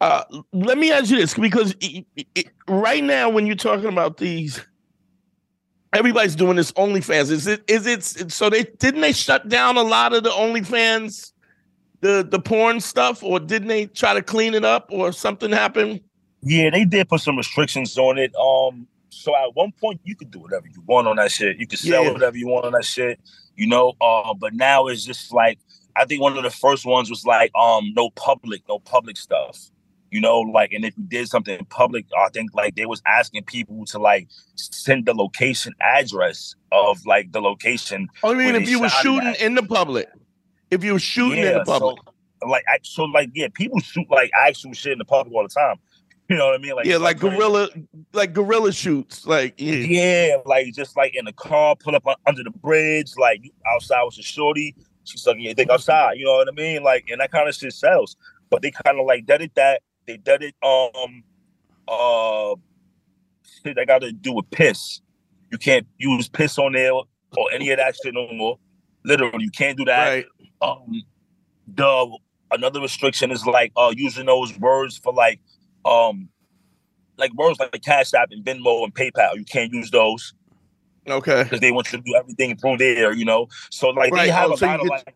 Uh, 0.00 0.24
let 0.54 0.78
me 0.78 0.90
ask 0.90 1.10
you 1.10 1.18
this 1.18 1.34
because 1.34 1.74
it- 1.80 2.06
it- 2.34 2.48
right 2.66 3.04
now, 3.04 3.28
when 3.28 3.46
you're 3.46 3.54
talking 3.54 3.84
about 3.88 4.16
these, 4.16 4.58
everybody's 5.92 6.34
doing 6.34 6.56
this 6.56 6.72
OnlyFans. 6.72 7.30
Is 7.30 7.46
it? 7.46 7.62
Is 7.68 7.86
it? 7.86 8.32
So 8.32 8.48
they 8.48 8.64
didn't 8.78 9.02
they 9.02 9.12
shut 9.12 9.48
down 9.50 9.76
a 9.76 9.82
lot 9.82 10.14
of 10.14 10.22
the 10.22 10.30
OnlyFans, 10.30 11.32
the 12.00 12.26
the 12.28 12.40
porn 12.40 12.80
stuff, 12.80 13.22
or 13.22 13.38
didn't 13.38 13.68
they 13.68 13.86
try 13.86 14.14
to 14.14 14.22
clean 14.22 14.54
it 14.54 14.64
up, 14.64 14.86
or 14.90 15.12
something 15.12 15.52
happened? 15.52 16.00
Yeah, 16.42 16.70
they 16.70 16.86
did 16.86 17.08
put 17.08 17.20
some 17.20 17.36
restrictions 17.36 17.98
on 17.98 18.16
it. 18.16 18.34
Um, 18.36 18.86
so 19.20 19.36
at 19.36 19.54
one 19.54 19.72
point 19.80 20.00
you 20.04 20.16
could 20.16 20.30
do 20.30 20.40
whatever 20.40 20.66
you 20.66 20.82
want 20.86 21.06
on 21.06 21.16
that 21.16 21.30
shit. 21.30 21.58
You 21.58 21.66
could 21.66 21.78
sell 21.78 22.04
Yeah. 22.04 22.12
whatever 22.12 22.36
you 22.36 22.48
want 22.48 22.66
on 22.66 22.72
that 22.72 22.84
shit. 22.84 23.20
You 23.56 23.66
know. 23.66 23.92
Uh, 24.00 24.34
but 24.34 24.54
now 24.54 24.86
it's 24.86 25.04
just 25.04 25.32
like 25.32 25.58
I 25.96 26.04
think 26.04 26.22
one 26.22 26.36
of 26.36 26.42
the 26.42 26.50
first 26.50 26.86
ones 26.86 27.10
was 27.10 27.24
like 27.24 27.50
um 27.54 27.92
no 27.94 28.10
public, 28.10 28.62
no 28.68 28.78
public 28.78 29.16
stuff. 29.16 29.58
You 30.10 30.20
know, 30.20 30.40
like, 30.40 30.72
and 30.72 30.84
if 30.84 30.98
you 30.98 31.04
did 31.04 31.28
something 31.28 31.56
in 31.56 31.64
public, 31.66 32.04
I 32.18 32.30
think 32.30 32.50
like 32.52 32.74
they 32.74 32.84
was 32.86 33.00
asking 33.06 33.44
people 33.44 33.84
to 33.86 33.98
like 34.00 34.26
send 34.56 35.06
the 35.06 35.14
location 35.14 35.72
address 35.80 36.56
of 36.72 37.06
like 37.06 37.30
the 37.30 37.40
location. 37.40 38.08
I 38.24 38.34
mean, 38.34 38.56
if 38.56 38.68
you 38.68 38.80
were 38.80 38.88
shooting 38.88 39.28
at. 39.28 39.40
in 39.40 39.54
the 39.54 39.62
public, 39.62 40.08
if 40.72 40.82
you 40.82 40.94
were 40.94 40.98
shooting 40.98 41.44
in 41.44 41.54
the 41.54 41.64
public, 41.64 41.98
So, 42.42 42.48
like, 42.48 42.64
I, 42.68 42.78
so 42.82 43.04
like, 43.04 43.30
yeah, 43.34 43.48
people 43.54 43.78
shoot 43.78 44.10
like 44.10 44.32
actual 44.36 44.72
shit 44.72 44.92
in 44.92 44.98
the 44.98 45.04
public 45.04 45.32
all 45.32 45.44
the 45.44 45.48
time. 45.48 45.76
You 46.30 46.36
know 46.36 46.46
what 46.46 46.54
I 46.54 46.58
mean? 46.58 46.76
Like, 46.76 46.86
yeah, 46.86 46.98
like 46.98 47.18
gorilla, 47.18 47.68
like 48.12 48.32
gorilla 48.32 48.70
shoots, 48.70 49.26
like 49.26 49.54
yeah, 49.58 49.74
Yeah, 49.74 50.36
like 50.46 50.72
just 50.72 50.96
like 50.96 51.16
in 51.16 51.24
the 51.24 51.32
car, 51.32 51.74
pull 51.74 51.96
up 51.96 52.04
under 52.24 52.44
the 52.44 52.52
bridge, 52.52 53.14
like 53.18 53.42
outside 53.66 54.04
with 54.04 54.16
your 54.16 54.22
shorty, 54.22 54.76
she's 55.02 55.22
sucking 55.22 55.40
your 55.40 55.54
dick 55.54 55.68
outside. 55.70 56.18
You 56.18 56.26
know 56.26 56.36
what 56.36 56.46
I 56.46 56.52
mean? 56.52 56.84
Like, 56.84 57.06
and 57.10 57.20
that 57.20 57.32
kind 57.32 57.48
of 57.48 57.54
shit 57.56 57.72
sells. 57.72 58.14
But 58.48 58.62
they 58.62 58.70
kind 58.70 59.00
of 59.00 59.06
like 59.06 59.26
did 59.26 59.42
it 59.42 59.56
that 59.56 59.82
they 60.06 60.18
did 60.18 60.42
it 60.44 60.54
um 60.62 61.24
uh 61.88 62.54
shit 63.64 63.74
that 63.74 63.88
got 63.88 64.02
to 64.02 64.12
do 64.12 64.32
with 64.32 64.48
piss. 64.52 65.00
You 65.50 65.58
can't 65.58 65.86
use 65.98 66.28
piss 66.28 66.58
on 66.58 66.74
there 66.74 66.92
or 66.92 67.52
any 67.52 67.70
of 67.70 67.78
that 67.78 67.96
shit 68.00 68.14
no 68.14 68.32
more. 68.32 68.56
Literally, 69.04 69.42
you 69.42 69.50
can't 69.50 69.76
do 69.76 69.84
that. 69.86 70.08
right. 70.08 70.26
Um, 70.62 71.02
the 71.74 72.18
another 72.52 72.80
restriction 72.80 73.32
is 73.32 73.44
like 73.46 73.72
uh 73.76 73.92
using 73.96 74.26
those 74.26 74.56
words 74.60 74.96
for 74.96 75.12
like 75.12 75.40
um 75.84 76.28
like 77.16 77.32
words 77.34 77.58
like 77.58 77.82
Cash 77.82 78.14
App 78.14 78.28
and 78.30 78.44
Venmo 78.44 78.82
and 78.84 78.94
PayPal. 78.94 79.34
You 79.36 79.44
can't 79.44 79.72
use 79.72 79.90
those. 79.90 80.32
Okay. 81.08 81.42
because 81.44 81.60
they 81.60 81.72
want 81.72 81.90
you 81.92 81.98
to 81.98 82.04
do 82.04 82.14
everything 82.14 82.56
through 82.56 82.76
there, 82.78 83.12
you 83.12 83.24
know. 83.24 83.48
So 83.70 83.88
like 83.90 84.12
Right, 84.12 84.26
they 84.26 84.30
have 84.30 84.50
oh, 84.50 84.54
a 84.54 84.56
so 84.58 84.66
lot 84.66 84.80
of 84.80 84.82
get- 84.82 84.90
like 84.90 85.14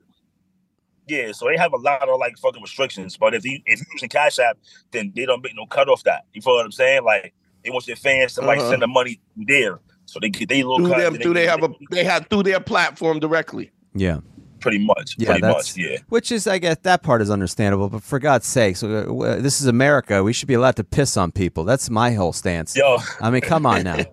yeah, 1.07 1.33
so 1.33 1.47
they 1.47 1.57
have 1.59 1.75
a 1.75 1.77
lot 1.77 2.09
of 2.09 2.19
like 2.19 2.39
fucking 2.39 2.63
restrictions. 2.63 3.17
But 3.19 3.35
if 3.35 3.45
you 3.45 3.61
if 3.67 3.79
you're 3.79 3.87
using 3.93 4.09
Cash 4.09 4.39
App, 4.39 4.57
then 4.91 5.13
they 5.15 5.27
don't 5.27 5.43
make 5.43 5.55
no 5.55 5.67
cut 5.67 5.89
off 5.89 6.03
that. 6.05 6.25
You 6.33 6.41
feel 6.41 6.55
what 6.55 6.65
I'm 6.65 6.73
saying? 6.73 7.05
Like 7.05 7.35
they 7.63 7.71
want 7.71 7.87
your 7.87 7.97
fans 7.97 8.35
to 8.35 8.41
like 8.43 8.59
Uh-huh. 8.59 8.71
send 8.71 8.83
the 8.83 8.87
money 8.87 9.21
there, 9.37 9.81
so 10.07 10.19
they 10.21 10.31
get 10.31 10.49
they 10.49 10.63
little 10.63 10.79
Through 10.79 10.89
cut. 10.89 10.99
them, 11.01 11.13
then 11.15 11.23
through 11.23 11.35
they 11.35 11.45
get- 11.45 11.61
have 11.61 11.71
a 11.71 11.75
they 11.91 12.05
have 12.05 12.27
through 12.29 12.45
their 12.45 12.61
platform 12.61 13.21
directly. 13.21 13.71
Yeah. 13.95 14.21
Pretty 14.65 14.79
much, 14.85 15.15
Yeah, 15.19 15.27
pretty 15.33 15.43
much, 15.47 15.77
yeah. 15.77 15.99
which 16.09 16.33
is, 16.33 16.47
I 16.47 16.59
guess, 16.59 16.79
that 16.83 17.03
part 17.03 17.21
is 17.23 17.31
understandable. 17.31 17.89
But 17.89 18.03
for 18.03 18.19
God's 18.19 18.47
sakes, 18.47 18.83
uh, 18.83 19.37
this 19.41 19.61
is 19.61 19.67
America. 19.69 20.23
We 20.25 20.33
should 20.33 20.49
be 20.49 20.55
allowed 20.55 20.77
to 20.77 20.85
piss 20.85 21.17
on 21.17 21.31
people. 21.33 21.63
That's 21.65 21.89
my 21.91 22.13
whole 22.15 22.33
stance. 22.33 22.75
Yo, 22.77 22.99
I 23.21 23.31
mean, 23.31 23.43
come 23.43 23.67
on 23.67 23.85
now. 23.85 23.99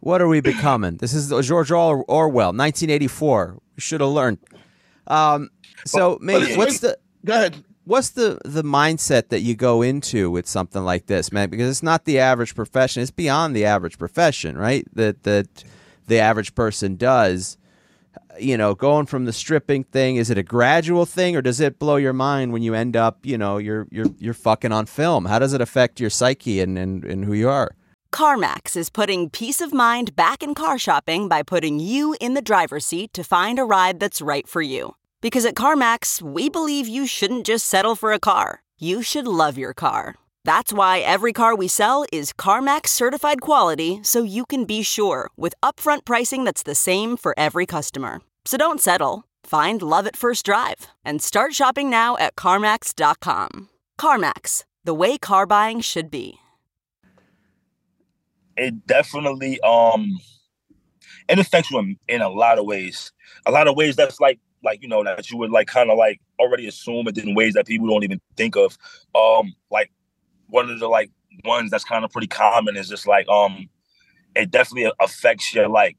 What 0.00 0.22
are 0.22 0.28
we 0.28 0.40
becoming? 0.40 0.96
This 0.98 1.12
is 1.12 1.28
George 1.46 1.72
Orwell, 1.72 2.52
1984. 2.52 3.58
We 3.76 3.80
should 3.80 4.00
have 4.00 4.10
learned. 4.10 4.38
Um, 5.08 5.50
so, 5.84 6.18
maybe 6.22 6.42
it's- 6.44 6.56
what's 6.56 6.78
the 6.78 6.96
Go 7.24 7.32
ahead. 7.34 7.64
what's 7.84 8.10
the 8.10 8.38
the 8.44 8.62
mindset 8.62 9.28
that 9.30 9.40
you 9.40 9.56
go 9.56 9.82
into 9.82 10.30
with 10.30 10.46
something 10.46 10.82
like 10.84 11.06
this, 11.06 11.32
man? 11.32 11.50
Because 11.50 11.68
it's 11.68 11.82
not 11.82 12.04
the 12.04 12.20
average 12.20 12.54
profession; 12.54 13.02
it's 13.02 13.10
beyond 13.10 13.56
the 13.56 13.64
average 13.64 13.98
profession, 13.98 14.56
right? 14.56 14.86
That 14.94 15.24
that 15.24 15.64
the 16.06 16.20
average 16.20 16.54
person 16.54 16.94
does. 16.96 17.56
You 18.38 18.56
know, 18.56 18.74
going 18.74 19.06
from 19.06 19.24
the 19.24 19.32
stripping 19.32 19.84
thing, 19.84 20.16
is 20.16 20.30
it 20.30 20.38
a 20.38 20.42
gradual 20.42 21.06
thing, 21.06 21.36
or 21.36 21.42
does 21.42 21.60
it 21.60 21.78
blow 21.78 21.96
your 21.96 22.12
mind 22.12 22.52
when 22.52 22.62
you 22.62 22.74
end 22.74 22.96
up, 22.96 23.24
you 23.24 23.36
know, 23.38 23.58
you're 23.58 23.86
you're 23.90 24.06
you're 24.18 24.34
fucking 24.34 24.72
on 24.72 24.86
film? 24.86 25.24
How 25.24 25.38
does 25.38 25.52
it 25.52 25.60
affect 25.60 26.00
your 26.00 26.10
psyche 26.10 26.60
and 26.60 26.78
and, 26.78 27.04
and 27.04 27.24
who 27.24 27.34
you 27.34 27.48
are? 27.48 27.70
CarMax 28.12 28.74
is 28.76 28.90
putting 28.90 29.28
peace 29.28 29.60
of 29.60 29.72
mind 29.72 30.16
back 30.16 30.42
in 30.42 30.54
car 30.54 30.78
shopping 30.78 31.28
by 31.28 31.42
putting 31.42 31.78
you 31.78 32.16
in 32.20 32.34
the 32.34 32.40
driver's 32.40 32.86
seat 32.86 33.12
to 33.12 33.22
find 33.22 33.58
a 33.58 33.64
ride 33.64 34.00
that's 34.00 34.22
right 34.22 34.48
for 34.48 34.62
you. 34.62 34.94
Because 35.20 35.44
at 35.44 35.54
CarMax, 35.54 36.22
we 36.22 36.48
believe 36.48 36.88
you 36.88 37.06
shouldn't 37.06 37.44
just 37.44 37.66
settle 37.66 37.96
for 37.96 38.12
a 38.12 38.20
car, 38.20 38.62
you 38.78 39.02
should 39.02 39.26
love 39.26 39.58
your 39.58 39.74
car. 39.74 40.14
That's 40.44 40.72
why 40.72 41.00
every 41.00 41.34
car 41.34 41.54
we 41.54 41.68
sell 41.68 42.06
is 42.10 42.32
CarMax 42.32 42.88
certified 42.88 43.42
quality 43.42 44.00
so 44.02 44.22
you 44.22 44.46
can 44.46 44.64
be 44.64 44.82
sure 44.82 45.28
with 45.36 45.54
upfront 45.62 46.06
pricing 46.06 46.44
that's 46.44 46.62
the 46.62 46.74
same 46.74 47.16
for 47.18 47.34
every 47.36 47.66
customer. 47.66 48.20
So 48.44 48.56
don't 48.56 48.80
settle. 48.80 49.24
Find 49.44 49.82
love 49.82 50.06
at 50.06 50.16
first 50.16 50.44
drive 50.46 50.86
and 51.04 51.22
start 51.22 51.54
shopping 51.54 51.90
now 51.90 52.16
at 52.18 52.36
CarMax.com. 52.36 53.68
CarMax, 54.00 54.64
the 54.84 54.94
way 54.94 55.18
car 55.18 55.46
buying 55.46 55.80
should 55.80 56.10
be. 56.10 56.38
it 58.56 58.86
definitely 58.86 59.60
um 59.60 60.18
it 61.28 61.38
affects 61.38 61.70
you 61.70 61.78
in, 61.78 61.96
in 62.08 62.22
a 62.22 62.28
lot 62.28 62.58
of 62.58 62.64
ways. 62.64 63.12
A 63.46 63.50
lot 63.50 63.68
of 63.68 63.76
ways 63.76 63.96
that's 63.96 64.20
like 64.20 64.40
like 64.64 64.82
you 64.82 64.88
know 64.88 65.04
that 65.04 65.30
you 65.30 65.36
would 65.38 65.50
like 65.50 65.68
kind 65.68 65.90
of 65.90 65.96
like 65.98 66.20
already 66.40 66.66
assume 66.66 67.06
it 67.08 67.18
in 67.18 67.34
ways 67.34 67.54
that 67.54 67.66
people 67.66 67.86
don't 67.86 68.04
even 68.04 68.20
think 68.36 68.56
of. 68.56 68.76
Um 69.14 69.54
like 69.70 69.90
one 70.48 70.70
of 70.70 70.80
the 70.80 70.88
like 70.88 71.10
ones 71.44 71.70
that's 71.70 71.84
kind 71.84 72.04
of 72.04 72.10
pretty 72.10 72.26
common 72.26 72.76
is 72.76 72.88
just 72.88 73.06
like 73.06 73.28
um 73.28 73.68
it 74.34 74.50
definitely 74.50 74.90
affects 75.00 75.54
your 75.54 75.68
like 75.68 75.96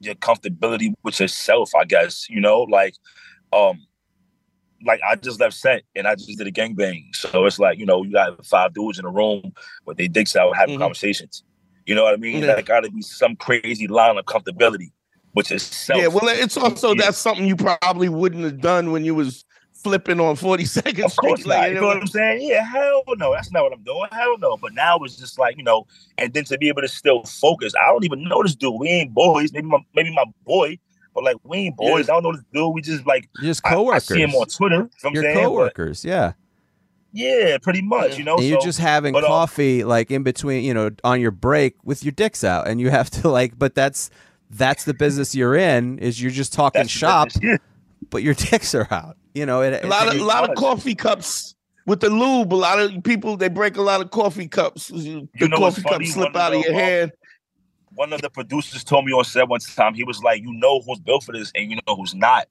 your 0.00 0.14
comfortability 0.16 0.92
with 1.02 1.20
yourself, 1.20 1.70
I 1.74 1.84
guess, 1.84 2.28
you 2.28 2.40
know, 2.40 2.62
like 2.62 2.94
um 3.52 3.84
like 4.86 5.00
I 5.08 5.16
just 5.16 5.40
left 5.40 5.54
set 5.54 5.82
and 5.96 6.06
I 6.06 6.14
just 6.14 6.38
did 6.38 6.46
a 6.46 6.52
gangbang. 6.52 7.14
So 7.14 7.46
it's 7.46 7.58
like, 7.58 7.78
you 7.78 7.86
know, 7.86 8.04
you 8.04 8.12
got 8.12 8.44
five 8.46 8.74
dudes 8.74 8.98
in 8.98 9.04
a 9.04 9.10
room 9.10 9.52
with 9.86 9.96
their 9.96 10.06
dicks 10.08 10.36
out 10.36 10.56
having 10.56 10.76
Mhm. 10.76 10.82
conversations. 10.82 11.42
You 11.84 11.94
know 11.96 12.04
what 12.04 12.14
I 12.14 12.18
mean? 12.18 12.40
Yeah. 12.40 12.54
There 12.54 12.62
gotta 12.62 12.90
be 12.90 13.02
some 13.02 13.34
crazy 13.34 13.88
line 13.88 14.16
of 14.18 14.24
comfortability, 14.26 14.92
which 15.32 15.50
is 15.50 15.62
self. 15.64 16.00
Yeah, 16.00 16.08
well, 16.08 16.28
it's 16.28 16.56
also 16.56 16.90
Yeah. 16.94 17.06
that's 17.06 17.18
something 17.18 17.46
you 17.46 17.56
probably 17.56 18.08
wouldn't 18.08 18.44
have 18.44 18.60
done 18.60 18.92
when 18.92 19.04
you 19.04 19.14
was 19.16 19.44
flipping 19.82 20.20
on 20.20 20.36
42nd 20.36 21.04
Of 21.04 21.16
course 21.16 21.40
Street. 21.40 21.50
not. 21.50 21.58
Like, 21.58 21.72
You 21.72 21.80
know 21.80 21.86
what 21.86 21.96
I'm 21.98 22.06
saying? 22.06 22.42
Yeah, 22.48 22.64
hell 22.64 23.02
no. 23.16 23.32
That's 23.32 23.50
not 23.52 23.62
what 23.62 23.72
I'm 23.72 23.82
doing. 23.82 24.08
Hell 24.12 24.36
no. 24.38 24.56
But 24.56 24.74
now 24.74 24.98
it's 24.98 25.16
just 25.16 25.38
like, 25.38 25.56
you 25.56 25.62
know, 25.62 25.86
and 26.18 26.32
then 26.32 26.44
to 26.44 26.58
be 26.58 26.68
able 26.68 26.82
to 26.82 26.88
still 26.88 27.22
focus. 27.24 27.72
I 27.80 27.86
don't 27.86 28.04
even 28.04 28.24
know 28.24 28.42
this 28.42 28.54
dude. 28.56 28.74
We 28.78 28.88
ain't 28.88 29.14
boys. 29.14 29.52
Maybe 29.52 29.66
my 29.66 29.78
maybe 29.94 30.12
my 30.12 30.24
boy, 30.44 30.78
but 31.14 31.24
like 31.24 31.36
we 31.44 31.58
ain't 31.58 31.76
boys. 31.76 32.08
I 32.08 32.14
don't 32.14 32.22
know 32.24 32.32
this 32.32 32.44
dude. 32.52 32.74
We 32.74 32.82
just 32.82 33.06
like 33.06 33.28
You're 33.40 33.50
just 33.50 33.64
I- 33.64 33.76
I, 33.80 33.98
see 33.98 34.20
him 34.22 34.34
on 34.34 34.46
Twitter. 34.48 34.74
You 34.76 34.80
know 34.82 34.88
what 35.02 35.10
I'm 35.10 35.14
saying? 35.22 35.34
But, 35.34 35.42
coworkers, 35.42 36.04
yeah. 36.04 36.32
yeah, 37.12 37.58
pretty 37.58 37.82
much. 37.82 38.18
You 38.18 38.24
know, 38.24 38.36
and 38.36 38.46
you're 38.46 38.60
just 38.60 38.80
having 38.80 39.12
but, 39.12 39.24
um, 39.24 39.28
coffee 39.28 39.84
like 39.84 40.10
in 40.10 40.22
between, 40.22 40.64
you 40.64 40.74
know, 40.74 40.90
on 41.04 41.20
your 41.20 41.30
break 41.30 41.76
with 41.84 42.02
your 42.04 42.12
dicks 42.12 42.42
out, 42.42 42.66
and 42.68 42.80
you 42.80 42.90
have 42.90 43.10
to 43.10 43.28
like. 43.28 43.58
But 43.58 43.74
that's 43.74 44.10
that's 44.50 44.84
the 44.84 44.94
business 44.94 45.34
you're 45.34 45.54
in. 45.54 45.98
Is 45.98 46.20
you're 46.20 46.30
just 46.32 46.52
talking 46.52 46.80
that's 46.80 46.92
the 46.92 46.98
shop, 46.98 47.28
business. 47.28 47.44
Yeah. 47.44 47.56
but 48.10 48.22
your 48.22 48.34
dicks 48.50 48.74
are 48.74 48.88
out. 48.90 49.16
You 49.34 49.46
know, 49.46 49.62
it, 49.62 49.84
A 49.84 49.86
lot 49.86 50.08
of 50.08 50.20
a 50.20 50.24
lot 50.24 50.48
of 50.48 50.56
coffee 50.56 50.94
cups 50.94 51.54
with 51.86 52.00
the 52.00 52.10
lube. 52.10 52.52
A 52.52 52.56
lot 52.56 52.78
of 52.78 53.02
people 53.04 53.36
they 53.36 53.48
break 53.48 53.76
a 53.76 53.82
lot 53.82 54.00
of 54.00 54.10
coffee 54.10 54.48
cups. 54.48 54.88
The 54.88 55.28
know 55.40 55.56
coffee 55.56 55.82
funny? 55.82 56.06
cups 56.06 56.14
slip 56.14 56.34
One 56.34 56.42
out 56.42 56.54
of 56.54 56.62
the, 56.62 56.68
your 56.68 56.74
um, 56.74 56.80
hand. 56.80 57.12
one 57.94 58.12
of 58.12 58.20
the 58.22 58.30
producers 58.30 58.84
told 58.84 59.04
me 59.04 59.12
on 59.12 59.24
set 59.24 59.48
one 59.48 59.60
time, 59.60 59.94
he 59.94 60.04
was 60.04 60.22
like, 60.22 60.42
you 60.42 60.52
know 60.52 60.80
who's 60.80 61.00
built 61.00 61.24
for 61.24 61.32
this 61.32 61.52
and 61.54 61.70
you 61.70 61.78
know 61.86 61.96
who's 61.96 62.14
not. 62.14 62.48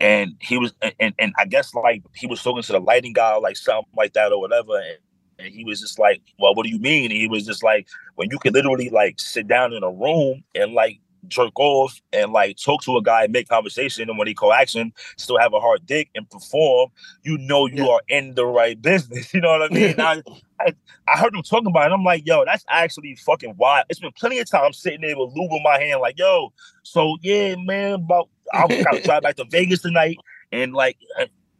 And 0.00 0.34
he 0.40 0.56
was 0.58 0.72
and, 0.98 1.14
and 1.18 1.32
I 1.38 1.44
guess 1.44 1.74
like 1.74 2.02
he 2.14 2.26
was 2.26 2.42
talking 2.42 2.62
to 2.62 2.72
the 2.72 2.80
lighting 2.80 3.12
guy, 3.12 3.34
or 3.34 3.40
like 3.40 3.56
something 3.56 3.92
like 3.96 4.14
that 4.14 4.32
or 4.32 4.40
whatever. 4.40 4.76
And, 4.78 4.98
and 5.38 5.54
he 5.54 5.64
was 5.64 5.80
just 5.80 5.98
like, 5.98 6.22
Well, 6.38 6.54
what 6.54 6.64
do 6.64 6.70
you 6.70 6.78
mean? 6.78 7.10
And 7.10 7.20
he 7.20 7.28
was 7.28 7.46
just 7.46 7.62
like, 7.62 7.86
when 8.16 8.30
you 8.30 8.38
can 8.38 8.52
literally 8.52 8.90
like 8.90 9.20
sit 9.20 9.46
down 9.46 9.72
in 9.72 9.82
a 9.82 9.90
room 9.90 10.42
and 10.54 10.72
like 10.72 11.00
jerk 11.28 11.58
off 11.58 12.00
and 12.12 12.32
like 12.32 12.56
talk 12.56 12.82
to 12.84 12.96
a 12.96 13.02
guy, 13.02 13.26
make 13.28 13.48
conversation, 13.48 14.08
and 14.08 14.18
when 14.18 14.26
he 14.28 14.34
call 14.34 14.52
action, 14.52 14.92
still 15.16 15.38
have 15.38 15.52
a 15.54 15.60
hard 15.60 15.84
dick 15.86 16.10
and 16.14 16.28
perform, 16.30 16.90
you 17.22 17.38
know 17.38 17.66
you 17.66 17.86
Yeah. 17.86 17.88
are 17.88 18.00
in 18.08 18.34
the 18.34 18.46
right 18.46 18.80
business. 18.80 19.32
You 19.34 19.40
know 19.40 19.50
what 19.50 19.62
I 19.62 19.68
mean? 19.74 20.00
I, 20.00 20.22
I 20.60 20.74
I 21.06 21.18
heard 21.18 21.34
him 21.34 21.42
talking 21.42 21.68
about 21.68 21.82
it. 21.82 21.84
And 21.86 21.94
I'm 21.94 22.04
like, 22.04 22.26
yo, 22.26 22.44
that's 22.44 22.64
actually 22.68 23.14
fucking 23.16 23.54
wild. 23.56 23.86
It's 23.88 24.00
been 24.00 24.12
plenty 24.12 24.38
of 24.38 24.48
times 24.50 24.78
sitting 24.78 25.00
there 25.00 25.16
with 25.16 25.32
lube 25.34 25.52
in 25.52 25.62
my 25.62 25.78
hand, 25.78 26.00
like, 26.00 26.18
yo, 26.18 26.52
so 26.82 27.16
yeah, 27.22 27.54
man, 27.56 27.94
about 27.94 28.28
I'm 28.52 28.74
gotta 28.84 29.00
drive 29.00 29.22
back 29.22 29.36
to 29.36 29.44
Vegas 29.50 29.82
tonight, 29.82 30.20
and 30.52 30.72
like, 30.74 30.98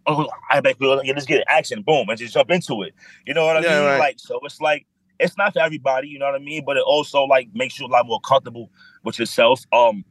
oh, 0.07 0.29
I 0.51 0.61
bet 0.61 0.77
we'll 0.81 1.03
yeah, 1.05 1.13
let's 1.15 1.27
get 1.27 1.45
action, 1.49 1.83
boom, 1.83 2.09
and 2.09 2.19
just 2.19 2.35
jump 2.35 2.51
into 2.51 2.83
it. 2.83 2.95
You 3.27 3.35
know 3.35 3.47
what 3.47 3.57
I 3.57 3.63
Yeah, 3.63 3.69
mean? 3.69 3.85
right. 3.85 3.99
Like, 3.99 4.19
so 4.19 4.41
it's 4.45 4.61
like 4.61 4.87
it's 5.21 5.37
not 5.37 5.53
for 5.53 5.61
everybody. 5.61 6.09
You 6.09 6.19
know 6.19 6.27
what 6.27 6.35
I 6.35 6.45
mean? 6.45 6.65
But 6.65 6.77
it 6.77 6.85
also 6.85 7.25
like 7.25 7.49
makes 7.55 7.79
you 7.79 7.87
a 7.87 7.89
lot 7.89 8.07
more 8.07 8.21
comfortable 8.21 8.71
with 9.05 9.19
yourself. 9.19 9.65
Um, 9.73 10.05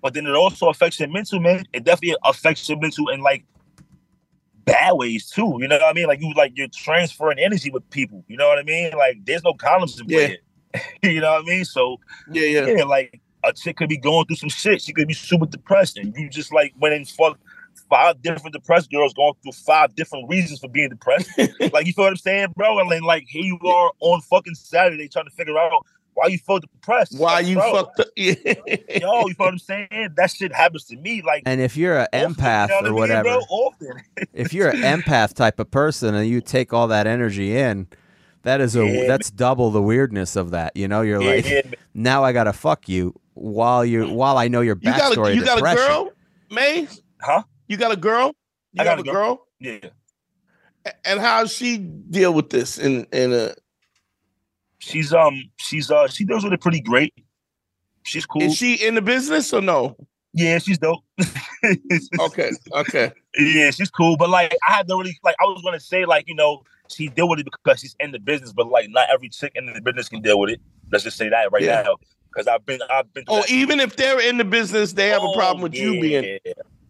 but 0.00 0.14
then 0.14 0.26
it 0.26 0.34
also 0.34 0.68
affects 0.68 0.98
your 0.98 1.08
mental, 1.08 1.40
man. 1.40 1.64
It 1.72 1.84
definitely 1.84 2.16
affects 2.24 2.68
your 2.68 2.78
mental 2.78 3.08
in 3.08 3.20
like 3.20 3.44
bad 4.64 4.92
ways 4.92 5.30
too. 5.30 5.58
You 5.60 5.68
know 5.68 5.76
what 5.76 5.88
I 5.88 5.92
mean? 5.92 6.06
Like 6.06 6.20
you 6.20 6.32
like 6.34 6.52
you're 6.56 6.68
transferring 6.68 7.38
energy 7.38 7.70
with 7.70 7.88
people. 7.90 8.24
You 8.28 8.36
know 8.36 8.48
what 8.48 8.58
I 8.58 8.62
mean? 8.62 8.92
Like 8.96 9.24
there's 9.24 9.44
no 9.44 9.52
condoms 9.54 10.00
in 10.00 10.08
Yeah. 10.08 10.80
you 11.02 11.20
know 11.20 11.32
what 11.32 11.42
I 11.42 11.44
mean? 11.44 11.64
So 11.64 11.98
Yeah, 12.30 12.46
yeah. 12.46 12.66
yeah, 12.66 12.84
like 12.84 13.20
a 13.44 13.52
chick 13.52 13.76
could 13.76 13.88
be 13.88 13.98
going 13.98 14.26
through 14.26 14.36
some 14.36 14.48
shit. 14.48 14.80
She 14.80 14.92
could 14.92 15.08
be 15.08 15.14
super 15.14 15.46
depressed, 15.46 15.98
and 15.98 16.14
you 16.16 16.28
just 16.28 16.52
like 16.52 16.72
went 16.78 16.94
and 16.94 17.08
fuck 17.08 17.38
five 17.92 18.22
different 18.22 18.54
depressed 18.54 18.90
girls 18.90 19.12
going 19.12 19.34
through 19.42 19.52
five 19.52 19.94
different 19.94 20.26
reasons 20.28 20.60
for 20.60 20.68
being 20.68 20.88
depressed. 20.88 21.30
like 21.72 21.86
you 21.86 21.92
feel 21.92 22.04
what 22.06 22.10
I'm 22.10 22.16
saying, 22.16 22.54
bro? 22.56 22.78
And 22.78 22.90
then 22.90 23.02
like 23.02 23.24
here 23.28 23.44
you 23.44 23.58
are 23.68 23.92
on 24.00 24.20
fucking 24.22 24.54
Saturday 24.54 25.08
trying 25.08 25.26
to 25.26 25.30
figure 25.30 25.58
out 25.58 25.84
why 26.14 26.28
you 26.28 26.38
feel 26.38 26.58
depressed. 26.58 27.18
Why 27.18 27.34
Like, 27.40 27.46
you 27.46 27.56
bro, 27.56 27.72
fucked 27.72 28.00
up? 28.00 28.06
Yeah. 28.16 28.34
Yo, 29.00 29.26
you 29.26 29.34
feel 29.34 29.46
what 29.46 29.48
I'm 29.52 29.58
saying? 29.58 30.08
That 30.16 30.30
shit 30.30 30.54
happens 30.54 30.84
to 30.86 30.96
me 30.96 31.20
like 31.22 31.42
And 31.44 31.60
if 31.60 31.76
you're 31.76 31.98
an 31.98 32.06
empath 32.12 32.68
you 32.70 32.82
know 32.82 32.90
or 32.90 32.94
what 32.94 33.10
I 33.10 33.14
mean, 33.14 33.22
whatever, 33.22 33.22
bro? 33.24 33.40
Often. 33.50 34.02
if 34.32 34.54
you're 34.54 34.70
an 34.70 35.02
empath 35.02 35.34
type 35.34 35.58
of 35.58 35.70
person 35.70 36.14
and 36.14 36.26
you 36.28 36.40
take 36.40 36.72
all 36.72 36.88
that 36.88 37.06
energy 37.06 37.56
in, 37.56 37.88
that 38.42 38.60
is 38.62 38.74
a 38.74 38.86
Yeah, 38.86 39.06
that's 39.06 39.30
double 39.30 39.70
the 39.70 39.82
weirdness 39.82 40.34
of 40.36 40.50
that. 40.52 40.76
You 40.76 40.88
know, 40.88 41.02
you're 41.02 41.20
Yeah, 41.20 41.34
like, 41.34 41.44
yeah, 41.44 41.60
now 41.94 42.24
I 42.24 42.32
gotta 42.32 42.52
fuck 42.54 42.88
you 42.88 43.14
while 43.34 43.84
you 43.84 44.08
while 44.08 44.38
I 44.38 44.48
know 44.48 44.62
your 44.62 44.78
You 44.80 44.90
got 44.92 45.12
backstory. 45.12 45.32
a 45.32 45.34
you 45.36 45.44
got 45.44 45.58
a 45.58 45.76
girl, 45.76 46.10
May? 46.50 46.88
Huh? 47.20 47.42
You 47.72 47.78
got 47.78 47.90
a 47.90 47.96
girl? 47.96 48.34
You 48.74 48.82
I 48.82 48.84
got 48.84 48.98
a 48.98 49.00
a 49.00 49.04
girl. 49.04 49.14
girl? 49.14 49.46
Yeah. 49.58 49.78
And 51.06 51.18
how 51.18 51.40
does 51.40 51.54
she 51.54 51.78
deal 51.78 52.34
with 52.34 52.50
this? 52.50 52.76
In 52.76 53.06
in 53.14 53.32
a 53.32 53.54
She's 54.78 55.14
um 55.14 55.44
she's 55.56 55.90
uh 55.90 56.06
she 56.08 56.26
deals 56.26 56.44
with 56.44 56.52
it 56.52 56.60
pretty 56.60 56.82
great. 56.82 57.14
She's 58.02 58.26
cool. 58.26 58.42
is 58.42 58.54
she 58.54 58.74
in 58.74 58.94
the 58.94 59.00
business 59.00 59.54
or 59.54 59.62
no? 59.62 59.96
yeah, 60.34 60.58
she's 60.58 60.76
dope. 60.76 61.00
Okay, 62.20 62.50
okay. 62.72 63.10
Yeah, 63.38 63.70
she's 63.70 63.90
cool, 63.90 64.18
but 64.18 64.28
like 64.28 64.54
I 64.68 64.72
had 64.74 64.86
to 64.88 64.94
really 64.98 65.18
like 65.24 65.36
I 65.40 65.44
was 65.44 65.62
gonna 65.64 65.80
say 65.80 66.04
like 66.04 66.24
you 66.28 66.34
know 66.34 66.64
she 66.90 67.08
deal 67.08 67.26
with 67.26 67.38
it 67.38 67.46
because 67.46 67.80
she's 67.80 67.96
in 68.00 68.12
the 68.12 68.18
business, 68.18 68.52
but 68.52 68.66
like 68.68 68.90
not 68.90 69.08
every 69.10 69.30
chick 69.30 69.52
in 69.54 69.64
the 69.64 69.80
business 69.80 70.10
can 70.10 70.20
deal 70.20 70.38
with 70.38 70.50
it. 70.50 70.60
Let's 70.90 71.04
just 71.04 71.16
say 71.16 71.30
that 71.30 71.50
right 71.52 71.62
Yeah. 71.62 71.84
now 71.84 71.96
because 72.30 72.46
I've 72.48 72.66
been 72.66 72.80
I've 72.90 73.10
been. 73.14 73.24
Oh, 73.28 73.42
even 73.48 73.80
if 73.80 73.96
they're 73.96 74.20
in 74.20 74.36
the 74.36 74.44
business, 74.44 74.92
they 74.92 75.08
have 75.08 75.22
a 75.22 75.26
Oh, 75.26 75.32
problem 75.32 75.62
with 75.62 75.74
you 75.74 75.98
being. 76.02 76.38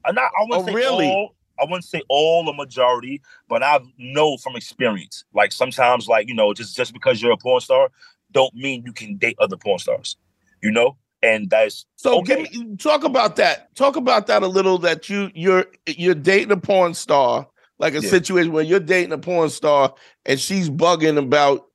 I'm 0.05 0.15
not. 0.15 0.31
I 0.39 0.43
wouldn't 0.43 0.61
Oh, 0.61 0.65
say 0.65 0.73
really? 0.73 1.07
all. 1.07 1.35
I 1.61 1.65
wouldn't 1.65 1.85
say 1.85 2.03
all 2.09 2.45
the 2.45 2.53
majority, 2.53 3.21
but 3.49 3.63
I 3.63 3.79
know 3.99 4.37
from 4.39 4.57
experience. 4.57 5.25
Like 5.35 5.53
sometimes, 5.53 6.09
like 6.09 6.29
you 6.29 6.35
know, 6.35 6.53
just 6.55 6.77
just 6.77 6.93
because 6.93 7.23
you're 7.23 7.33
a 7.33 7.37
porn 7.37 7.61
star, 7.61 7.91
don't 8.33 8.55
mean 8.55 8.83
you 8.85 8.93
can 8.93 9.17
date 9.17 9.37
other 9.39 9.57
porn 9.57 9.79
stars. 9.79 10.17
You 10.63 10.71
know, 10.71 10.97
and 11.23 11.51
that's 11.51 11.87
So 11.97 12.21
okay. 12.21 12.43
give 12.43 12.53
me 12.53 12.77
talk 12.77 13.05
about 13.05 13.37
that. 13.37 13.75
Talk 13.77 13.97
about 13.97 14.27
that 14.29 14.43
a 14.43 14.47
little. 14.49 14.79
That 14.79 15.09
you 15.09 15.31
you're 15.35 15.67
you're 15.87 16.15
dating 16.15 16.51
a 16.53 16.57
porn 16.57 16.95
star, 16.95 17.47
like 17.79 17.95
a 17.95 18.03
Yeah. 18.03 18.09
situation 18.11 18.53
where 18.53 18.65
you're 18.65 18.81
dating 18.81 19.13
a 19.13 19.19
porn 19.19 19.51
star 19.51 19.95
and 20.25 20.41
she's 20.41 20.71
bugging 20.71 21.19
about 21.19 21.67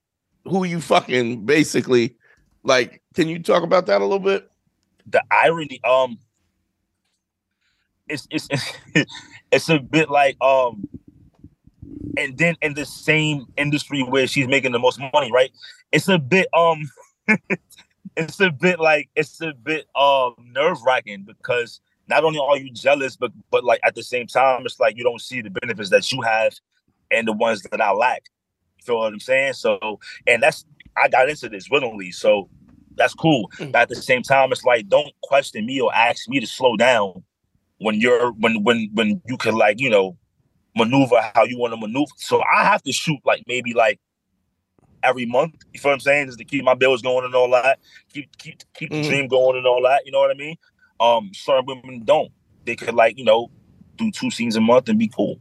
who 0.46 0.64
you 0.64 0.82
fucking 0.82 1.46
basically. 1.46 2.16
Like, 2.64 3.02
can 3.14 3.30
you 3.30 3.40
talk 3.42 3.64
about 3.64 3.86
that 3.86 4.02
a 4.02 4.06
little 4.06 4.20
bit? 4.20 4.50
the 5.06 5.24
irony 5.32 5.80
um 5.84 6.18
it's 8.10 8.28
it's 8.32 8.48
it's 9.52 9.70
a 9.70 9.80
bit 9.80 10.10
like 10.10 10.38
um 10.42 10.88
and 12.18 12.38
then 12.38 12.56
in 12.62 12.74
the 12.74 12.86
same 12.86 13.46
industry 13.58 14.02
where 14.04 14.28
she's 14.28 14.48
making 14.48 14.72
the 14.72 14.80
most 14.80 15.00
money 15.14 15.32
right 15.32 15.52
it's 15.92 16.08
a 16.08 16.18
bit 16.18 16.48
um 16.54 16.90
it's 18.18 18.40
a 18.40 18.52
bit 18.52 18.80
like 18.80 19.10
it's 19.16 19.42
a 19.42 19.54
bit 19.54 19.86
um 19.96 20.34
nerve-wracking 20.52 21.24
because 21.24 21.80
not 22.08 22.24
only 22.24 22.40
are 22.40 22.58
you 22.58 22.72
jealous 22.72 23.16
but 23.16 23.32
but 23.52 23.64
like 23.64 23.80
at 23.84 23.96
the 23.96 24.04
same 24.04 24.28
time 24.28 24.66
it's 24.66 24.80
like 24.80 24.98
you 24.98 25.04
don't 25.04 25.22
see 25.22 25.42
the 25.42 25.50
benefits 25.50 25.90
that 25.90 26.12
you 26.12 26.22
have 26.22 26.54
and 27.12 27.28
the 27.28 27.34
ones 27.34 27.62
that 27.64 27.82
i 27.82 27.92
lack 27.92 28.24
you 28.78 28.86
feel 28.86 29.00
what 29.00 29.14
i'm 29.14 29.20
saying 29.20 29.54
so 29.54 30.00
and 30.26 30.42
that's 30.42 30.66
i 30.96 31.08
got 31.08 31.30
into 31.30 31.50
this 31.50 31.70
willingly 31.70 32.12
so 32.12 32.50
that's 32.98 33.14
cool. 33.14 33.50
Mm. 33.58 33.72
But 33.72 33.84
at 33.84 33.90
the 33.90 33.96
same 33.96 34.24
time, 34.24 34.52
it's 34.52 34.66
like 34.66 34.90
don't 34.90 35.14
question 35.22 35.66
me 35.66 35.80
or 35.80 35.94
ask 35.94 36.28
me 36.28 36.40
to 36.40 36.48
slow 36.48 36.76
down 36.76 37.24
when 37.80 37.96
you're 38.00 38.32
when 38.34 38.64
when 38.64 38.90
when 38.94 39.22
you 39.28 39.38
can 39.38 39.56
like 39.56 39.80
you 39.80 39.90
know 39.90 40.18
maneuver 40.76 41.20
how 41.36 41.44
you 41.44 41.58
want 41.58 41.74
to 41.74 41.78
maneuver. 41.80 42.12
So 42.18 42.42
I 42.54 42.64
have 42.64 42.84
to 42.84 42.92
shoot 42.92 43.20
like 43.26 43.44
maybe 43.48 43.74
like 43.74 44.00
every 45.04 45.26
month. 45.26 45.56
You 45.74 45.80
feel 45.80 45.90
what 45.92 45.96
I'm 45.96 46.00
saying? 46.02 46.28
Just 46.28 46.40
to 46.40 46.46
keep 46.46 46.64
my 46.64 46.74
bills 46.76 47.02
going 47.02 47.26
and 47.26 47.36
all 47.36 47.50
that. 47.52 47.80
Keep 48.14 48.38
keep 48.38 48.62
keep 48.74 48.92
the 48.92 48.98
Mhm. 48.98 49.08
dream 49.08 49.28
going 49.28 49.58
and 49.58 49.66
all 49.68 49.82
that. 49.84 50.06
You 50.06 50.12
know 50.12 50.20
what 50.20 50.32
I 50.32 50.36
mean? 50.36 50.56
Um, 51.00 51.32
certain 51.34 51.66
women 51.66 52.04
don't. 52.04 52.32
They 52.66 52.76
could 52.76 52.96
like 52.96 53.18
you 53.18 53.26
know 53.26 53.50
do 53.96 54.12
two 54.12 54.30
scenes 54.32 54.56
a 54.56 54.62
month 54.62 54.90
and 54.90 55.00
be 55.00 55.08
cool. 55.08 55.40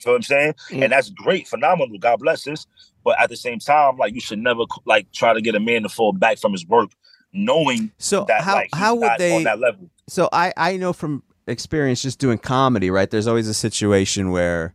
You 0.00 0.10
know 0.10 0.12
what 0.12 0.16
I'm 0.16 0.22
saying? 0.22 0.54
Mm. 0.70 0.82
And 0.84 0.92
that's 0.92 1.10
great, 1.10 1.48
phenomenal. 1.48 1.98
God 1.98 2.18
bless 2.18 2.46
us. 2.46 2.66
But 3.04 3.18
at 3.20 3.30
the 3.30 3.36
same 3.36 3.58
time, 3.58 3.96
like 3.96 4.14
you 4.14 4.20
should 4.20 4.38
never 4.38 4.62
like 4.84 5.10
try 5.12 5.32
to 5.32 5.40
get 5.40 5.54
a 5.54 5.60
man 5.60 5.82
to 5.82 5.88
fall 5.88 6.12
back 6.12 6.38
from 6.38 6.52
his 6.52 6.66
work, 6.66 6.90
knowing 7.32 7.90
So 7.98 8.24
that 8.28 8.42
how 8.42 8.54
like 8.56 8.70
how 8.74 8.94
would 8.94 9.02
not 9.02 9.18
they? 9.18 9.36
on 9.36 9.44
that 9.44 9.58
level. 9.60 9.90
So 10.06 10.28
I 10.32 10.52
I 10.56 10.76
know 10.76 10.92
from 10.92 11.22
experience 11.46 12.02
just 12.02 12.18
doing 12.18 12.38
comedy, 12.38 12.90
right? 12.90 13.10
There's 13.10 13.26
always 13.26 13.48
a 13.48 13.54
situation 13.54 14.30
where 14.30 14.74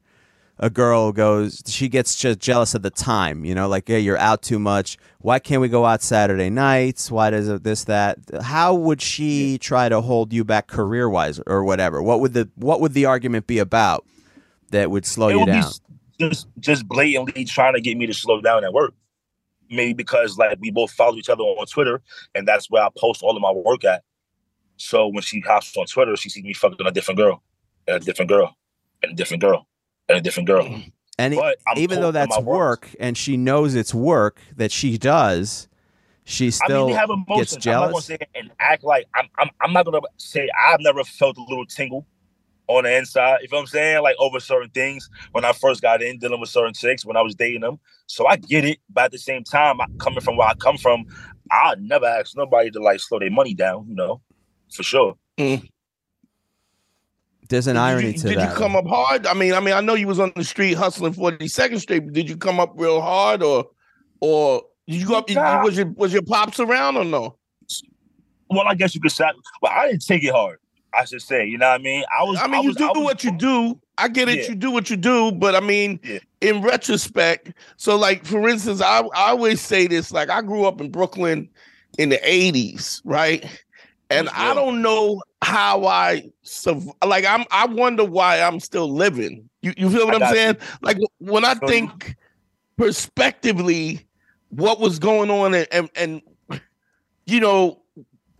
a 0.59 0.69
girl 0.69 1.13
goes, 1.13 1.63
she 1.65 1.87
gets 1.87 2.15
just 2.15 2.39
jealous 2.39 2.75
of 2.75 2.81
the 2.81 2.89
time, 2.89 3.45
you 3.45 3.55
know, 3.55 3.67
like, 3.69 3.87
hey, 3.87 3.99
you're 3.99 4.17
out 4.17 4.41
too 4.41 4.59
much. 4.59 4.97
Why 5.19 5.39
can't 5.39 5.61
we 5.61 5.69
go 5.69 5.85
out 5.85 6.01
Saturday 6.01 6.49
nights? 6.49 7.09
Why 7.09 7.29
does 7.29 7.47
it 7.47 7.63
this 7.63 7.85
that? 7.85 8.19
How 8.41 8.73
would 8.73 9.01
she 9.01 9.57
try 9.57 9.87
to 9.87 10.01
hold 10.01 10.33
you 10.33 10.43
back 10.43 10.67
career 10.67 11.09
wise 11.09 11.39
or 11.47 11.63
whatever? 11.63 12.01
What 12.01 12.19
would 12.19 12.33
the 12.33 12.49
what 12.55 12.81
would 12.81 12.93
the 12.93 13.05
argument 13.05 13.47
be 13.47 13.59
about 13.59 14.05
that 14.71 14.91
would 14.91 15.05
slow 15.05 15.29
it 15.29 15.33
you 15.33 15.39
would 15.39 15.45
down? 15.45 15.71
just 16.19 16.47
just 16.59 16.87
blatantly 16.87 17.45
trying 17.45 17.73
to 17.73 17.81
get 17.81 17.97
me 17.97 18.05
to 18.05 18.13
slow 18.13 18.41
down 18.41 18.63
at 18.63 18.73
work. 18.73 18.93
Maybe 19.71 19.93
because 19.93 20.37
like 20.37 20.57
we 20.59 20.71
both 20.71 20.91
follow 20.91 21.15
each 21.15 21.29
other 21.29 21.43
on 21.43 21.65
Twitter, 21.67 22.01
and 22.35 22.47
that's 22.47 22.69
where 22.69 22.83
I 22.83 22.89
post 22.97 23.21
all 23.23 23.35
of 23.35 23.41
my 23.41 23.51
work 23.51 23.85
at. 23.85 24.03
So 24.79 25.07
when 25.07 25.21
she 25.21 25.41
hops 25.41 25.75
on 25.77 25.85
Twitter, 25.85 26.15
she 26.15 26.29
sees 26.29 26.43
me 26.43 26.53
fucking 26.53 26.87
a 26.87 26.91
different 26.91 27.17
girl, 27.17 27.43
and 27.87 27.97
a 27.97 27.99
different 27.99 28.29
girl, 28.29 28.55
and 29.03 29.11
a 29.11 29.15
different 29.15 29.41
girl, 29.41 29.67
and 30.07 30.17
a 30.17 30.21
different 30.21 30.47
girl. 30.47 30.63
Mm-hmm. 30.63 30.89
And 31.19 31.33
e- 31.33 31.37
But 31.37 31.57
even 31.77 31.99
though 31.99 32.11
that's 32.11 32.39
work. 32.39 32.89
and 32.99 33.17
she 33.17 33.35
knows 33.35 33.75
it's 33.75 33.93
work 33.93 34.39
that 34.55 34.71
she 34.71 34.97
does, 34.97 35.67
she 36.23 36.49
still 36.49 36.85
I 36.85 36.87
mean, 36.87 36.95
have 36.95 37.09
gets 37.09 37.53
emotions. 37.53 37.67
I'm 37.67 37.73
not 37.73 37.79
gonna 37.79 37.91
jealous. 37.91 38.05
say 38.05 38.17
and 38.35 38.51
act 38.59 38.83
like 38.85 39.05
I'm. 39.15 39.27
I'm. 39.37 39.49
I'm 39.59 39.73
not 39.73 39.83
gonna 39.85 39.99
say 40.17 40.47
I've 40.67 40.79
never 40.79 41.03
felt 41.03 41.37
a 41.37 41.41
little 41.41 41.65
tingle 41.65 42.07
on 42.67 42.83
the 42.83 42.95
inside. 42.95 43.39
You 43.41 43.49
feel 43.49 43.57
what 43.57 43.63
I'm 43.63 43.67
saying? 43.67 44.01
Like 44.03 44.15
over 44.17 44.39
certain 44.39 44.69
things 44.69 45.09
when 45.33 45.43
I 45.43 45.51
first 45.51 45.81
got 45.81 46.01
in 46.01 46.19
dealing 46.19 46.39
with 46.39 46.49
certain 46.49 46.73
chicks 46.73 47.05
when 47.05 47.17
I 47.17 47.21
was 47.21 47.35
dating 47.35 47.61
them. 47.61 47.79
So 48.05 48.27
I 48.27 48.37
get 48.37 48.63
it, 48.63 48.77
but 48.89 49.05
at 49.05 49.11
the 49.11 49.17
same 49.17 49.43
time, 49.43 49.79
coming 49.97 50.21
from 50.21 50.37
where 50.37 50.47
I 50.47 50.53
come 50.53 50.77
from, 50.77 51.03
I 51.51 51.75
never 51.79 52.05
ask 52.05 52.37
nobody 52.37 52.71
to 52.71 52.79
like 52.79 53.01
slow 53.01 53.19
their 53.19 53.31
money 53.31 53.53
down. 53.55 53.87
You 53.89 53.95
know, 53.95 54.21
for 54.71 54.83
sure. 54.83 55.15
Mm. 55.37 55.67
There's 57.49 57.67
an 57.67 57.75
Did 57.75 57.79
irony 57.81 58.07
you, 58.07 58.13
to 58.13 58.27
did 58.29 58.37
that. 58.37 58.51
you 58.51 58.55
come 58.57 58.75
up 58.75 58.85
hard? 58.85 59.25
I 59.25 59.33
mean, 59.33 59.53
I 59.53 59.59
mean, 59.59 59.73
I 59.73 59.81
know 59.81 59.95
you 59.95 60.07
was 60.07 60.19
on 60.19 60.31
the 60.35 60.43
street 60.43 60.75
hustling 60.75 61.13
42nd 61.13 61.79
Street, 61.79 61.99
but 62.01 62.13
did 62.13 62.29
you 62.29 62.37
come 62.37 62.59
up 62.59 62.73
real 62.75 63.01
hard 63.01 63.41
or 63.41 63.65
or 64.21 64.63
did 64.87 64.97
you 64.97 65.07
go 65.07 65.15
up 65.17 65.29
Nah. 65.29 65.63
was 65.63 65.75
your 65.77 65.87
was 65.87 66.13
your 66.13 66.21
pops 66.21 66.59
around 66.59 66.97
or 66.97 67.05
no? 67.05 67.35
Well, 68.51 68.67
I 68.67 68.75
guess 68.75 68.93
you 68.95 69.01
could 69.01 69.11
say, 69.11 69.25
well, 69.61 69.71
I 69.75 69.87
didn't 69.87 70.05
take 70.05 70.23
it 70.23 70.31
hard. 70.31 70.57
I 70.91 71.05
should 71.05 71.21
say, 71.21 71.45
you 71.45 71.57
know 71.59 71.67
what 71.69 71.79
I 71.79 71.83
mean? 71.83 72.03
I 72.19 72.23
was. 72.23 72.39
I 72.41 72.47
mean, 72.47 72.63
you 72.63 72.69
was, 72.69 72.77
do 72.77 72.87
was- 72.87 72.97
what 72.97 73.23
you 73.23 73.31
do. 73.37 73.79
I 73.97 74.07
get 74.07 74.29
it, 74.29 74.37
Yeah. 74.39 74.49
you 74.49 74.55
do 74.55 74.71
what 74.71 74.89
you 74.89 74.95
do, 74.95 75.31
but 75.31 75.55
I 75.55 75.59
mean, 75.59 75.99
Yeah. 76.03 76.19
in 76.41 76.61
retrospect, 76.61 77.51
so 77.77 77.95
like 77.97 78.25
for 78.25 78.47
instance, 78.47 78.81
I, 78.81 78.99
I 79.01 79.29
always 79.31 79.59
say 79.59 79.87
this, 79.87 80.11
like 80.11 80.29
I 80.29 80.41
grew 80.41 80.65
up 80.65 80.79
in 80.81 80.89
Brooklyn 80.89 81.49
in 81.97 82.09
the 82.09 82.17
80s, 82.19 83.01
right? 83.03 83.45
And 84.09 84.25
Was 84.25 84.33
I 84.35 84.53
don't 84.55 84.81
know 84.81 85.21
how 85.41 85.85
I 85.85 86.23
surv- 86.43 86.91
like 87.05 87.25
I'm 87.25 87.45
I 87.51 87.65
wonder 87.67 88.03
why 88.03 88.41
I'm 88.41 88.59
still 88.59 88.91
living. 88.91 89.49
You 89.61 89.73
you 89.77 89.89
feel 89.89 90.05
what 90.05 90.13
I 90.13 90.15
I'm 90.15 90.19
got 90.21 90.29
you. 90.31 90.35
saying? 90.35 90.57
Like 90.81 90.97
when 91.19 91.45
I 91.45 91.53
think 91.55 92.15
prospectively 92.77 94.07
what 94.49 94.79
was 94.79 94.97
going 94.99 95.29
on 95.29 95.53
and 95.53 95.67
and, 95.71 95.89
and 95.95 96.21
you 97.27 97.39
know 97.39 97.81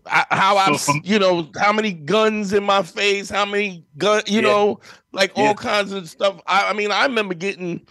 I- 0.06 0.26
how 0.30 0.76
from- 0.76 1.02
you 1.04 1.18
know 1.18 1.48
how 1.60 1.72
many 1.72 1.92
guns 1.92 2.52
in 2.52 2.64
my 2.64 2.82
face, 2.82 3.30
how 3.30 3.44
many 3.44 3.84
gun 3.96 4.22
you 4.26 4.36
Yeah. 4.36 4.48
know 4.48 4.80
like 5.12 5.32
Yeah. 5.36 5.48
all 5.48 5.54
kinds 5.54 5.92
of 5.92 6.08
stuff. 6.08 6.40
I, 6.46 6.70
I 6.70 6.72
mean, 6.72 6.90
I 6.90 7.04
remember 7.04 7.34
getting, 7.34 7.86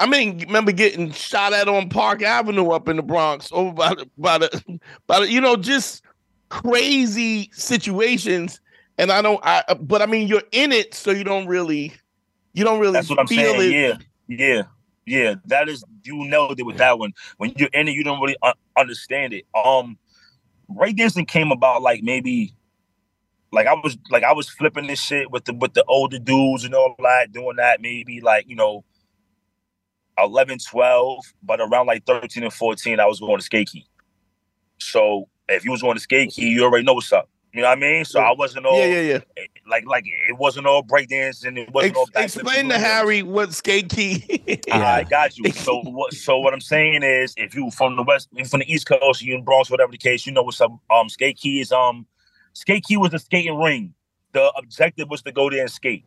I 0.00 0.06
mean, 0.06 0.38
remember 0.40 0.72
getting 0.72 1.12
shot 1.12 1.52
at 1.52 1.68
on 1.68 1.88
Park 1.88 2.22
Avenue 2.22 2.68
up 2.70 2.88
in 2.88 2.96
the 2.96 3.02
Bronx 3.02 3.48
over 3.52 3.72
by 3.72 3.94
the, 3.94 4.10
by 4.18 4.38
the, 4.38 4.80
by 5.06 5.20
the, 5.20 5.30
you 5.30 5.40
know, 5.40 5.54
just 5.56 6.02
crazy 6.52 7.48
situations. 7.54 8.60
And 8.98 9.10
I 9.10 9.22
don't, 9.22 9.40
I, 9.42 9.64
but 9.80 10.02
I 10.02 10.06
mean, 10.06 10.28
you're 10.28 10.42
in 10.52 10.70
it, 10.70 10.92
so 10.92 11.10
you 11.10 11.24
don't 11.24 11.46
really, 11.46 11.94
you 12.52 12.62
don't 12.62 12.78
really 12.78 12.92
That's 12.92 13.08
what 13.08 13.18
I'm 13.18 13.26
saying. 13.26 13.72
it. 13.72 13.98
Yeah, 14.28 14.36
yeah, 14.46 14.62
yeah. 15.06 15.34
That 15.46 15.70
is 15.70 15.82
you 16.04 16.14
know 16.26 16.50
it 16.50 16.62
with 16.64 16.76
that 16.76 16.98
one. 16.98 17.14
When 17.38 17.54
you're 17.56 17.70
in 17.72 17.88
it, 17.88 17.92
you 17.92 18.04
don't 18.04 18.20
really 18.20 18.36
un- 18.42 18.52
understand 18.76 19.32
it. 19.32 19.46
Um, 19.54 19.96
Ray 20.68 20.92
dancing 20.92 21.24
came 21.24 21.52
about 21.52 21.80
like 21.80 22.02
maybe, 22.02 22.54
like 23.50 23.66
I 23.66 23.72
was 23.72 23.96
like 24.10 24.22
I 24.22 24.34
was 24.34 24.50
flipping 24.50 24.88
this 24.88 25.00
shit 25.00 25.30
with 25.30 25.46
the 25.46 25.54
with 25.54 25.72
the 25.72 25.84
older 25.88 26.18
dudes 26.18 26.64
and 26.64 26.74
all 26.74 26.94
that, 26.98 27.32
doing 27.32 27.56
that 27.56 27.80
maybe 27.80 28.20
like 28.20 28.46
you 28.46 28.56
know, 28.56 28.84
11, 30.18 30.58
12, 30.58 31.18
but 31.42 31.60
around 31.60 31.86
like 31.86 32.04
13 32.04 32.42
and 32.42 32.52
14, 32.52 33.00
I 33.00 33.06
was 33.06 33.20
going 33.20 33.38
to 33.38 33.42
skate 33.42 33.70
key. 33.70 33.86
So 34.78 35.28
if 35.48 35.64
you 35.64 35.70
was 35.70 35.82
on 35.82 35.94
the 35.94 36.00
skate 36.00 36.30
key, 36.30 36.48
you 36.48 36.64
already 36.64 36.84
know 36.84 36.94
what's 36.94 37.12
up. 37.12 37.28
You 37.52 37.60
know 37.60 37.68
what 37.68 37.78
I 37.78 37.80
mean? 37.80 38.04
So 38.06 38.18
I 38.18 38.32
wasn't 38.32 38.64
all 38.64 38.78
Yeah, 38.78 39.00
yeah, 39.00 39.18
yeah. 39.36 39.44
like 39.68 39.84
like 39.84 40.04
it 40.06 40.38
wasn't 40.38 40.66
all 40.66 40.82
breakdancing. 40.82 41.58
It 41.58 41.70
wasn't 41.70 41.96
all 41.96 42.08
Ex- 42.14 42.36
backflips 42.36 42.40
explain 42.42 42.68
to. 42.70 42.78
Harry 42.78 43.22
what 43.22 43.52
skate 43.52 43.90
key. 43.90 44.60
I 44.72 45.04
got 45.04 45.36
you. 45.36 45.52
So 45.52 45.82
what? 45.82 46.14
So 46.14 46.38
what 46.38 46.54
I'm 46.54 46.62
saying 46.62 47.02
is, 47.02 47.34
if 47.36 47.54
you 47.54 47.70
from 47.70 47.96
the 47.96 48.02
west, 48.04 48.28
if 48.36 48.48
from 48.48 48.60
the 48.60 48.72
east 48.72 48.86
coast, 48.86 49.20
you 49.20 49.34
in 49.34 49.44
Bronx, 49.44 49.70
whatever 49.70 49.92
the 49.92 49.98
case, 49.98 50.24
you 50.24 50.32
know 50.32 50.42
what's 50.42 50.62
up. 50.62 50.72
Um, 50.90 51.10
skate 51.10 51.36
key 51.36 51.60
is 51.60 51.72
um, 51.72 52.06
skate 52.54 52.84
key 52.84 52.96
was 52.96 53.12
a 53.12 53.18
skating 53.18 53.58
ring. 53.58 53.92
The 54.32 54.50
objective 54.56 55.10
was 55.10 55.20
to 55.22 55.32
go 55.32 55.50
there 55.50 55.60
and 55.60 55.70
skate. 55.70 56.06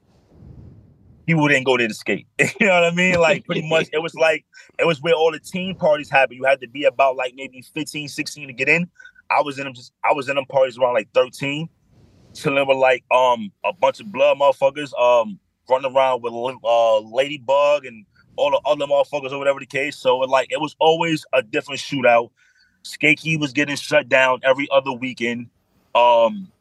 People 1.27 1.47
didn't 1.47 1.65
go 1.65 1.77
there 1.77 1.87
to 1.87 1.93
skate. 1.93 2.25
you 2.39 2.47
know 2.61 2.73
what 2.73 2.85
I 2.85 2.91
mean? 2.91 3.19
Like 3.19 3.45
pretty 3.45 3.67
much, 3.69 3.87
it 3.93 3.99
was 3.99 4.15
like 4.15 4.45
it 4.79 4.85
was 4.85 4.99
where 5.01 5.13
all 5.13 5.31
the 5.31 5.39
team 5.39 5.75
parties 5.75 6.09
happened. 6.09 6.37
You 6.37 6.45
had 6.45 6.59
to 6.61 6.67
be 6.67 6.85
about 6.85 7.15
like 7.15 7.33
maybe 7.35 7.61
15, 7.61 8.07
16 8.07 8.47
to 8.47 8.53
get 8.53 8.67
in. 8.67 8.89
I 9.29 9.41
was 9.41 9.57
in 9.57 9.65
them. 9.65 9.73
Just 9.73 9.93
I 10.03 10.13
was 10.13 10.29
in 10.29 10.35
them 10.35 10.45
parties 10.45 10.77
around 10.77 10.93
like 10.93 11.09
13, 11.13 11.69
chilling 12.33 12.67
with 12.67 12.77
like 12.77 13.03
um 13.11 13.51
a 13.63 13.73
bunch 13.73 13.99
of 13.99 14.11
blood 14.11 14.37
motherfuckers. 14.37 14.97
Um, 14.99 15.39
running 15.69 15.91
around 15.95 16.21
with 16.21 16.33
uh 16.63 16.99
Ladybug 16.99 17.85
and 17.85 18.05
all 18.37 18.51
the 18.51 18.61
other 18.65 18.85
motherfuckers 18.85 19.31
or 19.31 19.37
whatever 19.37 19.59
the 19.59 19.65
case. 19.65 19.95
So 19.95 20.17
like 20.17 20.51
it 20.51 20.59
was 20.59 20.75
always 20.79 21.25
a 21.33 21.41
different 21.41 21.81
shootout. 21.81 22.31
Skate 22.83 23.19
Key 23.19 23.37
was 23.37 23.53
getting 23.53 23.75
shut 23.75 24.09
down 24.09 24.41
every 24.43 24.67
other 24.71 24.91
weekend. 24.91 25.47
Um 25.93 26.51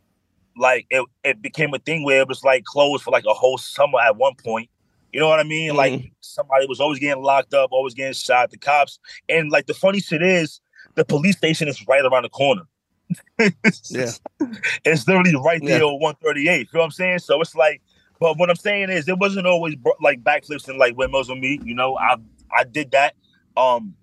like 0.56 0.86
it, 0.90 1.04
it 1.24 1.42
became 1.42 1.74
a 1.74 1.78
thing 1.78 2.04
where 2.04 2.20
it 2.20 2.28
was 2.28 2.44
like 2.44 2.64
closed 2.64 3.02
for 3.02 3.10
like 3.10 3.24
a 3.28 3.34
whole 3.34 3.58
summer 3.58 3.98
at 4.00 4.16
one 4.16 4.34
point. 4.36 4.70
You 5.12 5.20
know 5.20 5.28
what 5.28 5.40
I 5.40 5.44
mean? 5.44 5.74
Like 5.74 6.12
somebody 6.20 6.66
was 6.66 6.80
always 6.80 6.98
getting 6.98 7.22
locked 7.22 7.54
up, 7.54 7.70
always 7.72 7.94
getting 7.94 8.14
shot. 8.14 8.50
The 8.50 8.58
cops 8.58 8.98
and 9.28 9.50
like 9.50 9.66
the 9.66 9.74
funny 9.74 10.00
shit 10.00 10.22
is 10.22 10.60
the 10.95 11.05
police 11.05 11.36
station 11.36 11.68
is 11.68 11.86
right 11.86 12.05
around 12.05 12.22
the 12.24 12.28
corner. 12.30 12.62
Yeah. 13.90 14.11
It's 14.84 15.07
literally 15.07 15.34
right 15.36 15.61
there 15.62 15.80
Yeah. 15.80 15.84
on 15.84 16.01
138. 16.01 16.59
You 16.59 16.64
know 16.72 16.80
what 16.80 16.84
I'm 16.86 16.90
saying? 16.90 17.18
So 17.20 17.40
it's 17.40 17.55
like, 17.55 17.82
but 18.18 18.38
what 18.38 18.49
I'm 18.49 18.57
saying 18.57 18.90
is 18.90 19.09
it 19.09 19.18
wasn't 19.18 19.47
always 19.47 19.76
like 20.01 20.22
backflips 20.22 20.68
and 20.68 20.78
like 20.78 20.97
windmills 20.97 21.28
on 21.30 21.40
me. 21.40 21.61
You 21.62 21.74
know, 21.74 21.97
I 21.99 22.16
I 22.57 22.64
did 22.64 22.92
that. 22.92 23.14
Um, 23.57 23.95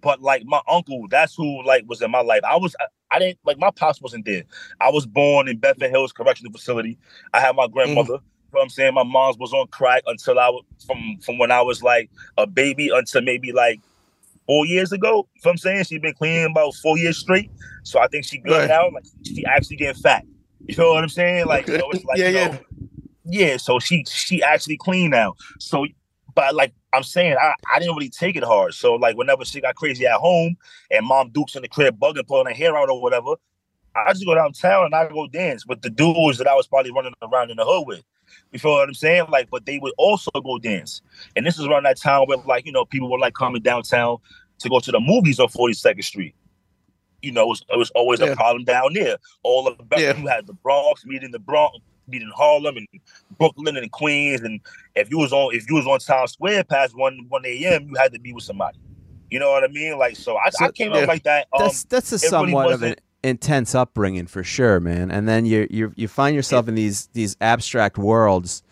but 0.00 0.20
like 0.20 0.44
my 0.44 0.60
uncle, 0.68 1.06
that's 1.08 1.34
who 1.34 1.62
like 1.64 1.84
was 1.86 2.02
in 2.02 2.10
my 2.10 2.22
life. 2.22 2.40
I 2.48 2.56
was 2.56 2.74
I 3.10 3.18
didn't 3.18 3.38
like 3.44 3.58
my 3.58 3.70
pops 3.70 4.00
wasn't 4.00 4.24
there. 4.24 4.44
I 4.80 4.90
was 4.90 5.06
born 5.06 5.46
in 5.48 5.58
Bedford 5.58 5.90
Hills 5.90 6.12
Correctional 6.12 6.52
Facility. 6.52 6.98
I 7.32 7.40
had 7.40 7.54
my 7.54 7.68
grandmother. 7.68 8.14
Mm. 8.14 8.22
You 8.22 8.56
know 8.56 8.58
what 8.58 8.62
I'm 8.64 8.68
saying? 8.70 8.94
My 8.94 9.04
mom's 9.04 9.38
was 9.38 9.52
on 9.52 9.68
crack 9.68 10.02
until 10.06 10.38
I 10.38 10.48
was 10.48 10.64
from 10.86 11.18
from 11.24 11.38
when 11.38 11.52
I 11.52 11.60
was 11.62 11.82
like 11.82 12.10
a 12.36 12.46
baby 12.46 12.90
until 12.92 13.22
maybe 13.22 13.52
like 13.52 13.80
four 14.50 14.66
years 14.66 14.90
ago. 14.90 15.08
You 15.08 15.12
know 15.14 15.22
what 15.42 15.50
I'm 15.52 15.56
saying? 15.58 15.84
She's 15.84 16.00
been 16.00 16.12
clean 16.14 16.50
about 16.50 16.74
four 16.82 16.98
years 16.98 17.16
straight. 17.16 17.52
So 17.84 18.00
I 18.00 18.08
think 18.08 18.24
she 18.24 18.38
good 18.38 18.50
Right. 18.50 18.68
now. 18.68 18.90
Like 18.90 19.04
she 19.24 19.44
actually 19.44 19.76
getting 19.76 20.02
fat. 20.02 20.24
You 20.66 20.76
know 20.76 20.90
what 20.90 21.04
I'm 21.04 21.08
saying? 21.08 21.46
Like 21.46 21.68
Okay. 21.68 21.78
so 21.78 21.86
like 22.08 22.18
Yeah, 22.18 22.28
you 22.28 22.34
know, 22.34 22.40
yeah. 22.40 22.58
yeah, 23.50 23.56
so 23.58 23.78
she 23.78 24.04
she 24.08 24.42
actually 24.42 24.76
clean 24.76 25.10
now. 25.10 25.34
So 25.60 25.86
but 26.34 26.56
like 26.56 26.72
I'm 26.92 27.04
saying, 27.04 27.36
I, 27.40 27.54
I 27.72 27.78
didn't 27.78 27.94
really 27.94 28.08
take 28.10 28.34
it 28.34 28.42
hard. 28.42 28.74
So 28.74 28.94
like 28.94 29.16
whenever 29.16 29.44
she 29.44 29.60
got 29.60 29.76
crazy 29.76 30.04
at 30.04 30.14
home 30.14 30.56
and 30.90 31.06
mom 31.06 31.30
Duke's 31.30 31.54
in 31.54 31.62
the 31.62 31.68
crib 31.68 32.00
bugging, 32.00 32.26
pulling 32.26 32.46
her 32.48 32.52
hair 32.52 32.76
out 32.76 32.90
or 32.90 33.00
whatever, 33.00 33.36
I 33.94 34.12
just 34.12 34.26
go 34.26 34.34
downtown 34.34 34.86
and 34.86 34.94
I 34.96 35.08
go 35.08 35.28
dance 35.28 35.64
with 35.64 35.82
the 35.82 35.90
dudes 35.90 36.38
that 36.38 36.48
I 36.48 36.54
was 36.56 36.66
probably 36.66 36.90
running 36.90 37.14
around 37.22 37.52
in 37.52 37.56
the 37.56 37.64
hood 37.64 37.86
with. 37.86 38.02
You 38.52 38.58
feel 38.58 38.72
what 38.72 38.88
I'm 38.88 38.94
saying? 38.94 39.26
Like, 39.30 39.48
but 39.50 39.66
they 39.66 39.78
would 39.78 39.92
also 39.98 40.30
go 40.42 40.58
dance. 40.58 41.02
And 41.36 41.46
this 41.46 41.58
is 41.58 41.66
around 41.66 41.84
that 41.84 41.98
time 41.98 42.26
where 42.26 42.38
like, 42.38 42.66
you 42.66 42.72
know, 42.72 42.84
people 42.84 43.10
were 43.10 43.18
like 43.18 43.34
coming 43.34 43.62
downtown 43.62 44.18
to 44.60 44.68
go 44.68 44.80
to 44.80 44.92
the 44.92 45.00
movies 45.00 45.38
on 45.40 45.48
42nd 45.48 46.04
Street. 46.04 46.34
You 47.22 47.32
know, 47.32 47.42
it 47.42 47.48
was, 47.48 47.64
it 47.70 47.78
was 47.78 47.90
always 47.90 48.20
Yeah. 48.20 48.26
a 48.28 48.36
problem 48.36 48.64
down 48.64 48.94
there. 48.94 49.16
All 49.42 49.66
of 49.68 49.76
the 49.76 49.84
Yeah. 50.00 50.16
you 50.16 50.26
had 50.26 50.46
the 50.46 50.54
Bronx 50.54 51.04
meeting 51.04 51.32
the 51.32 51.38
Bronx, 51.38 51.76
meeting 52.08 52.30
Harlem 52.34 52.76
and 52.76 52.86
Brooklyn 53.38 53.76
and 53.76 53.90
Queens. 53.92 54.40
And 54.40 54.60
if 54.94 55.10
you 55.10 55.18
was 55.18 55.32
on 55.32 55.54
if 55.54 55.68
you 55.68 55.76
was 55.76 55.86
on 55.86 55.98
Times 55.98 56.32
Square 56.32 56.64
past 56.64 56.96
one 56.96 57.26
one 57.28 57.44
AM, 57.44 57.88
you 57.88 57.94
had 57.96 58.12
to 58.14 58.18
be 58.20 58.32
with 58.32 58.44
somebody. 58.44 58.78
You 59.30 59.38
know 59.38 59.50
what 59.50 59.64
I 59.64 59.68
mean? 59.68 59.98
Like 59.98 60.16
so 60.16 60.36
I, 60.36 60.50
So- 60.50 60.64
I 60.66 60.70
came 60.72 60.92
yeah. 60.92 61.00
up 61.00 61.08
like 61.08 61.22
that. 61.24 61.46
Um, 61.52 61.64
that's 61.64 61.84
that's 61.84 62.12
a 62.12 62.16
it 62.16 62.22
really 62.22 62.30
somewhat 62.30 62.72
of 62.72 62.82
an 62.82 62.96
intense 63.22 63.74
upbringing 63.74 64.26
for 64.26 64.42
sure, 64.42 64.80
man. 64.80 65.10
And 65.10 65.28
then 65.28 65.44
you 65.44 65.66
you 65.70 65.92
you 65.96 66.08
find 66.08 66.34
yourself 66.34 66.68
in 66.68 66.74
these 66.74 67.08
these 67.12 67.36
abstract 67.42 67.98
worlds 67.98 68.62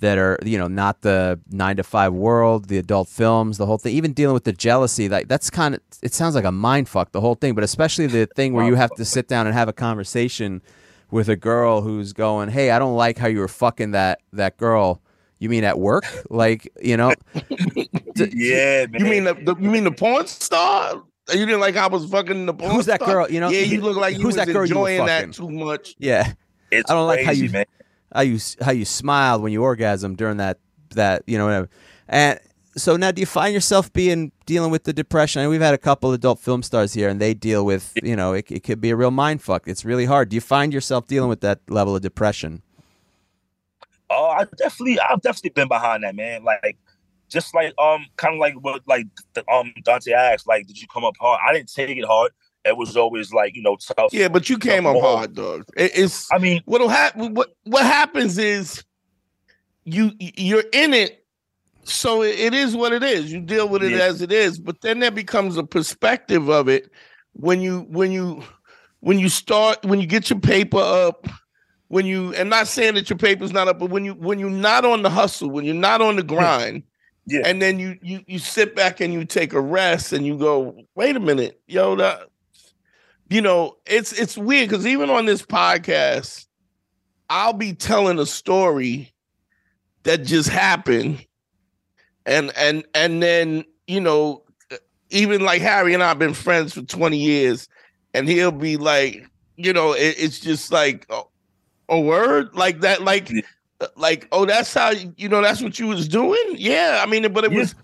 that 0.00 0.16
are 0.18 0.38
you 0.44 0.56
know 0.58 0.68
not 0.68 1.02
the 1.02 1.40
nine 1.50 1.76
to 1.76 1.82
five 1.82 2.12
world, 2.12 2.68
the 2.68 2.78
adult 2.78 3.08
films, 3.08 3.58
the 3.58 3.66
whole 3.66 3.78
thing. 3.78 3.94
Even 3.94 4.12
dealing 4.12 4.34
with 4.34 4.44
the 4.44 4.52
jealousy, 4.52 5.08
like 5.08 5.28
that's 5.28 5.50
kind 5.50 5.74
of 5.74 5.80
it 6.02 6.14
sounds 6.14 6.34
like 6.34 6.44
a 6.44 6.52
mind 6.52 6.88
fuck 6.88 7.12
the 7.12 7.20
whole 7.20 7.34
thing. 7.34 7.54
But 7.54 7.64
especially 7.64 8.06
the 8.06 8.26
thing 8.26 8.52
where 8.52 8.66
you 8.66 8.74
have 8.76 8.90
to 8.96 9.04
sit 9.04 9.28
down 9.28 9.46
and 9.46 9.54
have 9.54 9.68
a 9.68 9.72
conversation 9.72 10.62
with 11.10 11.28
a 11.28 11.36
girl 11.36 11.80
who's 11.82 12.12
going, 12.12 12.48
"Hey, 12.50 12.70
I 12.70 12.78
don't 12.78 12.94
like 12.96 13.18
how 13.18 13.26
you 13.28 13.40
were 13.40 13.48
fucking 13.48 13.92
that 13.92 14.20
that 14.32 14.56
girl." 14.56 15.00
You 15.40 15.48
mean 15.48 15.62
at 15.64 15.78
work? 15.78 16.04
Like 16.30 16.68
you 16.82 16.96
know? 16.96 17.14
yeah, 18.16 18.86
man. 18.86 19.00
You 19.00 19.04
mean 19.06 19.24
the, 19.24 19.34
the 19.34 19.56
you 19.60 19.70
mean 19.70 19.84
the 19.84 19.92
porn 19.92 20.26
star? 20.26 21.02
You 21.32 21.44
didn't 21.46 21.60
like 21.60 21.76
I 21.76 21.86
was 21.86 22.06
fucking 22.10 22.46
the 22.46 22.54
porn 22.54 22.72
Who's 22.72 22.86
that 22.86 23.00
star? 23.02 23.14
girl? 23.14 23.30
You 23.30 23.40
know, 23.40 23.48
yeah, 23.50 23.60
you- 23.60 23.76
you 23.76 23.80
look 23.82 23.96
like 23.96 24.14
you 24.16 24.22
who's 24.22 24.36
was 24.36 24.36
that 24.36 24.46
girl 24.46 24.66
you 24.66 24.74
were 24.78 24.88
enjoying 24.88 25.06
fucking? 25.06 25.30
that 25.30 25.36
too 25.36 25.50
much. 25.50 25.94
Yeah. 25.98 26.32
it's 26.70 26.90
I 26.90 26.94
don't 26.94 27.06
like 27.06 27.20
how 27.20 27.26
crazy, 27.26 27.46
you- 27.46 27.52
man. 27.52 27.66
How 28.14 28.22
you 28.22 28.38
how 28.60 28.72
you 28.72 28.84
smiled 28.84 29.42
when 29.42 29.52
you 29.52 29.62
orgasm 29.62 30.14
during 30.14 30.36
that 30.38 30.58
that 30.90 31.22
you 31.26 31.36
know 31.36 31.46
whatever. 31.46 31.68
and 32.08 32.40
so 32.76 32.96
now 32.96 33.10
do 33.10 33.20
you 33.20 33.26
find 33.26 33.52
yourself 33.52 33.92
being 33.92 34.30
dealing 34.46 34.70
with 34.70 34.84
the 34.84 34.92
depression 34.92 35.42
and 35.42 35.50
we've 35.50 35.60
had 35.60 35.74
a 35.74 35.78
couple 35.78 36.12
adult 36.12 36.38
film 36.38 36.62
stars 36.62 36.94
here 36.94 37.08
and 37.08 37.20
they 37.20 37.34
deal 37.34 37.64
with 37.66 37.92
you 38.02 38.16
know 38.16 38.32
it, 38.32 38.50
it 38.50 38.62
could 38.62 38.80
be 38.80 38.90
a 38.90 38.96
real 38.96 39.10
mind 39.10 39.42
fuck 39.42 39.66
it's 39.66 39.84
really 39.84 40.04
hard 40.06 40.28
do 40.28 40.34
you 40.36 40.40
find 40.40 40.72
yourself 40.72 41.06
dealing 41.06 41.28
with 41.28 41.40
that 41.40 41.60
level 41.68 41.94
of 41.94 42.02
depression 42.02 42.62
Oh, 44.10 44.26
I 44.28 44.44
definitely, 44.56 44.98
I've 45.00 45.20
definitely 45.20 45.50
been 45.50 45.68
behind 45.68 46.04
that, 46.04 46.14
man. 46.14 46.44
Like, 46.44 46.78
just 47.28 47.54
like 47.54 47.74
um, 47.78 48.06
kind 48.16 48.34
of 48.34 48.40
like 48.40 48.54
what 48.54 48.82
like 48.86 49.06
um 49.52 49.72
Dante 49.84 50.12
asked, 50.12 50.46
like, 50.46 50.66
did 50.66 50.80
you 50.80 50.88
come 50.88 51.04
up 51.04 51.14
hard? 51.20 51.40
I 51.46 51.52
didn't 51.52 51.72
take 51.72 51.96
it 51.96 52.04
hard. 52.04 52.32
It 52.64 52.76
was 52.76 52.96
always 52.96 53.32
like 53.32 53.54
you 53.56 53.62
know 53.62 53.76
tough. 53.76 54.12
Yeah, 54.12 54.28
but 54.28 54.50
you 54.50 54.58
came 54.58 54.86
up 54.86 55.00
hard, 55.00 55.34
dog. 55.34 55.64
It, 55.76 55.92
it's 55.94 56.28
I 56.32 56.38
mean, 56.38 56.62
what'll 56.66 56.88
happen. 56.88 57.34
What 57.34 57.54
what 57.64 57.84
happens 57.84 58.36
is 58.38 58.84
you 59.84 60.12
you're 60.18 60.64
in 60.72 60.92
it, 60.92 61.24
so 61.84 62.22
it, 62.22 62.38
it 62.38 62.54
is 62.54 62.76
what 62.76 62.92
it 62.92 63.02
is. 63.02 63.32
You 63.32 63.40
deal 63.40 63.68
with 63.68 63.82
it 63.82 63.92
Yeah. 63.92 64.04
as 64.04 64.20
it 64.22 64.32
is. 64.32 64.58
But 64.58 64.80
then 64.82 64.98
there 64.98 65.10
becomes 65.10 65.56
a 65.56 65.64
perspective 65.64 66.48
of 66.48 66.68
it 66.68 66.90
when 67.32 67.60
you 67.60 67.86
when 67.88 68.12
you 68.12 68.42
when 69.00 69.18
you 69.18 69.28
start 69.28 69.82
when 69.84 70.00
you 70.00 70.06
get 70.06 70.28
your 70.30 70.40
paper 70.40 70.78
up. 70.80 71.26
When 71.90 72.04
you, 72.04 72.34
and 72.34 72.50
not 72.50 72.68
saying 72.68 72.96
that 72.96 73.08
your 73.08 73.18
paper's 73.18 73.50
not 73.50 73.66
up, 73.66 73.78
but 73.78 73.88
when 73.88 74.04
you 74.04 74.12
when 74.12 74.38
you're 74.38 74.50
not 74.50 74.84
on 74.84 75.00
the 75.00 75.08
hustle, 75.08 75.48
when 75.48 75.64
you're 75.64 75.74
not 75.74 76.02
on 76.02 76.16
the 76.16 76.22
grind, 76.22 76.82
yeah, 77.24 77.40
and 77.46 77.62
then 77.62 77.78
you 77.78 77.96
you 78.02 78.20
you 78.26 78.38
sit 78.38 78.76
back 78.76 79.00
and 79.00 79.14
you 79.14 79.24
take 79.24 79.54
a 79.54 79.60
rest 79.62 80.12
and 80.12 80.26
you 80.26 80.36
go 80.36 80.76
wait 80.94 81.16
a 81.16 81.20
minute 81.20 81.62
yo 81.66 81.96
that 81.96 82.28
you 83.28 83.40
know 83.40 83.76
it's 83.86 84.12
it's 84.12 84.36
weird 84.38 84.68
because 84.68 84.86
even 84.86 85.10
on 85.10 85.26
this 85.26 85.42
podcast 85.42 86.46
i'll 87.30 87.52
be 87.52 87.72
telling 87.72 88.18
a 88.18 88.26
story 88.26 89.12
that 90.04 90.18
just 90.24 90.48
happened. 90.48 91.24
And 92.24 92.52
and 92.56 92.84
and 92.94 93.22
then 93.22 93.64
you 93.86 94.00
know 94.00 94.44
even 95.10 95.40
like 95.42 95.62
harry 95.62 95.94
and 95.94 96.02
i've 96.02 96.18
been 96.18 96.34
friends 96.34 96.74
for 96.74 96.82
20 96.82 97.16
years 97.16 97.68
and 98.12 98.28
he'll 98.28 98.50
be 98.52 98.76
like 98.76 99.26
you 99.56 99.72
know 99.72 99.92
it, 99.92 100.14
it's 100.18 100.38
just 100.38 100.70
like 100.70 101.06
a, 101.10 101.22
a 101.88 101.98
word 102.00 102.54
like 102.54 102.80
that 102.80 103.02
like 103.02 103.30
like 103.96 104.28
oh 104.32 104.44
that's 104.44 104.74
how 104.74 104.90
you 104.90 105.14
you 105.16 105.28
know 105.28 105.40
that's 105.40 105.62
what 105.62 105.78
you 105.78 105.86
was 105.86 106.06
doing? 106.06 106.38
Yeah 106.56 107.00
i 107.02 107.06
mean 107.08 107.32
but 107.32 107.44
it 107.44 107.52
Yeah. 107.52 107.58
was 107.60 107.74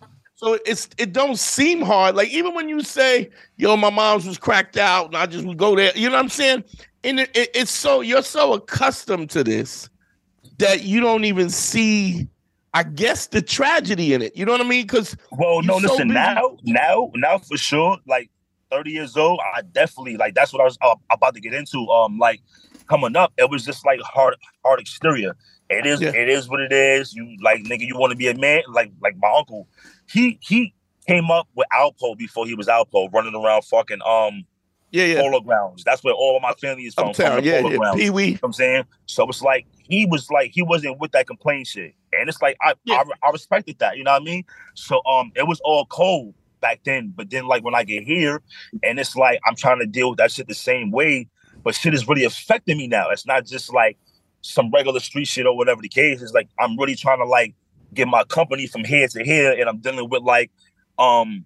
so 0.45 0.59
it's 0.67 0.89
it 0.99 1.13
don't 1.13 1.39
seem 1.39 1.81
hard 1.81 2.15
like 2.15 2.29
even 2.29 2.55
when 2.55 2.69
you 2.69 2.83
say 2.83 3.31
yo 3.57 3.77
my 3.77 3.89
mom's 3.91 4.27
was 4.27 4.37
cracked 4.39 4.77
out 4.77 5.07
and 5.07 5.17
i 5.17 5.25
just 5.27 5.45
would 5.47 5.57
go 5.57 5.75
there 5.75 5.91
you 5.97 6.09
know 6.09 6.17
what 6.17 6.23
i'm 6.23 6.29
saying 6.29 6.63
and 7.03 7.21
it, 7.21 7.31
it- 7.35 7.51
it's 7.55 7.71
so 7.71 8.01
you're 8.03 8.23
so 8.23 8.53
accustomed 8.53 9.31
to 9.31 9.43
this 9.43 9.89
that 10.59 10.85
you 10.85 11.01
don't 11.01 11.25
even 11.25 11.49
see 11.49 12.29
i 12.75 12.83
guess 12.83 13.29
the 13.29 13.41
tragedy 13.41 14.13
in 14.13 14.21
it 14.21 14.37
you 14.37 14.45
know 14.45 14.53
what 14.53 14.61
i 14.61 14.65
mean 14.65 14.83
because 14.83 15.17
Well, 15.33 15.63
no, 15.63 15.79
so 15.81 15.89
listen. 15.93 16.09
busy. 16.09 16.15
Now, 16.21 16.57
now, 16.65 17.11
now 17.15 17.39
for 17.39 17.57
sure. 17.57 17.97
Like 18.07 18.31
thirty 18.71 18.91
years 18.91 19.17
old, 19.17 19.41
I 19.57 19.63
definitely 19.63 20.17
like 20.17 20.35
that's 20.35 20.53
what 20.53 20.61
I 20.61 20.65
was 20.65 20.77
uh, 20.83 20.95
about 21.11 21.35
to 21.35 21.41
get 21.41 21.55
into. 21.55 21.89
Um, 21.89 22.19
like 22.19 22.41
coming 22.89 23.17
up, 23.17 23.33
it 23.39 23.49
was 23.51 23.65
just 23.65 23.85
like 23.87 24.01
hard, 24.03 24.37
hard 24.65 24.81
exterior. 24.81 25.37
It 25.71 25.87
is, 25.87 26.01
Yeah. 26.01 26.11
it 26.11 26.29
is 26.29 26.49
what 26.49 26.61
it 26.61 26.73
is. 26.73 27.15
You 27.15 27.37
like, 27.43 27.63
nigga, 27.63 27.81
you 27.87 27.97
want 27.97 28.11
to 28.13 28.17
be 28.17 28.29
a 28.29 28.35
man? 28.37 28.63
Like, 28.69 28.93
like 29.01 29.17
my 29.19 29.31
uncle, 29.37 29.67
he 30.11 30.39
he 30.43 30.75
came 31.07 31.31
up 31.31 31.49
with 31.55 31.67
Alpo 31.79 32.17
before 32.17 32.47
he 32.47 32.55
was 32.55 32.67
Alpo, 32.67 33.13
running 33.13 33.35
around 33.35 33.63
fucking 33.65 34.01
um 34.07 34.45
yeah 34.91 35.05
yeah 35.07 35.21
polo 35.21 35.41
grounds. 35.41 35.85
That's 35.85 36.03
where 36.05 36.15
all 36.15 36.37
of 36.37 36.43
my 36.43 36.53
family 36.55 36.85
is 36.85 36.95
from. 36.95 37.13
from 37.15 37.27
uptown 37.27 37.43
the 37.43 37.49
yeah 37.49 37.61
polo 37.61 37.71
yeah 37.73 37.79
grounds. 37.79 38.01
pee-wee 38.01 38.25
You 38.25 38.31
know 38.33 38.39
what 38.41 38.49
I'm 38.49 38.53
saying? 38.53 38.85
So 39.07 39.29
it's 39.29 39.43
like 39.43 39.67
he 39.89 40.07
was 40.07 40.31
like 40.31 40.53
he 40.55 40.63
wasn't 40.63 40.99
with 41.01 41.13
that 41.13 41.27
complaint 41.27 41.67
shit. 41.67 41.95
And 42.13 42.29
it's 42.29 42.41
like 42.41 42.57
I, 42.63 42.75
Yeah. 42.85 43.03
I 43.23 43.29
I 43.29 43.31
respected 43.31 43.79
that, 43.81 43.97
you 43.97 44.05
know 44.05 44.13
what 44.13 44.23
I 44.23 44.25
mean? 44.25 44.45
So 44.75 45.01
um 45.05 45.33
it 45.35 45.47
was 45.47 45.61
all 45.65 45.87
cold 45.87 46.35
back 46.61 46.81
then. 46.85 47.13
But 47.15 47.31
then 47.31 47.47
like 47.47 47.65
when 47.65 47.75
I 47.75 47.85
get 47.85 48.05
here 48.05 48.41
and 48.83 48.99
it's 48.99 49.17
like 49.17 49.41
I'm 49.47 49.57
trying 49.57 49.81
to 49.81 49.87
deal 49.87 50.11
with 50.11 50.19
that 50.19 50.31
shit 50.31 50.49
the 50.49 50.55
same 50.55 50.91
way, 50.91 51.29
but 51.63 51.75
shit 51.75 51.93
is 51.93 52.07
really 52.09 52.25
affecting 52.25 52.79
me 52.79 52.87
now. 52.87 53.11
It's 53.11 53.27
not 53.27 53.47
just 53.47 53.73
like 53.75 53.99
some 54.43 54.71
regular 54.71 55.01
street 55.01 55.27
shit 55.27 55.47
or 55.47 55.57
whatever 55.57 55.83
the 55.83 55.89
case. 55.89 56.23
It's 56.23 56.33
like 56.33 56.49
I'm 56.61 56.79
really 56.79 56.95
trying 56.95 57.19
to 57.19 57.25
like 57.27 57.55
get 57.95 58.09
my 58.09 58.25
company 58.25 58.67
from 58.67 58.85
here 58.85 59.09
to 59.09 59.25
here 59.25 59.53
and 59.53 59.69
I'm 59.69 59.79
dealing 59.79 60.09
with 60.09 60.23
like 60.23 60.51
um 60.99 61.45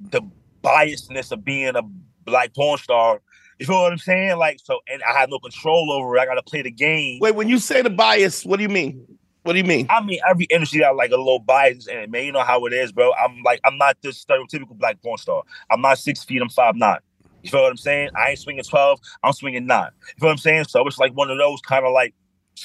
the 0.00 0.22
biasness 0.62 1.32
of 1.32 1.44
being 1.44 1.74
a 1.76 1.82
black 2.24 2.54
porn 2.54 2.78
star. 2.78 3.20
You 3.58 3.66
feel 3.66 3.82
what 3.82 3.92
I'm 3.92 3.98
saying? 3.98 4.36
Like 4.38 4.60
so 4.62 4.80
and 4.88 5.02
I 5.02 5.18
have 5.18 5.30
no 5.30 5.38
control 5.38 5.92
over 5.92 6.16
it. 6.16 6.20
I 6.20 6.26
gotta 6.26 6.42
play 6.42 6.62
the 6.62 6.70
game. 6.70 7.18
wait 7.20 7.34
when 7.34 7.48
you 7.48 7.58
say 7.58 7.82
the 7.82 7.90
bias 7.90 8.44
what 8.44 8.56
do 8.56 8.62
you 8.62 8.68
mean 8.68 9.18
what 9.42 9.54
do 9.54 9.58
you 9.58 9.64
mean 9.64 9.86
I 9.88 10.02
mean, 10.02 10.20
every 10.28 10.44
industry 10.46 10.80
got 10.80 10.96
like 10.96 11.10
a 11.10 11.16
little 11.16 11.38
bias 11.38 11.86
in 11.86 11.96
it, 11.96 12.10
man. 12.10 12.24
You 12.24 12.32
know 12.32 12.42
how 12.42 12.66
it 12.66 12.72
is, 12.72 12.92
bro. 12.92 13.12
I'm 13.14 13.42
like, 13.42 13.60
I'm 13.64 13.78
not 13.78 13.96
this 14.02 14.22
stereotypical 14.22 14.76
black 14.76 15.00
porn 15.02 15.16
star. 15.16 15.42
I'm 15.70 15.80
not 15.80 15.98
six 15.98 16.22
feet. 16.22 16.42
I'm 16.42 16.50
five 16.50 16.76
nine. 16.76 16.98
You 17.42 17.50
feel 17.50 17.62
what 17.62 17.70
I'm 17.70 17.76
saying? 17.76 18.10
I 18.14 18.30
ain't 18.30 18.38
swinging 18.38 18.64
twelve. 18.64 19.00
I'm 19.22 19.32
swinging 19.32 19.66
nine. 19.66 19.90
You 20.00 20.20
feel 20.20 20.28
what 20.28 20.32
I'm 20.32 20.38
saying? 20.38 20.64
So 20.64 20.86
it's 20.86 20.98
like 20.98 21.12
one 21.12 21.30
of 21.30 21.38
those 21.38 21.60
kind 21.62 21.86
of 21.86 21.92
like 21.92 22.14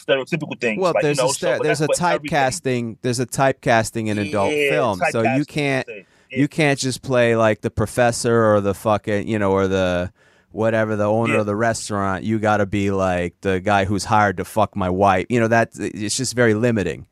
stereotypical 0.02 0.60
things. 0.60 0.80
well 0.82 0.94
like, 0.94 1.04
there's 1.04 1.18
you 1.18 1.24
know, 1.24 1.30
a 1.30 1.34
so, 1.34 1.48
sta- 1.56 1.64
there's 1.64 1.82
a 1.82 1.88
that's 1.88 2.02
what 2.02 2.12
everything- 2.14 2.30
typecasting 2.38 2.98
there's 3.02 3.20
a 3.20 3.26
typecasting 3.26 4.08
in 4.08 4.18
adult 4.18 4.54
Yeah, 4.54 4.70
film 4.70 5.02
so 5.12 5.22
you 5.36 5.46
can't 5.46 5.88
yeah. 5.90 6.04
you 6.30 6.48
can't 6.48 6.80
just 6.80 7.02
play 7.02 7.36
like 7.36 7.62
the 7.62 7.72
professor 7.72 8.54
or 8.54 8.62
the 8.62 8.74
fucking 8.74 9.28
you 9.28 9.38
know 9.40 9.52
or 9.52 9.68
the 9.68 10.12
whatever 10.52 10.96
the 10.96 11.06
owner 11.06 11.34
Yeah. 11.36 11.40
of 11.42 11.46
the 11.46 11.56
restaurant 11.56 12.24
you 12.24 12.40
got 12.40 12.58
to 12.58 12.66
be 12.66 12.92
like 12.92 13.36
the 13.42 13.60
guy 13.60 13.86
who's 13.86 14.06
hired 14.06 14.38
to 14.38 14.46
fuck 14.46 14.76
my 14.76 14.90
wife 14.90 15.26
you 15.30 15.40
know 15.40 15.48
that 15.48 15.70
it's 15.76 16.16
just 16.18 16.36
very 16.36 16.54
limiting 16.54 17.08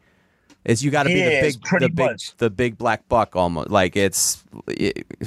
it's 0.63 0.83
you 0.83 0.91
got 0.91 1.03
to 1.03 1.09
be 1.09 1.15
Yeah, 1.19 1.41
the 1.41 1.51
big 1.51 1.79
the 1.81 1.89
big 1.89 1.95
much. 1.97 2.35
the 2.37 2.49
big 2.49 2.77
black 2.77 3.07
buck 3.09 3.35
almost. 3.35 3.69
Like 3.69 3.95
it's 3.95 4.43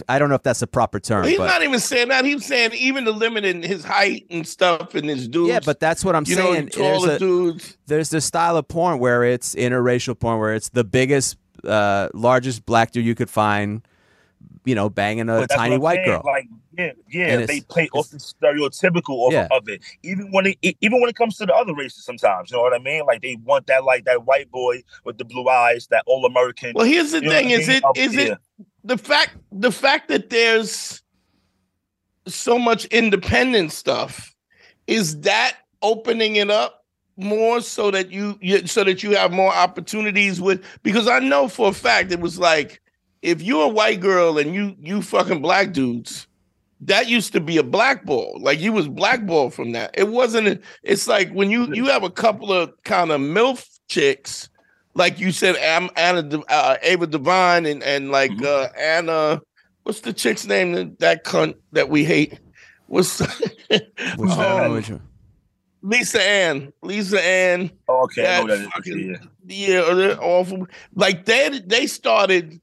i 0.09 0.19
don't 0.19 0.29
know 0.29 0.35
if 0.35 0.43
that's 0.43 0.61
a 0.63 0.67
proper 0.67 1.01
term 1.01 1.25
he's 1.27 1.39
but 1.39 1.47
not 1.47 1.63
even 1.63 1.81
saying 1.81 2.09
that. 2.09 2.25
He's 2.25 2.45
saying 2.45 2.73
even 2.75 3.05
the 3.05 3.13
limit 3.13 3.45
in 3.45 3.63
his 3.63 3.83
height 3.85 4.27
and 4.31 4.47
stuff 4.47 4.95
and 4.95 5.09
his 5.09 5.27
dudes 5.29 5.49
yeah 5.49 5.61
but 5.65 5.81
that's 5.81 6.05
what 6.05 6.15
i'm 6.15 6.25
you 6.27 6.35
saying. 6.35 6.67
the 6.67 6.79
There's 6.79 7.05
a- 7.05 7.19
dudes. 7.19 7.77
there's 7.87 8.11
this 8.11 8.25
style 8.27 8.57
of 8.57 8.69
porn 8.69 8.99
where 8.99 9.25
it's 9.25 9.55
interracial 9.55 10.19
porn 10.19 10.39
where 10.39 10.55
it's 10.55 10.69
the 10.69 10.85
biggest 10.85 11.37
uh, 11.65 12.09
largest 12.13 12.67
black 12.67 12.91
dude 12.91 13.05
you 13.07 13.15
could 13.15 13.31
find 13.31 13.81
you 14.65 14.75
know, 14.75 14.89
banging 14.89 15.29
a 15.29 15.47
tiny 15.47 15.79
white 15.79 15.97
saying, 15.97 16.07
girl. 16.07 16.23
Like, 16.25 16.49
yeah, 16.77 16.93
yeah, 17.11 17.27
And 17.29 17.49
they 17.49 17.61
play 17.61 17.89
off 17.93 18.11
the 18.11 18.19
stereotypical 18.19 19.27
of, 19.27 19.33
Yeah. 19.33 19.49
of 19.51 19.69
it. 19.69 19.83
Even 20.03 20.31
when 20.33 20.47
it, 20.47 20.77
even 20.81 21.01
when 21.01 21.09
it 21.11 21.17
comes 21.17 21.37
to 21.37 21.47
the 21.47 21.55
other 21.55 21.75
races, 21.75 22.05
sometimes 22.05 22.51
you 22.51 22.57
know 22.57 22.63
what 22.63 22.75
I 22.75 22.79
mean. 22.79 23.05
Like 23.07 23.23
they 23.23 23.37
want 23.45 23.67
that, 23.69 23.85
like 23.85 24.05
that 24.05 24.25
white 24.25 24.51
boy 24.51 24.83
with 25.05 25.19
the 25.19 25.25
blue 25.25 25.49
eyes, 25.49 25.87
that 25.89 26.03
all 26.07 26.25
American. 26.25 26.73
Well, 26.75 26.87
here's 26.87 27.13
the 27.13 27.21
thing: 27.21 27.29
what 27.29 27.37
I 27.45 27.49
is 27.59 27.69
mean? 27.69 27.77
it 27.79 27.85
Up 27.85 27.97
is 27.99 28.13
there. 28.15 28.33
it 28.33 28.39
the 28.83 28.99
fact 28.99 29.37
the 29.53 29.73
fact 29.73 30.09
that 30.09 30.31
there's 30.31 31.03
so 32.27 32.59
much 32.59 32.87
independent 32.87 33.73
stuff 33.73 34.35
is 34.87 35.21
that 35.21 35.57
opening 35.83 36.37
it 36.37 36.51
up 36.51 36.85
more 37.17 37.61
so 37.61 37.91
that 37.91 38.11
you, 38.11 38.39
you 38.41 38.67
so 38.67 38.83
that 38.83 39.03
you 39.03 39.15
have 39.17 39.31
more 39.31 39.55
opportunities 39.55 40.41
with 40.41 40.65
because 40.83 41.07
I 41.07 41.21
know 41.21 41.49
for 41.49 41.69
a 41.69 41.73
fact 41.73 42.11
it 42.13 42.21
was 42.21 42.39
like 42.39 42.81
if 43.25 43.41
you're 43.43 43.65
a 43.65 43.69
white 43.69 44.01
girl 44.01 44.39
and 44.39 44.55
you 44.55 44.77
you 44.81 45.01
fucking 45.03 45.41
black 45.43 45.73
dudes 45.73 46.27
that 46.81 47.09
used 47.09 47.33
to 47.33 47.41
be 47.41 47.57
a 47.57 47.63
blackball 47.63 48.37
like 48.41 48.61
you 48.61 48.71
was 48.73 48.87
blackballed 48.87 49.55
from 49.55 49.73
that 49.73 49.91
it 49.95 50.09
wasn't 50.09 50.61
it's 50.83 51.09
like 51.09 51.31
when 51.33 51.51
you 51.51 51.73
you 51.75 51.87
have 51.87 52.03
a 52.05 52.11
couple 52.11 52.53
of 52.53 52.71
kind 52.85 53.11
of 53.11 53.21
milf 53.21 53.67
chicks 53.89 54.51
like 54.95 55.19
you 55.19 55.33
said 55.33 55.57
I'm 55.57 55.89
Anna 55.97 56.41
uh, 56.49 56.77
Ava 56.83 57.07
Devine 57.07 57.65
and 57.67 57.83
and 57.83 58.11
like 58.11 58.31
Mhm. 58.33 58.45
uh 58.45 58.69
Anna 58.79 59.41
what's 59.85 60.01
the 60.01 60.13
chick's 60.13 60.47
name 60.47 60.73
that, 60.73 60.99
that 60.99 61.25
cunt 61.25 61.55
that 61.73 61.89
we 61.89 62.05
hate 62.05 62.39
what's 62.87 63.21
Which 63.71 64.31
um, 64.33 64.73
Which? 64.73 64.91
Lisa 65.83 66.23
Ann 66.23 66.73
Lisa 66.83 67.23
Ann 67.25 67.71
Oh, 67.89 68.05
okay, 68.05 68.27
I 68.37 68.41
know 68.43 68.47
that 68.49 68.57
that 68.57 68.61
is. 68.67 68.73
fucking- 68.73 69.19
Yeah. 69.47 69.77
yeah, 69.87 69.95
they're 69.95 70.23
awful. 70.23 70.67
Like 70.95 71.25
they 71.27 71.61
they 71.67 71.87
started 71.87 72.61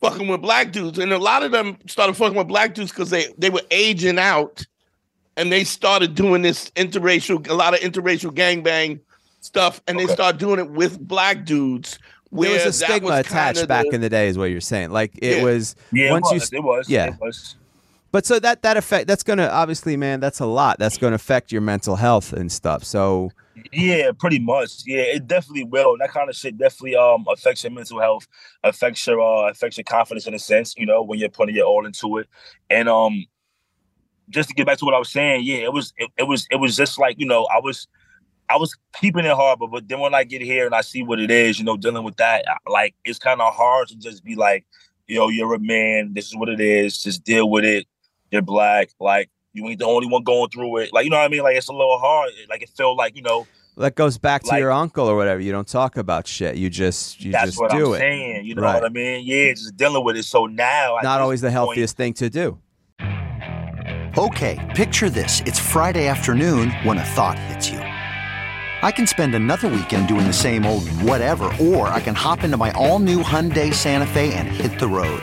fucking 0.00 0.28
with 0.28 0.40
black 0.42 0.72
dudes, 0.72 0.98
and 0.98 1.12
a 1.12 1.18
lot 1.18 1.42
of 1.42 1.52
them 1.52 1.76
started 1.86 2.14
fucking 2.14 2.36
with 2.36 2.48
black 2.48 2.74
dudes 2.74 2.90
because 2.90 3.10
they 3.10 3.26
they 3.38 3.50
were 3.50 3.62
aging 3.70 4.18
out, 4.18 4.64
and 5.36 5.52
they 5.52 5.64
started 5.64 6.14
doing 6.14 6.42
this 6.42 6.70
interracial, 6.70 7.46
a 7.48 7.54
lot 7.54 7.74
of 7.74 7.80
interracial 7.80 8.32
gangbang 8.34 9.00
stuff, 9.40 9.80
and 9.86 9.98
they 9.98 10.04
Okay. 10.04 10.12
started 10.14 10.38
doing 10.38 10.58
it 10.58 10.70
with 10.70 10.98
black 11.06 11.44
dudes. 11.44 11.98
There 12.32 12.52
was 12.52 12.64
a 12.64 12.72
stigma 12.72 13.08
was 13.08 13.20
attached 13.26 13.66
back 13.66 13.86
the- 13.88 13.94
in 13.94 14.00
the 14.00 14.08
day, 14.08 14.28
is 14.28 14.38
what 14.38 14.50
you're 14.50 14.60
saying. 14.60 14.90
Like 14.90 15.12
it 15.20 15.38
Yeah. 15.38 15.42
was 15.44 15.74
Yeah, 15.92 16.10
once 16.12 16.30
it 16.30 16.52
you. 16.52 16.58
It 16.58 16.62
was. 16.64 16.88
yeah. 16.88 17.06
It 17.08 17.14
was. 17.20 17.56
But 18.12 18.26
so 18.26 18.38
that 18.40 18.62
that 18.62 18.76
affect 18.76 19.06
that's 19.06 19.22
gonna 19.22 19.46
obviously, 19.46 19.96
man, 19.96 20.20
that's 20.20 20.40
a 20.40 20.46
lot. 20.46 20.78
That's 20.78 20.98
gonna 20.98 21.14
affect 21.14 21.52
your 21.52 21.60
mental 21.60 21.96
health 21.96 22.32
and 22.32 22.50
stuff. 22.50 22.84
So 22.84 23.30
Yeah, 23.72 24.10
pretty 24.18 24.38
much. 24.40 24.82
Yeah, 24.86 25.02
it 25.02 25.26
definitely 25.26 25.64
will. 25.64 25.96
That 25.98 26.10
kind 26.10 26.28
of 26.28 26.34
shit 26.34 26.58
definitely 26.58 26.96
um 26.96 27.24
affects 27.30 27.62
your 27.62 27.72
mental 27.72 28.00
health, 28.00 28.26
affects 28.64 29.06
your 29.06 29.20
uh 29.20 29.50
affects 29.50 29.76
your 29.76 29.84
confidence 29.84 30.26
in 30.26 30.34
a 30.34 30.38
sense, 30.38 30.74
you 30.76 30.86
know, 30.86 31.02
when 31.02 31.18
you're 31.18 31.28
putting 31.28 31.54
your 31.54 31.66
all 31.66 31.86
into 31.86 32.18
it. 32.18 32.28
And 32.68 32.88
um 32.88 33.24
just 34.28 34.48
to 34.48 34.54
get 34.54 34.66
back 34.66 34.78
to 34.78 34.84
what 34.84 34.94
I 34.94 34.98
was 34.98 35.10
saying, 35.10 35.44
yeah, 35.44 35.58
it 35.58 35.72
was 35.72 35.92
it, 35.96 36.10
it 36.16 36.24
was 36.24 36.46
it 36.50 36.56
was 36.56 36.76
just 36.76 36.98
like, 36.98 37.18
you 37.18 37.26
know, 37.26 37.46
I 37.54 37.60
was 37.60 37.86
I 38.48 38.56
was 38.56 38.76
keeping 39.00 39.24
it 39.24 39.32
hard, 39.32 39.60
but, 39.60 39.68
but 39.68 39.88
then 39.88 40.00
when 40.00 40.14
I 40.14 40.24
get 40.24 40.42
here 40.42 40.66
and 40.66 40.74
I 40.74 40.80
see 40.80 41.04
what 41.04 41.20
it 41.20 41.30
is, 41.30 41.60
you 41.60 41.64
know, 41.64 41.76
dealing 41.76 42.02
with 42.02 42.16
that, 42.16 42.44
like 42.66 42.96
it's 43.04 43.20
kind 43.20 43.40
of 43.40 43.54
hard 43.54 43.88
to 43.88 43.96
just 43.96 44.24
be 44.24 44.34
like, 44.34 44.66
yo, 45.06 45.28
you're 45.28 45.54
a 45.54 45.60
man, 45.60 46.14
this 46.14 46.26
is 46.26 46.36
what 46.36 46.48
it 46.48 46.60
is, 46.60 47.00
just 47.00 47.22
deal 47.22 47.48
with 47.48 47.64
it. 47.64 47.86
You're 48.30 48.42
black, 48.42 48.90
like 49.00 49.30
you 49.52 49.66
ain't 49.66 49.78
the 49.80 49.86
only 49.86 50.06
one 50.06 50.22
going 50.22 50.48
through 50.50 50.76
it. 50.78 50.92
Like, 50.92 51.04
you 51.04 51.10
know 51.10 51.16
what 51.16 51.24
I 51.24 51.28
mean? 51.28 51.42
Like 51.42 51.56
it's 51.56 51.68
a 51.68 51.72
little 51.72 51.98
hard. 51.98 52.30
Like 52.48 52.62
it 52.62 52.68
felt 52.70 52.96
like, 52.96 53.16
you 53.16 53.22
know, 53.22 53.46
that 53.76 53.94
goes 53.96 54.18
back 54.18 54.42
to 54.42 54.48
Like- 54.50 54.60
your 54.60 54.70
uncle 54.72 55.06
or 55.08 55.16
whatever. 55.16 55.40
You 55.40 55.50
don't 55.52 55.66
talk 55.66 55.96
about 55.96 56.26
shit. 56.26 56.56
You 56.56 56.70
just 56.70 57.20
you 57.24 57.32
That's 57.32 57.46
just 57.46 57.60
what 57.60 57.70
do 57.72 57.88
I'm 57.88 57.94
it. 57.94 57.98
saying. 57.98 58.44
You 58.44 58.54
know 58.54 58.62
Right. 58.62 58.74
what 58.74 58.84
I 58.84 58.88
mean? 58.90 59.24
Yeah, 59.24 59.52
just 59.52 59.76
dealing 59.76 60.04
with 60.04 60.16
it. 60.16 60.24
So 60.24 60.46
now, 60.46 60.98
Not 61.02 61.16
this 61.16 61.22
always 61.22 61.40
the 61.40 61.46
point- 61.48 61.52
healthiest 61.54 61.96
thing 61.96 62.12
to 62.14 62.30
do. 62.30 62.58
Okay, 64.18 64.58
picture 64.76 65.08
this. 65.08 65.40
It's 65.46 65.58
Friday 65.58 66.06
afternoon 66.08 66.70
when 66.82 66.98
a 66.98 67.04
thought 67.04 67.38
hits 67.38 67.70
you. 67.70 67.78
I 68.82 68.90
can 68.90 69.06
spend 69.06 69.34
another 69.34 69.68
weekend 69.68 70.08
doing 70.08 70.26
the 70.26 70.32
same 70.32 70.64
old 70.66 70.88
whatever, 71.02 71.44
or 71.60 71.88
I 71.88 72.00
can 72.00 72.14
hop 72.14 72.42
into 72.44 72.56
my 72.56 72.70
all 72.72 72.98
new 72.98 73.22
Hyundai 73.22 73.72
Santa 73.74 74.06
Fe 74.06 74.32
and 74.34 74.48
hit 74.48 74.78
the 74.78 74.88
road. 74.88 75.22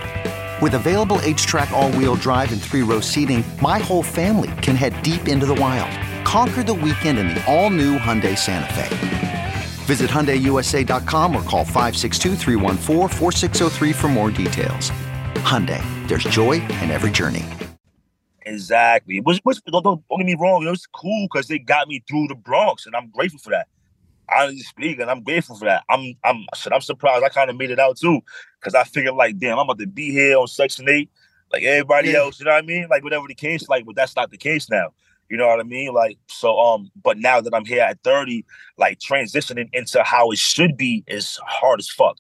With 0.59 0.73
available 0.73 1.17
HTRAC, 1.17 1.69
all 1.71 1.91
wheel 1.91 2.15
drive, 2.15 2.51
and 2.51 2.59
three 2.59 2.81
row 2.81 2.99
seating, 2.99 3.43
my 3.61 3.77
whole 3.77 4.01
family 4.01 4.49
can 4.63 4.75
head 4.75 4.99
deep 5.03 5.27
into 5.27 5.45
the 5.45 5.53
wild. 5.53 5.91
Conquer 6.25 6.63
the 6.63 6.73
weekend 6.73 7.19
in 7.19 7.27
the 7.27 7.45
all 7.45 7.69
new 7.69 7.99
Hyundai 7.99 8.35
Santa 8.35 8.73
Fe. 8.73 8.87
Visit 9.85 10.09
HyundaiUSA.com 10.09 11.35
or 11.35 11.43
call 11.43 11.63
562-314-4603 11.63 13.93
for 13.93 14.07
more 14.07 14.31
details. 14.31 14.89
Hyundai, 15.43 15.83
there's 16.07 16.23
joy 16.23 16.53
in 16.53 16.89
every 16.89 17.11
journey. 17.11 17.45
Exactly. 18.41 19.19
Which 19.19 19.39
don't, 19.43 19.83
don't, 19.83 19.83
don't 19.83 20.17
get 20.17 20.25
me 20.25 20.35
wrong. 20.39 20.65
It 20.65 20.71
was 20.71 20.87
cool 20.87 21.27
because 21.31 21.47
they 21.47 21.59
got 21.59 21.87
me 21.87 22.03
through 22.09 22.29
the 22.29 22.35
Bronx, 22.35 22.87
and 22.87 22.95
I'm 22.95 23.11
grateful 23.11 23.39
for 23.39 23.51
that. 23.51 23.67
Honestly 24.35 24.59
speaking, 24.61 25.07
I'm 25.07 25.23
grateful 25.23 25.55
for 25.55 25.65
that. 25.65 25.83
I'm, 25.89 26.13
I'm, 26.23 26.45
shit, 26.55 26.73
I'm 26.73 26.81
surprised 26.81 27.23
I 27.23 27.29
kind 27.29 27.49
of 27.49 27.55
made 27.57 27.71
it 27.71 27.79
out 27.79 27.97
too, 27.97 28.19
because 28.59 28.75
I 28.75 28.83
figured 28.83 29.15
like, 29.15 29.37
damn, 29.37 29.57
I'm 29.57 29.65
about 29.65 29.79
to 29.79 29.87
be 29.87 30.11
here 30.11 30.37
on 30.37 30.47
Section 30.47 30.89
Eight, 30.89 31.09
like 31.53 31.63
everybody 31.63 32.09
Yeah. 32.09 32.19
else. 32.19 32.39
You 32.39 32.45
know 32.45 32.51
what 32.51 32.63
I 32.63 32.67
mean? 32.67 32.87
Like 32.89 33.03
whatever 33.03 33.27
the 33.27 33.35
case, 33.35 33.69
like, 33.69 33.85
but 33.85 33.95
that's 33.95 34.15
not 34.15 34.31
the 34.31 34.37
case 34.37 34.69
now. 34.69 34.89
You 35.29 35.37
know 35.37 35.47
what 35.47 35.59
I 35.59 35.63
mean? 35.63 35.93
Like, 35.93 36.17
so, 36.27 36.57
um, 36.57 36.89
but 37.03 37.17
now 37.17 37.41
that 37.41 37.53
I'm 37.53 37.65
here 37.65 37.81
at 37.81 38.01
30, 38.03 38.45
like 38.77 38.99
transitioning 38.99 39.69
into 39.73 40.01
how 40.03 40.31
it 40.31 40.37
should 40.37 40.77
be 40.77 41.03
is 41.07 41.37
hard 41.45 41.79
as 41.79 41.89
fuck. 41.89 42.17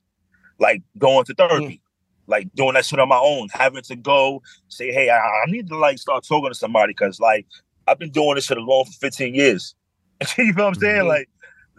Like 0.59 0.81
going 0.97 1.23
to 1.25 1.33
therapy, 1.33 1.81
like 2.27 2.53
doing 2.55 2.73
that 2.73 2.85
shit 2.85 2.99
on 2.99 3.07
my 3.09 3.19
own, 3.19 3.47
having 3.53 3.83
to 3.83 3.95
go 3.95 4.41
say, 4.69 4.91
hey, 4.91 5.09
I, 5.09 5.17
I 5.17 5.45
need 5.47 5.67
to 5.69 5.77
like 5.77 5.99
start 5.99 6.25
talking 6.27 6.49
to 6.49 6.55
somebody 6.55 6.91
because 6.91 7.19
like 7.19 7.45
I've 7.87 7.99
been 7.99 8.11
doing 8.11 8.35
this 8.35 8.45
shit 8.45 8.57
alone 8.57 8.85
for 8.85 8.91
15 8.93 9.35
years. 9.35 9.75
you 10.37 10.51
know 10.53 10.65
what 10.65 10.75
I'm 10.75 10.81
saying? 10.81 11.03
Mhm. 11.03 11.07
Like 11.07 11.29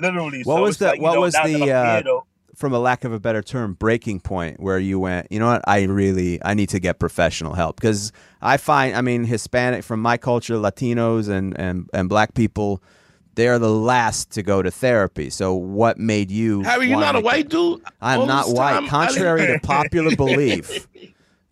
literally. 0.00 0.42
What 0.44 0.56
so 0.56 0.62
was 0.62 0.70
it's 0.70 0.78
the- 0.78 0.86
like, 0.86 1.00
what 1.00 1.14
know, 1.14 1.20
was 1.20 1.34
the, 1.34 1.72
uh, 1.72 2.02
From 2.56 2.72
a 2.72 2.78
lack 2.78 3.04
of 3.04 3.12
a 3.12 3.20
better 3.20 3.40
term, 3.42 3.74
breaking 3.74 4.20
point 4.20 4.58
where 4.60 4.78
you 4.78 4.98
went, 4.98 5.28
you 5.30 5.38
know 5.38 5.46
what, 5.46 5.62
I 5.68 5.84
really 5.84 6.40
I 6.44 6.54
need 6.54 6.68
to 6.70 6.80
get 6.80 6.98
professional 6.98 7.54
help. 7.54 7.76
Because 7.76 8.10
I 8.42 8.56
find 8.56 8.96
I 8.96 9.00
mean 9.00 9.24
Hispanic 9.24 9.84
from 9.84 10.00
my 10.00 10.16
culture, 10.16 10.54
Latinos 10.56 11.28
and, 11.28 11.58
and, 11.58 11.88
and 11.92 12.08
black 12.08 12.34
people, 12.34 12.82
they're 13.36 13.60
the 13.60 13.70
last 13.70 14.30
to 14.32 14.42
go 14.42 14.60
to 14.62 14.70
therapy. 14.72 15.30
So 15.30 15.54
what 15.54 15.98
made 15.98 16.32
you 16.32 16.62
Harry, 16.62 16.86
you're 16.88 16.94
wanna 16.96 17.06
not 17.06 17.14
a 17.14 17.18
make- 17.18 17.24
white 17.24 17.48
dude. 17.48 17.80
I'm 18.00 18.26
not 18.26 18.48
white. 18.48 18.72
time, 18.72 18.88
Contrary 18.88 19.46
to 19.46 19.60
popular 19.62 20.16
belief. 20.16 20.88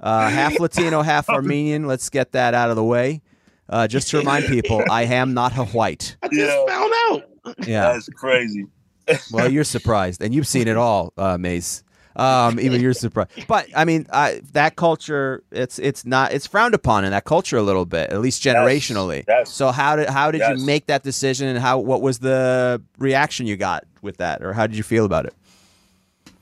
Uh, 0.00 0.28
half 0.28 0.58
Latino, 0.58 1.02
half 1.02 1.28
Armenian. 1.30 1.86
Let's 1.86 2.10
get 2.10 2.32
that 2.32 2.52
out 2.54 2.70
of 2.70 2.76
the 2.76 2.84
way. 2.84 3.22
Uh, 3.68 3.86
just 3.86 4.08
to 4.10 4.18
remind 4.18 4.44
people, 4.48 4.82
I 4.90 5.04
am 5.04 5.34
not 5.34 5.56
a 5.56 5.64
white. 5.66 6.16
I 6.22 6.28
just 6.28 6.40
Yeah. 6.40 6.66
found 6.66 6.92
out. 7.10 7.28
Yeah. 7.66 7.92
that's 7.92 8.08
crazy. 8.10 8.66
Well, 9.30 9.50
you're 9.50 9.62
surprised, 9.64 10.20
and 10.20 10.34
you've 10.34 10.48
seen 10.48 10.66
it 10.66 10.76
all, 10.76 11.12
uh, 11.16 11.38
Mace. 11.38 11.84
Um, 12.16 12.58
even 12.58 12.80
you're 12.80 12.92
surprised. 12.94 13.30
But 13.46 13.68
I 13.76 13.84
mean, 13.84 14.06
I, 14.12 14.40
that 14.52 14.74
culture, 14.74 15.44
it's 15.52 15.78
it's 15.78 16.04
not 16.04 16.32
it's 16.32 16.46
frowned 16.46 16.74
upon 16.74 17.04
in 17.04 17.10
that 17.12 17.24
culture 17.24 17.56
a 17.56 17.62
little 17.62 17.84
bit, 17.86 18.10
at 18.10 18.20
least 18.20 18.42
generationally. 18.42 19.24
yes. 19.28 19.52
So 19.52 19.70
how 19.70 19.94
did 19.94 20.08
how 20.08 20.30
did 20.32 20.38
Yes. 20.40 20.58
you 20.58 20.66
make 20.66 20.86
that 20.86 21.02
decision, 21.04 21.46
and 21.46 21.58
how 21.58 21.78
what 21.78 22.02
was 22.02 22.18
the 22.18 22.82
reaction 22.98 23.46
you 23.46 23.56
got 23.56 23.84
with 24.02 24.16
that, 24.16 24.42
or 24.42 24.52
how 24.52 24.66
did 24.66 24.76
you 24.76 24.82
feel 24.82 25.04
about 25.04 25.26
it? 25.26 25.34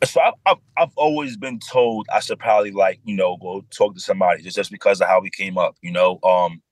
So 0.05 0.21
I've, 0.21 0.35
I've, 0.47 0.57
I've 0.79 0.93
always 0.97 1.37
been 1.37 1.59
told 1.71 2.07
I 2.13 2.21
should 2.21 2.39
probably 2.39 2.71
like 2.71 3.01
you 3.05 3.17
know 3.17 3.37
go 3.37 3.63
talk 3.71 3.95
to 3.95 4.01
somebody 4.01 4.43
just 4.43 4.57
just 4.57 4.71
because 4.71 5.01
of 5.03 5.09
how 5.09 5.21
we 5.21 5.29
came 5.29 5.59
up. 5.59 5.77
You 5.83 5.91
know, 5.93 6.19
um, 6.23 6.63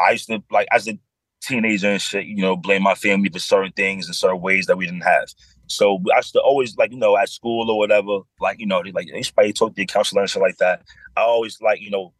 I 0.00 0.12
used 0.12 0.26
to 0.28 0.42
like 0.50 0.66
as 0.72 0.88
a 0.88 0.98
teenager 1.46 1.88
and 1.88 2.00
shit. 2.00 2.26
You 2.26 2.36
know, 2.36 2.56
blame 2.56 2.82
my 2.82 2.94
family 2.94 3.28
for 3.28 3.38
certain 3.38 3.72
things 3.72 4.06
and 4.06 4.14
certain 4.14 4.40
ways 4.40 4.66
that 4.66 4.76
we 4.76 4.86
didn't 4.86 5.02
have. 5.02 5.28
So 5.66 6.00
I 6.14 6.18
used 6.18 6.32
to 6.34 6.40
always 6.40 6.76
like 6.76 6.92
you 6.92 6.98
know 6.98 7.16
at 7.16 7.28
school 7.28 7.70
or 7.70 7.78
whatever, 7.78 8.20
like 8.40 8.60
you 8.60 8.66
know 8.66 8.82
they 8.82 8.92
like 8.92 9.08
they 9.12 9.22
probably 9.34 9.52
talk 9.52 9.74
to 9.74 9.80
your 9.80 9.86
counselor 9.86 10.22
and 10.22 10.30
shit 10.30 10.42
like 10.42 10.58
that. 10.58 10.82
I 11.16 11.22
always 11.22 11.60
like 11.60 11.80
you 11.80 11.90
know 11.90 12.12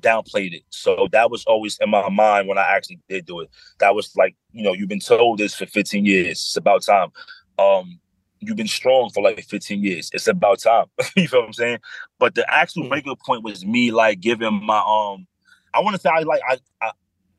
downplayed 0.00 0.54
it. 0.54 0.62
So 0.70 1.08
that 1.12 1.30
was 1.30 1.44
always 1.44 1.78
in 1.80 1.90
my 1.90 2.08
mind 2.08 2.48
when 2.48 2.58
I 2.58 2.62
actually 2.62 3.00
did 3.08 3.26
do 3.26 3.40
it. 3.40 3.50
That 3.80 3.94
was 3.94 4.14
like, 4.16 4.36
you 4.52 4.62
know, 4.62 4.72
you've 4.72 4.88
been 4.88 5.00
told 5.00 5.38
this 5.38 5.54
for 5.54 5.66
15 5.66 6.04
years. 6.04 6.38
It's 6.38 6.56
about 6.56 6.84
time. 6.84 7.10
Um, 7.58 7.98
you've 8.40 8.56
been 8.56 8.68
strong 8.68 9.10
for 9.10 9.22
like 9.22 9.42
15 9.44 9.82
years. 9.82 10.10
It's 10.12 10.28
about 10.28 10.60
time. 10.60 10.86
you 11.16 11.28
feel 11.28 11.40
what 11.40 11.46
I'm 11.46 11.52
saying? 11.52 11.78
But 12.18 12.34
the 12.34 12.48
actual 12.52 12.88
breaking 12.88 13.16
point 13.24 13.42
was 13.42 13.64
me 13.64 13.90
like 13.90 14.20
giving 14.20 14.64
my 14.64 14.78
um 14.78 15.26
I 15.74 15.80
want 15.80 15.96
to 15.96 16.00
say 16.00 16.10
I 16.10 16.20
like 16.20 16.40
I, 16.48 16.58
I 16.80 16.90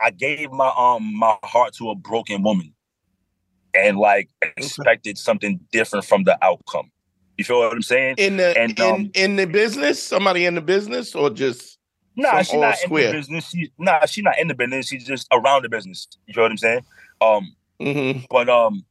I 0.02 0.12
gave 0.12 0.52
my 0.52 0.72
um 0.78 1.18
my 1.18 1.38
heart 1.44 1.74
to 1.76 1.90
a 1.90 1.96
broken 1.96 2.44
woman 2.44 2.74
and 3.74 3.98
like 3.98 4.30
expected 4.42 5.18
something 5.18 5.60
different 5.72 6.06
from 6.06 6.24
the 6.24 6.38
outcome. 6.44 6.92
You 7.38 7.46
feel 7.46 7.60
what 7.60 7.72
I'm 7.72 7.82
saying? 7.82 8.16
In 8.18 8.38
the 8.38 8.58
And, 8.58 8.78
in, 8.80 8.86
um, 8.86 9.12
in 9.14 9.36
the 9.38 9.46
business, 9.46 10.02
somebody 10.02 10.46
in 10.46 10.56
the 10.56 10.62
business, 10.62 11.16
or 11.16 11.30
just 11.30 11.78
Nah, 12.16 12.42
she's 12.42 12.60
not 12.60 12.84
in 12.84 12.90
the 12.94 13.12
business. 13.12 13.50
She, 13.50 13.72
nah, 13.78 14.06
she's 14.06 14.24
not 14.24 14.38
in 14.40 14.48
the 14.50 14.56
business. 14.56 14.88
She's 14.88 15.06
just 15.06 15.28
around 15.32 15.64
the 15.64 15.70
business. 15.70 16.08
You 16.28 16.34
feel 16.34 16.44
what 16.44 16.52
I'm 16.52 16.58
saying? 16.58 16.86
Um, 17.22 17.56
Mhm. 17.82 18.26
but 18.30 18.50
um, 18.50 18.86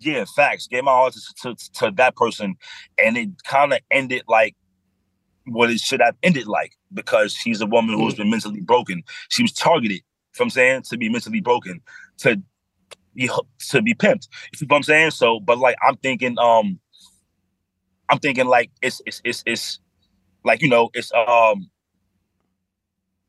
yeah, 0.00 0.24
facts. 0.34 0.66
Gave 0.66 0.84
my 0.84 0.90
heart 0.90 1.14
to, 1.14 1.54
to, 1.54 1.70
to 1.74 1.90
that 1.92 2.16
person, 2.16 2.56
and 3.02 3.16
it 3.16 3.30
kind 3.44 3.72
of 3.72 3.80
ended 3.90 4.22
like, 4.26 4.56
what 5.52 5.70
it 5.70 5.80
should 5.80 6.00
have 6.00 6.16
ended 6.22 6.46
like 6.46 6.76
because 6.92 7.32
she's 7.32 7.60
a 7.60 7.66
woman 7.66 7.98
who's 7.98 8.14
been 8.14 8.30
mentally 8.30 8.60
broken. 8.60 9.02
She 9.28 9.42
was 9.42 9.52
targeted, 9.52 10.00
from 10.32 10.50
saying, 10.50 10.82
to 10.90 10.96
be 10.96 11.08
mentally 11.08 11.40
broken, 11.40 11.80
to 12.18 12.40
be 13.14 13.30
to 13.70 13.82
be 13.82 13.94
pimped. 13.94 14.28
You 14.52 14.58
see 14.58 14.66
what 14.66 14.76
I'm 14.76 14.82
saying? 14.82 15.12
So, 15.12 15.40
but 15.40 15.58
like 15.58 15.76
I'm 15.86 15.96
thinking, 15.96 16.38
um, 16.38 16.78
I'm 18.08 18.18
thinking 18.18 18.46
like 18.46 18.70
it's 18.82 19.00
it's 19.06 19.20
it's 19.24 19.42
it's 19.46 19.80
like 20.44 20.62
you 20.62 20.68
know 20.68 20.90
it's 20.94 21.12
um 21.12 21.70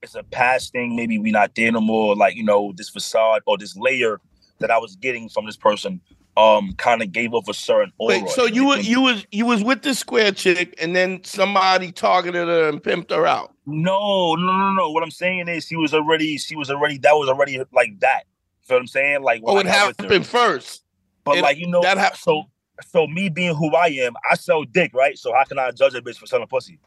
it's 0.02 0.16
a 0.16 0.24
past 0.24 0.72
thing. 0.72 0.96
Maybe 0.96 1.20
we 1.20 1.32
not 1.32 1.56
there 1.56 1.72
no 1.72 1.82
more. 1.82 2.16
Like 2.16 2.36
you 2.36 2.44
know 2.44 2.74
this 2.76 2.90
facade 2.90 3.42
or 3.46 3.58
this 3.58 3.76
layer 3.76 4.22
that 4.60 4.72
I 4.72 4.78
was 4.78 4.96
getting 4.96 5.30
from 5.30 5.46
this 5.46 5.58
person 5.58 6.02
um 6.40 6.74
kind 6.78 7.02
of 7.02 7.12
gave 7.12 7.34
off 7.34 7.48
a 7.50 7.54
certain 7.54 7.92
aura. 7.98 8.22
Wait, 8.22 8.30
so 8.30 8.46
you 8.46 8.66
were 8.66 8.78
you 8.78 9.02
was 9.02 9.28
you 9.32 9.46
was 9.46 9.64
with 9.64 9.82
the 9.82 9.94
square 9.94 10.32
chick, 10.32 10.74
and 10.82 10.96
then 10.96 11.24
somebody 11.24 11.92
targeted 11.92 12.48
her 12.48 12.70
and 12.70 12.82
pimped 12.82 13.12
her 13.12 13.28
out. 13.28 13.54
No, 13.66 14.34
no, 14.36 14.58
no, 14.58 14.72
no. 14.74 14.90
What 14.92 15.04
I'm 15.04 15.12
saying 15.12 15.48
is, 15.48 15.66
she 15.66 15.76
was 15.76 15.94
already, 15.94 16.38
she 16.38 16.56
was 16.56 16.72
already, 16.72 16.98
that 17.00 17.14
was 17.14 17.30
already 17.30 17.62
like 17.72 18.00
that. 18.00 18.24
You 18.68 18.74
know 18.74 18.76
what 18.78 18.80
I'm 18.82 18.88
saying? 18.88 19.22
Like, 19.22 19.44
oh, 19.46 19.60
it 19.60 19.68
happened 19.68 20.26
first. 20.26 20.84
But 21.24 21.38
It- 21.38 21.42
like, 21.44 21.58
you 21.58 21.68
know, 21.68 21.82
that 21.82 21.98
hap- 21.98 22.18
so, 22.18 22.46
so 22.88 23.06
me 23.06 23.30
being 23.30 23.56
who 23.56 23.76
I 23.76 23.88
am, 23.88 24.14
I 24.30 24.36
sell 24.36 24.64
dick, 24.64 24.92
right? 24.94 25.18
So 25.18 25.34
how 25.34 25.44
can 25.44 25.60
I 25.60 25.70
judge 25.72 25.94
a 25.94 26.02
bitch 26.02 26.18
for 26.18 26.26
selling 26.26 26.48
pussy? 26.48 26.80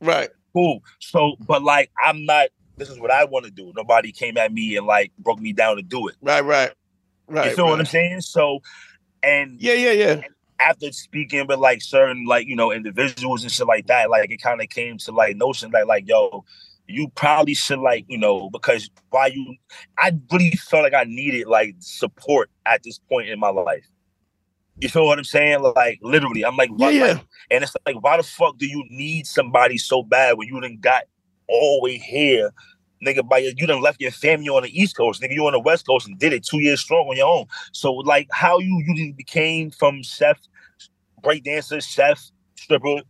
Right. 0.00 0.30
Cool. 0.52 0.82
So, 1.00 1.36
but 1.40 1.62
like, 1.62 1.90
I'm 2.02 2.24
not. 2.24 2.48
This 2.76 2.88
is 2.88 2.98
what 2.98 3.10
I 3.10 3.24
want 3.24 3.44
to 3.44 3.50
do. 3.50 3.72
Nobody 3.76 4.10
came 4.12 4.38
at 4.38 4.52
me 4.52 4.76
and 4.76 4.86
like 4.86 5.12
broke 5.18 5.38
me 5.40 5.52
down 5.52 5.76
to 5.76 5.82
do 5.82 6.08
it. 6.08 6.16
Right, 6.22 6.40
right, 6.44 6.72
right. 7.30 7.50
you 7.50 7.56
feel 7.56 7.66
what 7.66 7.80
I'm 7.80 7.86
saying? 7.86 8.20
So, 8.22 8.60
and 9.22 9.60
Yeah, 9.60 9.74
yeah, 9.74 9.92
yeah. 9.92 10.20
after 10.58 10.92
speaking 10.92 11.46
with 11.46 11.58
like 11.58 11.80
certain 11.82 12.26
like 12.26 12.46
you 12.46 12.56
know 12.56 12.72
individuals 12.72 13.42
and 13.42 13.50
shit 13.52 13.66
like 13.66 13.86
that, 13.86 14.10
like 14.10 14.30
it 14.30 14.42
kind 14.42 14.60
of 14.60 14.68
came 14.68 14.98
to 14.98 15.12
like 15.12 15.36
notion 15.36 15.70
that 15.72 15.86
like 15.86 16.06
yo, 16.08 16.44
you 16.86 17.08
probably 17.14 17.54
should 17.54 17.78
like 17.78 18.04
you 18.08 18.18
know 18.18 18.50
because 18.50 18.90
why 19.10 19.28
you, 19.28 19.56
I 19.98 20.12
really 20.32 20.50
felt 20.52 20.82
like 20.82 20.94
I 20.94 21.04
needed 21.04 21.46
like 21.46 21.76
support 21.78 22.50
at 22.66 22.82
this 22.82 22.98
point 22.98 23.28
in 23.28 23.38
my 23.40 23.50
life. 23.50 23.86
You 24.80 24.88
feel 24.88 25.04
what 25.06 25.18
I'm 25.18 25.24
saying? 25.24 25.60
Like 25.62 25.98
literally, 26.02 26.44
I'm 26.44 26.56
like, 26.56 26.70
Yeah, 26.70 26.86
what, 26.86 26.94
yeah. 26.94 27.02
like- 27.12 27.26
and 27.50 27.64
it's 27.64 27.76
like, 27.84 28.02
why 28.02 28.16
the 28.16 28.22
fuck 28.22 28.56
do 28.58 28.66
you 28.66 28.84
need 28.88 29.26
somebody 29.26 29.76
so 29.76 30.02
bad 30.02 30.38
when 30.38 30.48
you 30.48 30.60
didn't 30.60 30.80
got 30.80 31.04
all 31.48 31.80
the 31.80 31.84
way 31.84 31.98
here? 31.98 32.52
Nigga, 33.04 33.26
by 33.26 33.38
you 33.38 33.66
done 33.66 33.80
left 33.80 34.00
your 34.00 34.10
family 34.10 34.48
on 34.48 34.62
the 34.62 34.80
East 34.80 34.96
Coast, 34.96 35.22
nigga. 35.22 35.32
You 35.32 35.46
on 35.46 35.52
the 35.52 35.60
West 35.60 35.86
Coast 35.86 36.06
and 36.06 36.18
did 36.18 36.32
it 36.32 36.44
two 36.44 36.60
years 36.60 36.80
strong 36.80 37.06
on 37.08 37.16
your 37.16 37.28
own. 37.28 37.46
So, 37.72 37.92
like, 37.92 38.28
how 38.30 38.58
you 38.58 38.82
you 38.86 39.14
became 39.14 39.70
from 39.70 40.02
chef, 40.02 40.38
breakdancer, 41.22 41.82
chef, 41.82 42.30
stripper, 42.56 43.02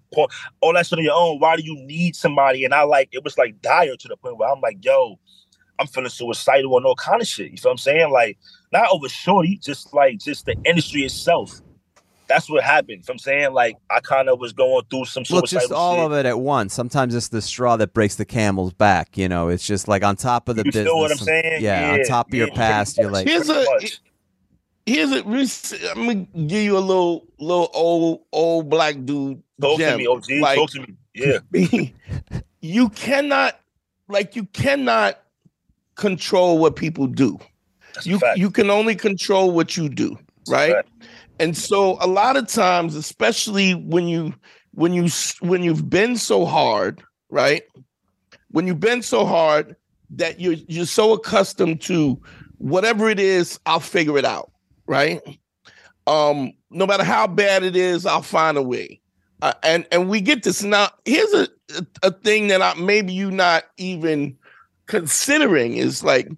all 0.60 0.72
that 0.74 0.86
shit 0.86 0.98
on 0.98 1.04
your 1.04 1.14
own. 1.14 1.40
Why 1.40 1.56
do 1.56 1.62
you 1.62 1.74
need 1.86 2.14
somebody? 2.14 2.64
And 2.64 2.72
I 2.72 2.82
like 2.82 3.08
it 3.12 3.24
was 3.24 3.36
like 3.36 3.60
dire 3.60 3.96
to 3.96 4.08
the 4.08 4.16
point 4.16 4.38
where 4.38 4.48
I'm 4.48 4.60
like, 4.60 4.78
yo, 4.84 5.18
I'm 5.78 5.86
feeling 5.86 6.10
suicidal 6.10 6.76
and 6.76 6.86
all 6.86 6.94
kind 6.94 7.20
of 7.20 7.26
shit. 7.26 7.50
You 7.50 7.56
feel 7.56 7.70
what 7.70 7.72
I'm 7.72 7.78
saying? 7.78 8.10
Like, 8.10 8.38
not 8.72 8.90
over 8.92 9.08
shorty, 9.08 9.56
just 9.56 9.92
like 9.92 10.18
just 10.18 10.46
the 10.46 10.54
industry 10.64 11.02
itself. 11.02 11.60
That's 12.30 12.48
what 12.48 12.62
happened. 12.62 13.04
You 13.06 13.12
I'm 13.12 13.18
saying? 13.18 13.52
Like, 13.52 13.76
I 13.90 14.00
kind 14.00 14.28
of 14.28 14.38
was 14.38 14.52
going 14.52 14.84
through 14.88 15.04
some 15.06 15.24
Well, 15.28 15.40
suicidal 15.40 15.60
just 15.68 15.72
all 15.72 15.96
shit. 15.96 16.04
of 16.06 16.12
it 16.12 16.26
at 16.26 16.38
once. 16.40 16.72
Sometimes 16.72 17.14
it's 17.14 17.28
the 17.28 17.42
straw 17.42 17.76
that 17.76 17.92
breaks 17.92 18.14
the 18.14 18.24
camel's 18.24 18.72
back. 18.72 19.18
You 19.18 19.28
know, 19.28 19.48
it's 19.48 19.66
just 19.66 19.88
like 19.88 20.04
on 20.04 20.16
top 20.16 20.48
of 20.48 20.56
the 20.56 20.62
You 20.64 20.72
feel 20.72 20.84
business. 20.84 20.94
what 20.94 21.10
I'm 21.10 21.16
saying? 21.18 21.62
Yeah, 21.62 21.92
on 21.92 22.04
top 22.04 22.28
of 22.28 22.34
your 22.34 22.50
past, 22.52 22.96
you're 22.98 23.10
like. 23.10 23.26
Here's 23.26 23.48
a 23.48 23.64
much. 23.64 24.00
here's 24.86 25.10
a 25.12 25.22
rec- 25.24 25.96
I'm 25.96 26.06
gonna 26.06 26.46
give 26.46 26.62
you 26.62 26.76
a 26.76 26.80
little 26.80 27.26
little 27.38 27.68
old 27.74 28.20
old 28.32 28.68
black 28.70 28.94
dude. 29.04 29.42
Talk 29.60 29.78
gem. 29.78 29.92
to 29.92 29.98
me, 29.98 30.06
OG. 30.06 30.24
Like, 30.40 30.56
Talk 30.56 30.70
to 30.70 30.80
me. 30.80 30.94
Yeah. 31.14 31.88
you 32.60 32.88
cannot 32.90 33.58
like 34.08 34.36
you 34.36 34.44
cannot 34.46 35.20
control 35.96 36.58
what 36.58 36.76
people 36.76 37.06
do. 37.06 37.38
That's 37.94 38.06
You 38.06 38.20
you 38.36 38.50
can 38.50 38.70
only 38.70 38.94
control 38.94 39.50
what 39.50 39.76
you 39.76 39.88
do, 39.88 40.16
That's 40.46 40.50
right? 40.50 40.84
And 41.40 41.56
so 41.56 41.96
a 42.02 42.06
lot 42.06 42.36
of 42.36 42.46
times, 42.46 42.94
especially 42.94 43.72
when 43.74 44.06
you 44.06 44.34
when 44.72 44.92
you 44.92 45.08
when 45.40 45.62
you've 45.62 45.88
been 45.88 46.16
so 46.16 46.44
hard, 46.44 47.02
right? 47.30 47.62
When 48.50 48.66
you've 48.66 48.78
been 48.78 49.00
so 49.00 49.24
hard 49.24 49.74
that 50.10 50.38
you're 50.38 50.56
you're 50.68 50.84
so 50.84 51.14
accustomed 51.14 51.80
to 51.82 52.20
whatever 52.58 53.08
it 53.08 53.18
is, 53.18 53.58
I'll 53.64 53.80
figure 53.80 54.18
it 54.18 54.26
out, 54.26 54.52
right? 54.86 55.22
Um, 56.06 56.52
no 56.70 56.86
matter 56.86 57.04
how 57.04 57.26
bad 57.26 57.62
it 57.62 57.74
is, 57.74 58.04
I'll 58.04 58.20
find 58.20 58.58
a 58.58 58.62
way. 58.62 59.00
Uh, 59.40 59.54
and 59.62 59.86
and 59.90 60.10
we 60.10 60.20
get 60.20 60.42
this 60.42 60.62
now. 60.62 60.90
Here's 61.06 61.32
a, 61.32 61.48
a 62.02 62.10
thing 62.10 62.48
that 62.48 62.60
I 62.60 62.74
maybe 62.74 63.14
you 63.14 63.30
not 63.30 63.64
even 63.78 64.36
considering 64.86 65.78
is 65.78 66.04
like 66.04 66.28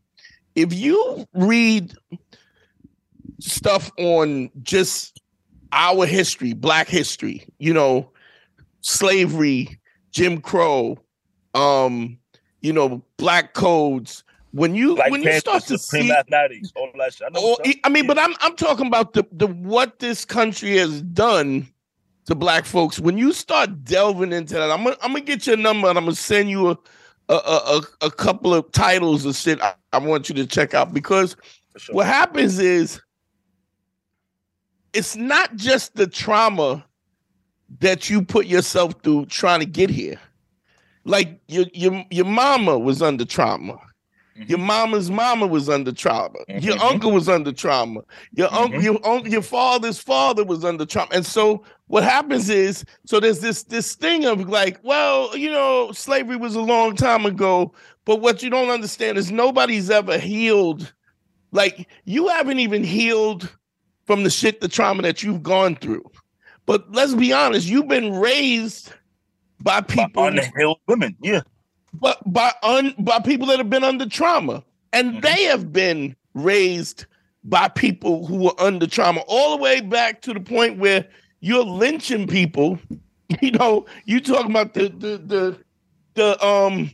if 0.54 0.72
you 0.72 1.26
read 1.34 1.92
stuff 3.42 3.90
on 3.98 4.50
just 4.62 5.20
our 5.72 6.06
history, 6.06 6.52
black 6.52 6.88
history, 6.88 7.44
you 7.58 7.72
know, 7.72 8.10
slavery, 8.82 9.78
Jim 10.10 10.40
Crow, 10.40 10.98
um, 11.54 12.18
you 12.60 12.72
know, 12.72 13.02
black 13.16 13.54
codes. 13.54 14.24
When 14.52 14.74
you 14.74 14.96
Black 14.96 15.10
when 15.10 15.22
you 15.22 15.32
start 15.40 15.64
to 15.64 15.78
see 15.78 16.08
mathematics, 16.08 16.72
all 16.76 16.90
that 16.98 17.14
shit. 17.14 17.26
I 17.26 17.30
know 17.30 17.52
or. 17.52 17.56
I 17.84 17.88
mean, 17.88 18.06
but 18.06 18.18
I'm 18.18 18.34
I'm 18.40 18.54
talking 18.54 18.86
about 18.86 19.14
the 19.14 19.26
the 19.32 19.46
what 19.46 19.98
this 19.98 20.26
country 20.26 20.76
has 20.76 21.00
done 21.00 21.66
to 22.26 22.34
black 22.34 22.66
folks. 22.66 23.00
When 23.00 23.16
you 23.16 23.32
start 23.32 23.82
delving 23.84 24.30
into 24.30 24.54
that, 24.54 24.70
I'm 24.70 24.84
gonna 24.84 24.96
I'm 25.02 25.12
gonna 25.12 25.24
get 25.24 25.46
your 25.46 25.56
number 25.56 25.88
and 25.88 25.96
I'm 25.96 26.04
gonna 26.04 26.14
send 26.14 26.50
you 26.50 26.68
a 26.68 26.78
a 27.30 27.34
a, 27.34 27.78
a- 27.78 28.06
a 28.06 28.10
couple 28.10 28.52
of 28.52 28.70
titles 28.72 29.24
of 29.24 29.36
shit 29.36 29.58
I, 29.62 29.74
I 29.94 29.98
want 29.98 30.28
you 30.28 30.34
to 30.34 30.46
check 30.46 30.74
out 30.74 30.92
because 30.92 31.34
sure. 31.78 31.94
what 31.94 32.06
happens 32.06 32.58
is 32.58 33.00
it's 34.92 35.16
not 35.16 35.56
just 35.56 35.94
the 35.94 36.06
trauma 36.06 36.84
that 37.80 38.10
you 38.10 38.22
put 38.22 38.46
yourself 38.46 38.94
through 39.02 39.26
trying 39.26 39.60
to 39.60 39.66
get 39.66 39.90
here. 39.90 40.18
Like 41.04 41.40
your 41.48 41.66
your 41.72 42.04
your 42.10 42.26
mama 42.26 42.78
was 42.78 43.02
under 43.02 43.24
trauma. 43.24 43.78
Your 44.46 44.58
mama's 44.58 45.10
mama 45.10 45.46
was 45.46 45.68
under 45.68 45.92
trauma. 45.92 46.38
Your 46.48 46.76
Mhm. 46.76 46.90
uncle 46.90 47.12
was 47.12 47.28
under 47.28 47.52
trauma. 47.52 48.00
Your 48.34 48.52
uncle, 48.52 48.80
Mhm. 48.80 48.82
your 48.84 49.06
uncle, 49.06 49.28
your 49.30 49.42
father's 49.42 49.98
father 49.98 50.42
was 50.42 50.64
under 50.64 50.86
trauma. 50.86 51.08
And 51.12 51.26
so 51.26 51.64
what 51.88 52.02
happens 52.02 52.48
is, 52.48 52.84
so 53.04 53.20
there's 53.20 53.40
this 53.40 53.62
this 53.64 53.94
thing 53.94 54.24
of 54.24 54.48
like, 54.48 54.78
well, 54.82 55.36
you 55.36 55.50
know, 55.50 55.92
slavery 55.92 56.36
was 56.36 56.54
a 56.54 56.60
long 56.62 56.96
time 56.96 57.26
ago, 57.26 57.72
but 58.04 58.20
what 58.20 58.42
you 58.42 58.48
don't 58.50 58.70
understand 58.70 59.18
is 59.18 59.30
nobody's 59.30 59.90
ever 59.90 60.18
healed. 60.18 60.92
Like 61.52 61.88
you 62.04 62.28
haven't 62.28 62.58
even 62.58 62.84
healed 62.84 63.50
from 64.06 64.22
the 64.24 64.30
shit, 64.30 64.60
the 64.60 64.68
trauma 64.68 65.02
that 65.02 65.22
you've 65.22 65.42
gone 65.42 65.76
through. 65.76 66.04
But 66.66 66.90
let's 66.92 67.14
be 67.14 67.32
honest, 67.32 67.66
you've 67.68 67.88
been 67.88 68.14
raised 68.14 68.92
by 69.60 69.80
people 69.80 70.24
Unhealed 70.26 70.78
women. 70.88 71.16
Yeah. 71.22 71.42
but 71.94 72.18
by 72.32 72.52
un 72.62 72.94
by 72.98 73.18
people 73.20 73.46
that 73.48 73.58
have 73.58 73.70
been 73.70 73.84
under 73.84 74.06
trauma 74.08 74.64
and 74.92 75.14
Mhm. 75.14 75.22
they 75.22 75.44
have 75.44 75.72
been 75.72 76.16
raised 76.34 77.06
by 77.44 77.68
people 77.68 78.26
who 78.26 78.36
were 78.36 78.54
under 78.60 78.86
trauma 78.86 79.20
all 79.26 79.56
the 79.56 79.62
way 79.62 79.80
back 79.80 80.22
to 80.22 80.32
the 80.32 80.40
point 80.40 80.78
where 80.78 81.06
you're 81.40 81.64
lynching 81.64 82.26
people 82.26 82.78
you 83.42 83.50
know 83.52 83.84
you 84.04 84.20
talking 84.20 84.50
about 84.50 84.74
the 84.74 84.88
the 84.88 85.18
the, 85.18 85.58
the 86.14 86.44
um 86.46 86.90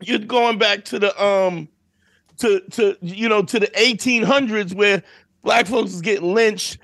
you're 0.00 0.18
going 0.20 0.58
back 0.58 0.84
to 0.84 0.98
the 0.98 1.22
um 1.22 1.68
to 2.38 2.60
to 2.70 2.96
you 3.02 3.28
know 3.28 3.42
to 3.42 3.58
the 3.60 3.66
1800s 3.68 4.72
where 4.74 5.02
black 5.48 5.66
folks 5.66 5.94
is 5.94 6.02
getting 6.02 6.34
lynched 6.34 6.76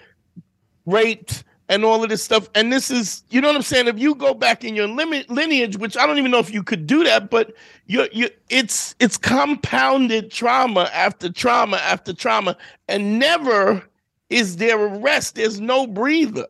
raped 0.87 1.45
and 1.69 1.85
all 1.85 2.03
of 2.03 2.09
this 2.09 2.25
stuff. 2.25 2.49
And 2.55 2.73
this 2.73 2.91
is, 2.91 3.23
you 3.29 3.43
know 3.43 3.49
what 3.49 3.57
I'm 3.57 3.63
saying? 3.63 3.89
If 3.89 3.99
you 3.99 4.15
go 4.15 4.33
back 4.33 4.65
in 4.65 4.75
your 4.75 4.89
limit 4.89 5.29
lineage, 5.29 5.77
which 5.77 5.99
I 5.99 6.07
don't 6.07 6.17
even 6.17 6.31
know 6.31 6.39
if 6.39 6.51
you 6.51 6.63
could 6.63 6.87
do 6.87 7.05
that, 7.05 7.29
but 7.29 7.53
you 7.85 8.09
you 8.11 8.31
it's 8.49 8.95
it's 9.01 9.19
compounded 9.19 10.31
trauma 10.31 10.89
after 10.95 11.31
trauma 11.31 11.77
after 11.77 12.15
trauma, 12.15 12.57
and 12.89 13.19
never 13.19 13.83
is 14.31 14.57
there 14.57 14.83
a 14.83 14.99
rest. 14.99 15.35
There's 15.35 15.61
no 15.61 15.87
breather. 15.87 16.47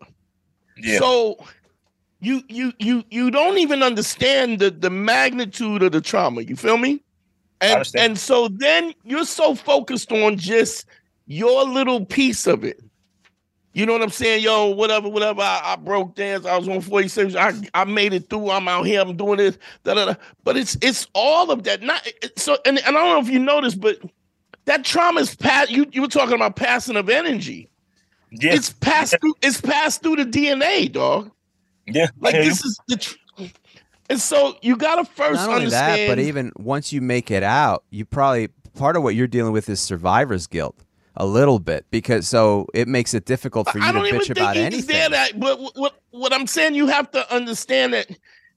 Yeah. 0.77 1.01
So 1.01 1.45
you 2.21 2.45
you 2.49 2.73
you 2.79 3.03
you 3.11 3.33
don't 3.33 3.59
even 3.59 3.83
understand 3.83 4.61
the 4.61 4.71
the 4.71 4.91
magnitude 4.91 5.83
of 5.83 5.91
the 5.91 6.01
trauma. 6.01 6.43
You 6.43 6.55
feel 6.55 6.77
me? 6.77 7.03
And 7.61 7.85
and 7.97 8.17
so 8.17 8.47
then 8.47 8.95
you're 9.03 9.25
so 9.25 9.57
focused 9.57 10.13
on 10.13 10.37
just 10.37 10.87
your 11.27 11.65
little 11.65 12.05
piece 12.05 12.47
of 12.47 12.65
it. 12.65 12.81
You 13.73 13.87
know 13.87 13.93
what 13.93 14.03
I'm 14.03 14.11
saying? 14.11 14.45
Yo, 14.45 14.69
whatever, 14.69 15.09
whatever. 15.09 15.43
I, 15.43 15.61
I 15.73 15.77
broke 15.77 16.15
dance. 16.15 16.47
I 16.47 16.57
was 16.57 16.69
on 16.69 16.81
46. 16.81 17.35
I, 17.35 17.53
I 17.75 17.85
made 17.85 18.13
it 18.13 18.31
through. 18.31 18.51
I'm 18.51 18.69
out 18.69 18.87
here. 18.87 19.01
I'm 19.01 19.17
doing 19.17 19.39
this. 19.39 19.59
Da, 19.83 19.95
da, 19.95 20.05
da. 20.07 20.15
But 20.45 20.57
it's 20.57 20.77
it's 20.81 21.09
all 21.13 21.51
of 21.51 21.65
that. 21.65 21.83
Not 21.83 22.07
so. 22.37 22.57
And, 22.65 22.79
and 22.79 22.97
I 22.97 23.01
don't 23.05 23.15
know 23.15 23.21
if 23.29 23.29
you 23.29 23.41
noticed, 23.41 23.81
but 23.81 23.99
that 24.67 24.85
trauma 24.85 25.21
is 25.21 25.35
past. 25.35 25.71
You 25.73 25.87
you 25.93 26.03
were 26.03 26.09
talking 26.09 26.35
about 26.37 26.55
passing 26.55 26.95
of 26.95 27.09
energy. 27.09 27.69
yeah. 28.31 28.55
It's 28.55 28.71
passed 28.73 29.17
through. 29.21 29.35
It's 29.43 29.61
passed 29.61 30.03
through 30.05 30.17
the 30.17 30.25
DNA, 30.27 30.93
dog. 30.93 31.33
yeah. 31.87 32.07
Like 32.21 32.35
hear 32.35 32.45
you. 32.45 32.51
this 32.51 32.65
is 32.65 32.79
the. 32.87 32.97
Tr- 32.97 33.17
And 34.09 34.21
so 34.21 34.57
you 34.63 34.77
gotta 34.77 35.05
first 35.05 35.41
Not 35.41 35.49
only 35.49 35.65
understand 35.65 35.99
that, 36.01 36.09
but 36.09 36.19
even 36.21 36.53
once 36.57 36.93
you 36.93 37.01
make 37.01 37.29
it 37.33 37.43
out, 37.43 37.83
you 37.91 38.05
probably 38.05 38.49
part 38.77 38.95
of 38.97 39.03
what 39.03 39.17
you're 39.17 39.27
dealing 39.27 39.53
with 39.53 39.69
is 39.69 39.81
survivor's 39.81 40.47
guilt 40.47 40.77
a 41.17 41.27
little 41.27 41.59
bit 41.59 41.87
because 41.91 42.29
so 42.29 42.67
it 42.75 42.89
makes 42.89 43.15
it 43.15 43.25
difficult 43.25 43.69
for 43.71 43.79
you 43.79 43.85
I 43.85 43.93
to 43.93 44.01
bitch 44.01 44.31
about 44.31 44.57
anything. 44.57 44.87
there 44.87 45.09
that 45.09 45.39
but 45.39 45.61
what- 45.61 45.77
what 45.77 46.01
what 46.11 46.33
I'm 46.33 46.47
saying 46.47 46.75
you 46.75 46.87
have 46.87 47.11
to 47.13 47.35
understand 47.35 47.95
that 47.95 48.09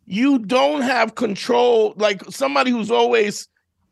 you 0.06 0.40
don't 0.40 0.82
have 0.82 1.16
control 1.16 1.94
like 1.98 2.24
somebody 2.30 2.72
who's 2.72 2.92
always 2.92 3.48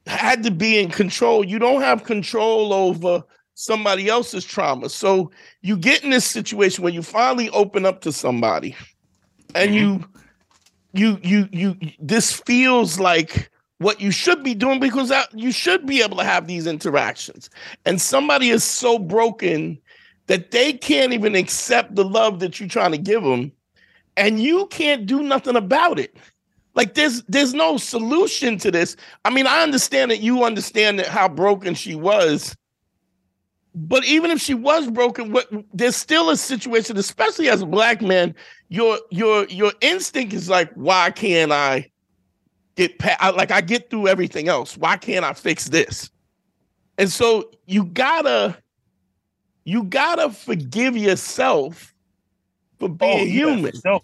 had 0.07 0.43
to 0.43 0.51
be 0.51 0.80
in 0.80 0.89
control 0.89 1.43
you 1.43 1.59
don't 1.59 1.82
have 1.82 2.03
control 2.03 2.74
over 2.74 3.24
somebody 3.53 4.09
else's 4.09 4.43
trauma 4.43 4.89
so 4.89 5.32
you 5.61 5.78
get 5.78 6.03
in 6.03 6.09
this 6.09 6.26
situation 6.26 6.84
where 6.84 6.93
you 6.93 7.01
finally 7.01 7.49
open 7.51 7.86
up 7.86 8.01
to 8.01 8.11
somebody 8.11 8.76
and 9.53 9.72
mm-hmm. 9.72 10.03
you 10.95 11.20
you 11.20 11.20
you 11.22 11.49
you 11.51 11.91
this 11.99 12.32
feels 12.32 12.99
like 12.99 13.49
what 13.86 14.01
you 14.01 14.09
should 14.09 14.43
be 14.43 14.55
doing 14.55 14.79
because 14.79 15.13
you 15.36 15.51
should 15.51 15.86
be 15.86 16.01
able 16.01 16.17
to 16.17 16.23
have 16.23 16.47
these 16.47 16.65
interactions. 16.65 17.51
And 17.86 18.01
somebody 18.01 18.49
is 18.49 18.63
so 18.63 18.97
broken 18.97 19.77
that 20.25 20.49
they 20.49 20.73
can't 20.73 21.13
even 21.13 21.36
accept 21.36 21.93
the 21.93 22.03
love 22.03 22.39
that 22.39 22.59
you're 22.59 22.67
trying 22.67 22.93
to 22.93 22.97
give 22.97 23.21
them 23.21 23.51
and 24.17 24.41
you 24.41 24.65
can't 24.71 25.05
do 25.05 25.21
nothing 25.21 25.55
about 25.55 25.99
it. 25.99 26.17
Like 26.73 26.95
there's 26.95 27.21
there's 27.29 27.53
no 27.53 27.77
solution 27.77 28.57
to 28.57 28.71
this. 28.71 28.95
I 29.23 29.29
mean 29.29 29.45
i 29.45 29.61
understand 29.61 30.09
that 30.09 30.19
you 30.19 30.43
understand 30.43 30.97
that 30.97 31.07
how 31.07 31.29
broken 31.29 31.75
she 31.75 31.93
was 31.93 32.57
but 33.75 34.03
even 34.05 34.31
if 34.31 34.41
she 34.41 34.55
was 34.55 34.89
broken 34.89 35.31
what 35.31 35.47
there's 35.73 35.95
still 35.95 36.31
a 36.31 36.38
situation 36.38 36.97
especially 36.97 37.49
as 37.49 37.61
a 37.61 37.67
black 37.67 38.01
man 38.01 38.33
your 38.69 38.97
your 39.11 39.45
your 39.45 39.71
instinct 39.81 40.33
is 40.33 40.49
like 40.49 40.73
why 40.73 41.11
can't 41.11 41.51
i 41.51 41.89
get 42.76 42.99
past 42.99 43.17
I, 43.21 43.30
like 43.30 43.51
i 43.51 43.61
get 43.61 43.89
through 43.89 44.07
everything 44.07 44.47
else 44.47 44.78
why 44.78 44.97
can't 44.97 45.26
i 45.26 45.34
fix 45.34 45.65
this 45.65 46.09
and 46.97 47.11
so 47.11 47.51
you 47.65 47.86
gotta 47.86 48.57
you 49.63 49.84
gotta 49.84 50.30
forgive 50.30 50.95
yourself 50.95 51.93
for 52.80 52.89
being 52.89 53.21
Oh, 53.21 53.26
human 53.26 53.71
For 53.71 53.80
sure. 53.82 54.01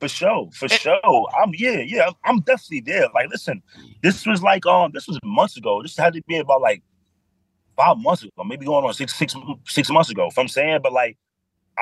For 0.00 0.08
sure. 0.08 0.50
For 0.52 0.68
sure. 0.68 1.28
I'm 1.40 1.52
yeah, 1.54 1.78
yeah. 1.78 2.10
I'm, 2.24 2.40
definitely 2.40 2.80
there. 2.80 3.08
Like, 3.14 3.30
listen, 3.30 3.62
this 4.02 4.26
was 4.26 4.42
like 4.42 4.66
um, 4.66 4.90
this 4.92 5.06
was 5.06 5.18
months 5.22 5.56
ago. 5.56 5.82
This 5.82 5.96
had 5.96 6.14
to 6.14 6.22
be 6.26 6.36
about 6.38 6.60
like 6.60 6.82
five 7.76 7.98
months 7.98 8.22
ago, 8.22 8.44
maybe 8.44 8.66
going 8.66 8.84
on 8.84 8.92
six, 8.94 9.14
six, 9.14 9.34
six 9.66 9.90
months 9.90 10.10
ago. 10.10 10.26
If 10.26 10.38
I'm 10.38 10.48
saying, 10.48 10.80
but 10.82 10.92
like 10.92 11.16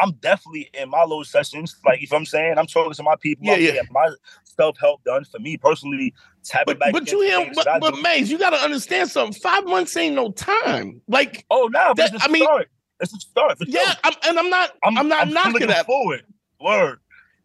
I'm 0.00 0.12
definitely 0.12 0.70
in 0.74 0.88
my 0.90 1.02
little 1.02 1.24
sessions. 1.24 1.76
Like, 1.84 2.02
if 2.02 2.12
I'm 2.12 2.24
saying, 2.24 2.58
I'm 2.58 2.66
talking 2.66 2.92
to 2.92 3.02
my 3.02 3.16
people. 3.20 3.46
Yeah, 3.46 3.54
I'm 3.54 3.62
yeah. 3.62 3.82
my 3.90 4.10
self 4.56 4.78
help 4.78 5.02
done 5.04 5.24
for 5.24 5.38
me 5.38 5.56
personally. 5.56 6.14
Tapping 6.44 6.74
but, 6.74 6.78
back. 6.80 6.92
but 6.92 7.10
you 7.10 7.20
hear 7.22 7.50
but, 7.54 7.80
but. 7.80 7.98
Maze, 8.02 8.30
you 8.30 8.38
gotta 8.38 8.56
understand 8.56 9.10
something 9.10 9.40
five 9.40 9.64
months 9.64 9.96
ain't 9.96 10.14
no 10.14 10.32
time 10.32 11.00
like 11.08 11.44
oh 11.50 11.68
no, 11.72 11.88
but 11.94 11.96
that- 11.96 12.14
it's 12.14 12.24
a 12.24 12.28
I 12.28 12.32
mean- 12.32 12.42
start. 12.44 12.68
It's 13.00 13.14
a 13.14 13.20
start. 13.20 13.58
For 13.58 13.64
yeah 13.66 13.84
sure. 13.84 13.94
I'm, 14.04 14.12
and 14.28 14.38
i'm 14.38 14.48
not 14.50 14.70
i'm, 14.84 14.96
I'm, 14.96 15.08
not 15.08 15.22
I'm 15.22 15.32
knocking 15.32 15.52
looking 15.54 15.68
that 15.68 15.86
forward. 15.86 16.22
Word. 16.60 17.00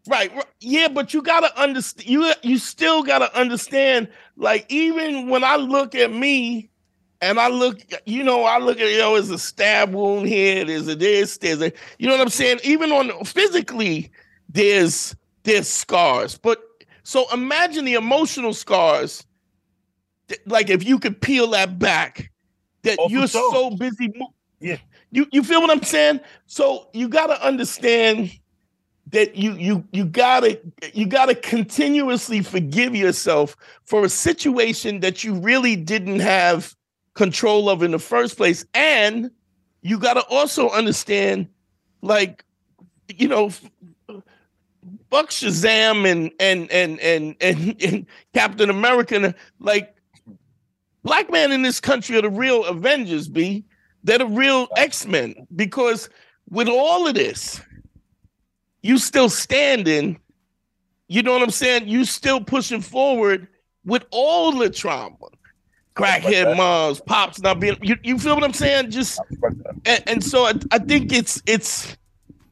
Right. 0.07 0.31
Yeah, 0.59 0.87
but 0.87 1.13
you 1.13 1.21
gotta 1.21 1.55
understand. 1.59 2.07
You 2.07 2.31
you 2.43 2.57
still 2.59 3.03
gotta 3.03 3.35
understand. 3.37 4.07
Like 4.35 4.65
even 4.69 5.29
when 5.29 5.43
I 5.43 5.55
look 5.57 5.95
at 5.95 6.13
me, 6.13 6.69
and 7.21 7.39
I 7.39 7.47
look, 7.49 7.81
you 8.05 8.23
know, 8.23 8.43
I 8.43 8.59
look 8.59 8.79
at 8.79 8.91
yo, 8.93 9.13
there's 9.15 9.29
a 9.31 9.39
stab 9.39 9.93
wound 9.93 10.27
here. 10.27 10.63
There's 10.63 10.87
a 10.87 10.95
this. 10.95 11.37
There's 11.39 11.61
a, 11.61 11.71
you 11.97 12.07
know 12.07 12.13
what 12.13 12.21
I'm 12.21 12.29
saying. 12.29 12.59
Even 12.63 12.91
on 12.91 13.25
physically, 13.25 14.11
there's 14.49 15.15
there's 15.43 15.67
scars. 15.67 16.37
But 16.37 16.61
so 17.07 17.25
imagine 17.31 17.85
the 17.85 17.93
emotional 17.93 18.53
scars. 18.53 19.23
that- 20.27 20.45
Like 20.45 20.69
if 20.69 20.83
you 20.83 20.99
could 20.99 21.21
peel 21.21 21.47
that 21.51 21.79
back, 21.79 22.29
that 22.83 22.97
Oh, 22.99 23.07
you're 23.07 23.29
sure. 23.29 23.53
so 23.53 23.69
busy. 23.77 24.11
mo- 24.17 24.33
Yeah. 24.59 24.75
You 25.11 25.25
you 25.31 25.41
feel 25.41 25.61
what 25.61 25.71
I'm 25.71 25.83
saying? 25.83 26.19
So 26.47 26.89
you 26.93 27.07
gotta 27.07 27.41
understand 27.41 28.29
that 29.11 29.37
you 29.37 29.53
you 29.53 29.85
you 29.93 30.03
gotta 30.03 30.59
you 30.93 31.05
gotta 31.05 31.33
continuously 31.33 32.41
forgive 32.41 32.93
yourself 32.93 33.55
for 33.85 34.03
a 34.03 34.09
situation 34.09 34.99
that 34.99 35.23
you 35.23 35.33
really 35.35 35.77
didn't 35.77 36.19
have 36.19 36.75
control 37.13 37.69
of 37.69 37.83
in 37.83 37.91
the 37.91 37.99
first 37.99 38.35
place 38.35 38.65
and 38.73 39.31
you 39.81 39.97
gotta 39.97 40.23
also 40.25 40.69
understand 40.71 41.47
like 42.01 42.43
you 43.07 43.29
know 43.29 43.49
Buck 45.09 45.29
Shazam 45.29 46.09
and 46.09 46.31
and 46.39 46.69
and 46.71 46.99
and 46.99 47.35
and, 47.41 47.81
and 47.83 48.05
Captain 48.33 48.69
America 48.69 49.33
like 49.59 49.95
black 51.03 51.31
men 51.31 51.51
in 51.51 51.61
this 51.61 51.79
country 51.79 52.17
are 52.17 52.21
the 52.21 52.29
real 52.29 52.65
Avengers, 52.65 53.27
B. 53.27 53.65
They're 54.03 54.19
the 54.19 54.27
real 54.27 54.67
X-Men 54.77 55.47
because 55.55 56.09
with 56.49 56.69
all 56.69 57.07
of 57.07 57.15
this, 57.15 57.61
you 58.81 58.97
still 58.97 59.29
standing, 59.29 60.19
you 61.07 61.23
know 61.23 61.33
what 61.33 61.41
I'm 61.41 61.49
saying? 61.49 61.87
You 61.87 62.05
still 62.05 62.41
pushing 62.41 62.81
forward 62.81 63.47
with 63.85 64.05
all 64.11 64.51
the 64.53 64.69
trauma. 64.69 65.15
Crackhead 65.95 66.55
moms, 66.55 67.01
pops 67.01 67.41
not 67.41 67.59
being 67.59 67.75
you, 67.81 67.95
you 68.03 68.19
feel 68.19 68.35
what 68.35 68.43
I'm 68.43 68.53
saying? 68.53 68.91
Just 68.91 69.19
and, 69.85 70.03
and 70.05 70.23
so 70.23 70.45
I, 70.45 70.53
I 70.71 70.77
think 70.77 71.11
it's 71.11 71.41
it's 71.47 71.97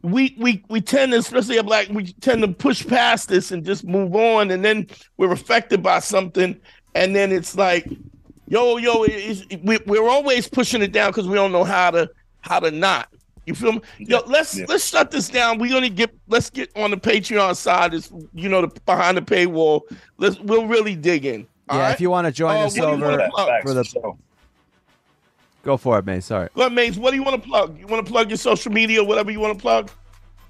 we 0.06 0.36
we 0.40 0.64
we 0.70 0.82
tend 0.82 1.12
to, 1.14 1.18
especially 1.18 1.58
a 1.58 1.64
black, 1.64 1.90
we 1.90 2.14
tend 2.14 2.42
to 2.42 2.48
push 2.48 2.86
past 2.86 3.28
this 3.28 3.52
and 3.52 3.66
just 3.66 3.84
move 3.84 4.16
on, 4.16 4.52
and 4.52 4.64
then 4.64 4.88
we're 5.18 5.32
affected 5.32 5.82
by 5.82 6.00
something, 6.00 6.60
and 6.94 7.16
then 7.16 7.32
it's 7.32 7.56
like, 7.56 7.88
yo 8.48 8.78
yo, 8.78 9.04
it's, 9.04 9.44
we, 9.64 9.80
we're 9.86 10.08
always 10.08 10.48
pushing 10.48 10.82
it 10.82 10.92
down 10.92 11.10
because 11.10 11.28
we 11.28 11.36
don't 11.36 11.52
know 11.52 11.64
how 11.64 11.92
to 11.92 12.10
how 12.42 12.60
to 12.60 12.72
not. 12.72 13.10
You 13.46 13.56
feel 13.56 13.74
me? 13.74 13.82
Yo, 14.00 14.22
let's 14.28 14.58
yeah. 14.58 14.66
let's 14.68 14.88
shut 14.88 15.12
this 15.12 15.30
down. 15.30 15.58
We're 15.58 15.72
gonna 15.72 15.90
get 15.90 16.16
let's 16.28 16.50
get 16.50 16.72
on 16.76 16.92
the 16.92 16.98
Patreon 16.98 17.56
side. 17.56 17.94
Is 17.94 18.12
you 18.34 18.50
know 18.50 18.62
the 18.62 18.80
behind 18.86 19.18
the 19.18 19.22
paywall. 19.22 19.82
Let's 20.18 20.40
we'll 20.40 20.68
really 20.68 20.96
dig 20.96 21.26
in. 21.26 21.48
all 21.70 21.78
yeah, 21.78 21.84
right? 21.86 21.94
if 21.94 22.02
you 22.02 22.10
want 22.10 22.26
to 22.26 22.32
join 22.32 22.58
Uh, 22.58 22.66
us 22.66 22.78
what 22.78 22.92
do 22.92 22.98
you 22.98 23.06
over 23.06 23.30
for 23.64 23.74
the 23.74 23.84
So, 23.84 24.18
go 25.66 25.76
for 25.76 26.00
it, 26.00 26.06
man. 26.06 26.22
Sorry. 26.22 26.48
Go 26.56 26.62
ahead, 26.62 26.74
Mace. 26.74 26.96
What 26.96 27.12
do 27.12 27.18
you 27.18 27.24
want 27.24 27.42
to 27.42 27.50
plug? 27.50 27.78
You 27.78 27.88
want 27.88 28.06
to 28.06 28.10
plug 28.10 28.30
your 28.30 28.38
social 28.38 28.72
media, 28.72 29.02
or 29.02 29.08
whatever 29.08 29.32
you 29.32 29.42
want 29.42 29.58
to 29.58 29.62
plug? 29.62 29.92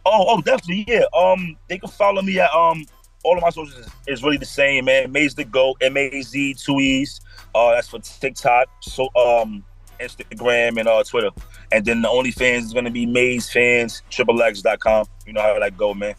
Oh, 0.06 0.26
oh, 0.28 0.42
definitely, 0.42 0.86
yeah. 0.88 1.06
Um, 1.18 1.58
they 1.68 1.80
can 1.80 1.90
follow 1.90 2.22
me 2.22 2.40
at 2.40 2.52
um 2.52 2.86
all 3.24 3.36
of 3.36 3.42
my 3.42 3.50
socials 3.50 3.74
is, 3.80 3.92
is 4.06 4.24
really 4.24 4.38
the 4.38 4.46
same, 4.46 4.86
man. 4.86 5.12
Mazee 5.12 5.36
the 5.36 5.46
Goat, 5.46 5.78
M 5.82 5.98
A 5.98 6.22
Z 6.22 6.54
two 6.56 6.80
E's. 6.80 7.22
Uh, 7.56 7.72
that's 7.72 7.88
for 7.88 8.00
TikTok, 8.00 8.68
so 8.82 9.10
um, 9.16 9.64
Instagram 10.00 10.80
and 10.80 10.88
uh 10.88 11.04
Twitter. 11.04 11.32
And 11.72 11.84
then 11.84 12.04
the 12.04 12.08
OnlyFans 12.10 12.66
is 12.66 12.74
gonna 12.74 12.92
be 12.92 13.08
Maze 13.08 13.50
Fans, 13.50 14.04
XXX.com. 14.12 15.08
You 15.26 15.34
know 15.34 15.42
how 15.42 15.60
that 15.60 15.76
go, 15.76 15.94
man. 15.94 16.14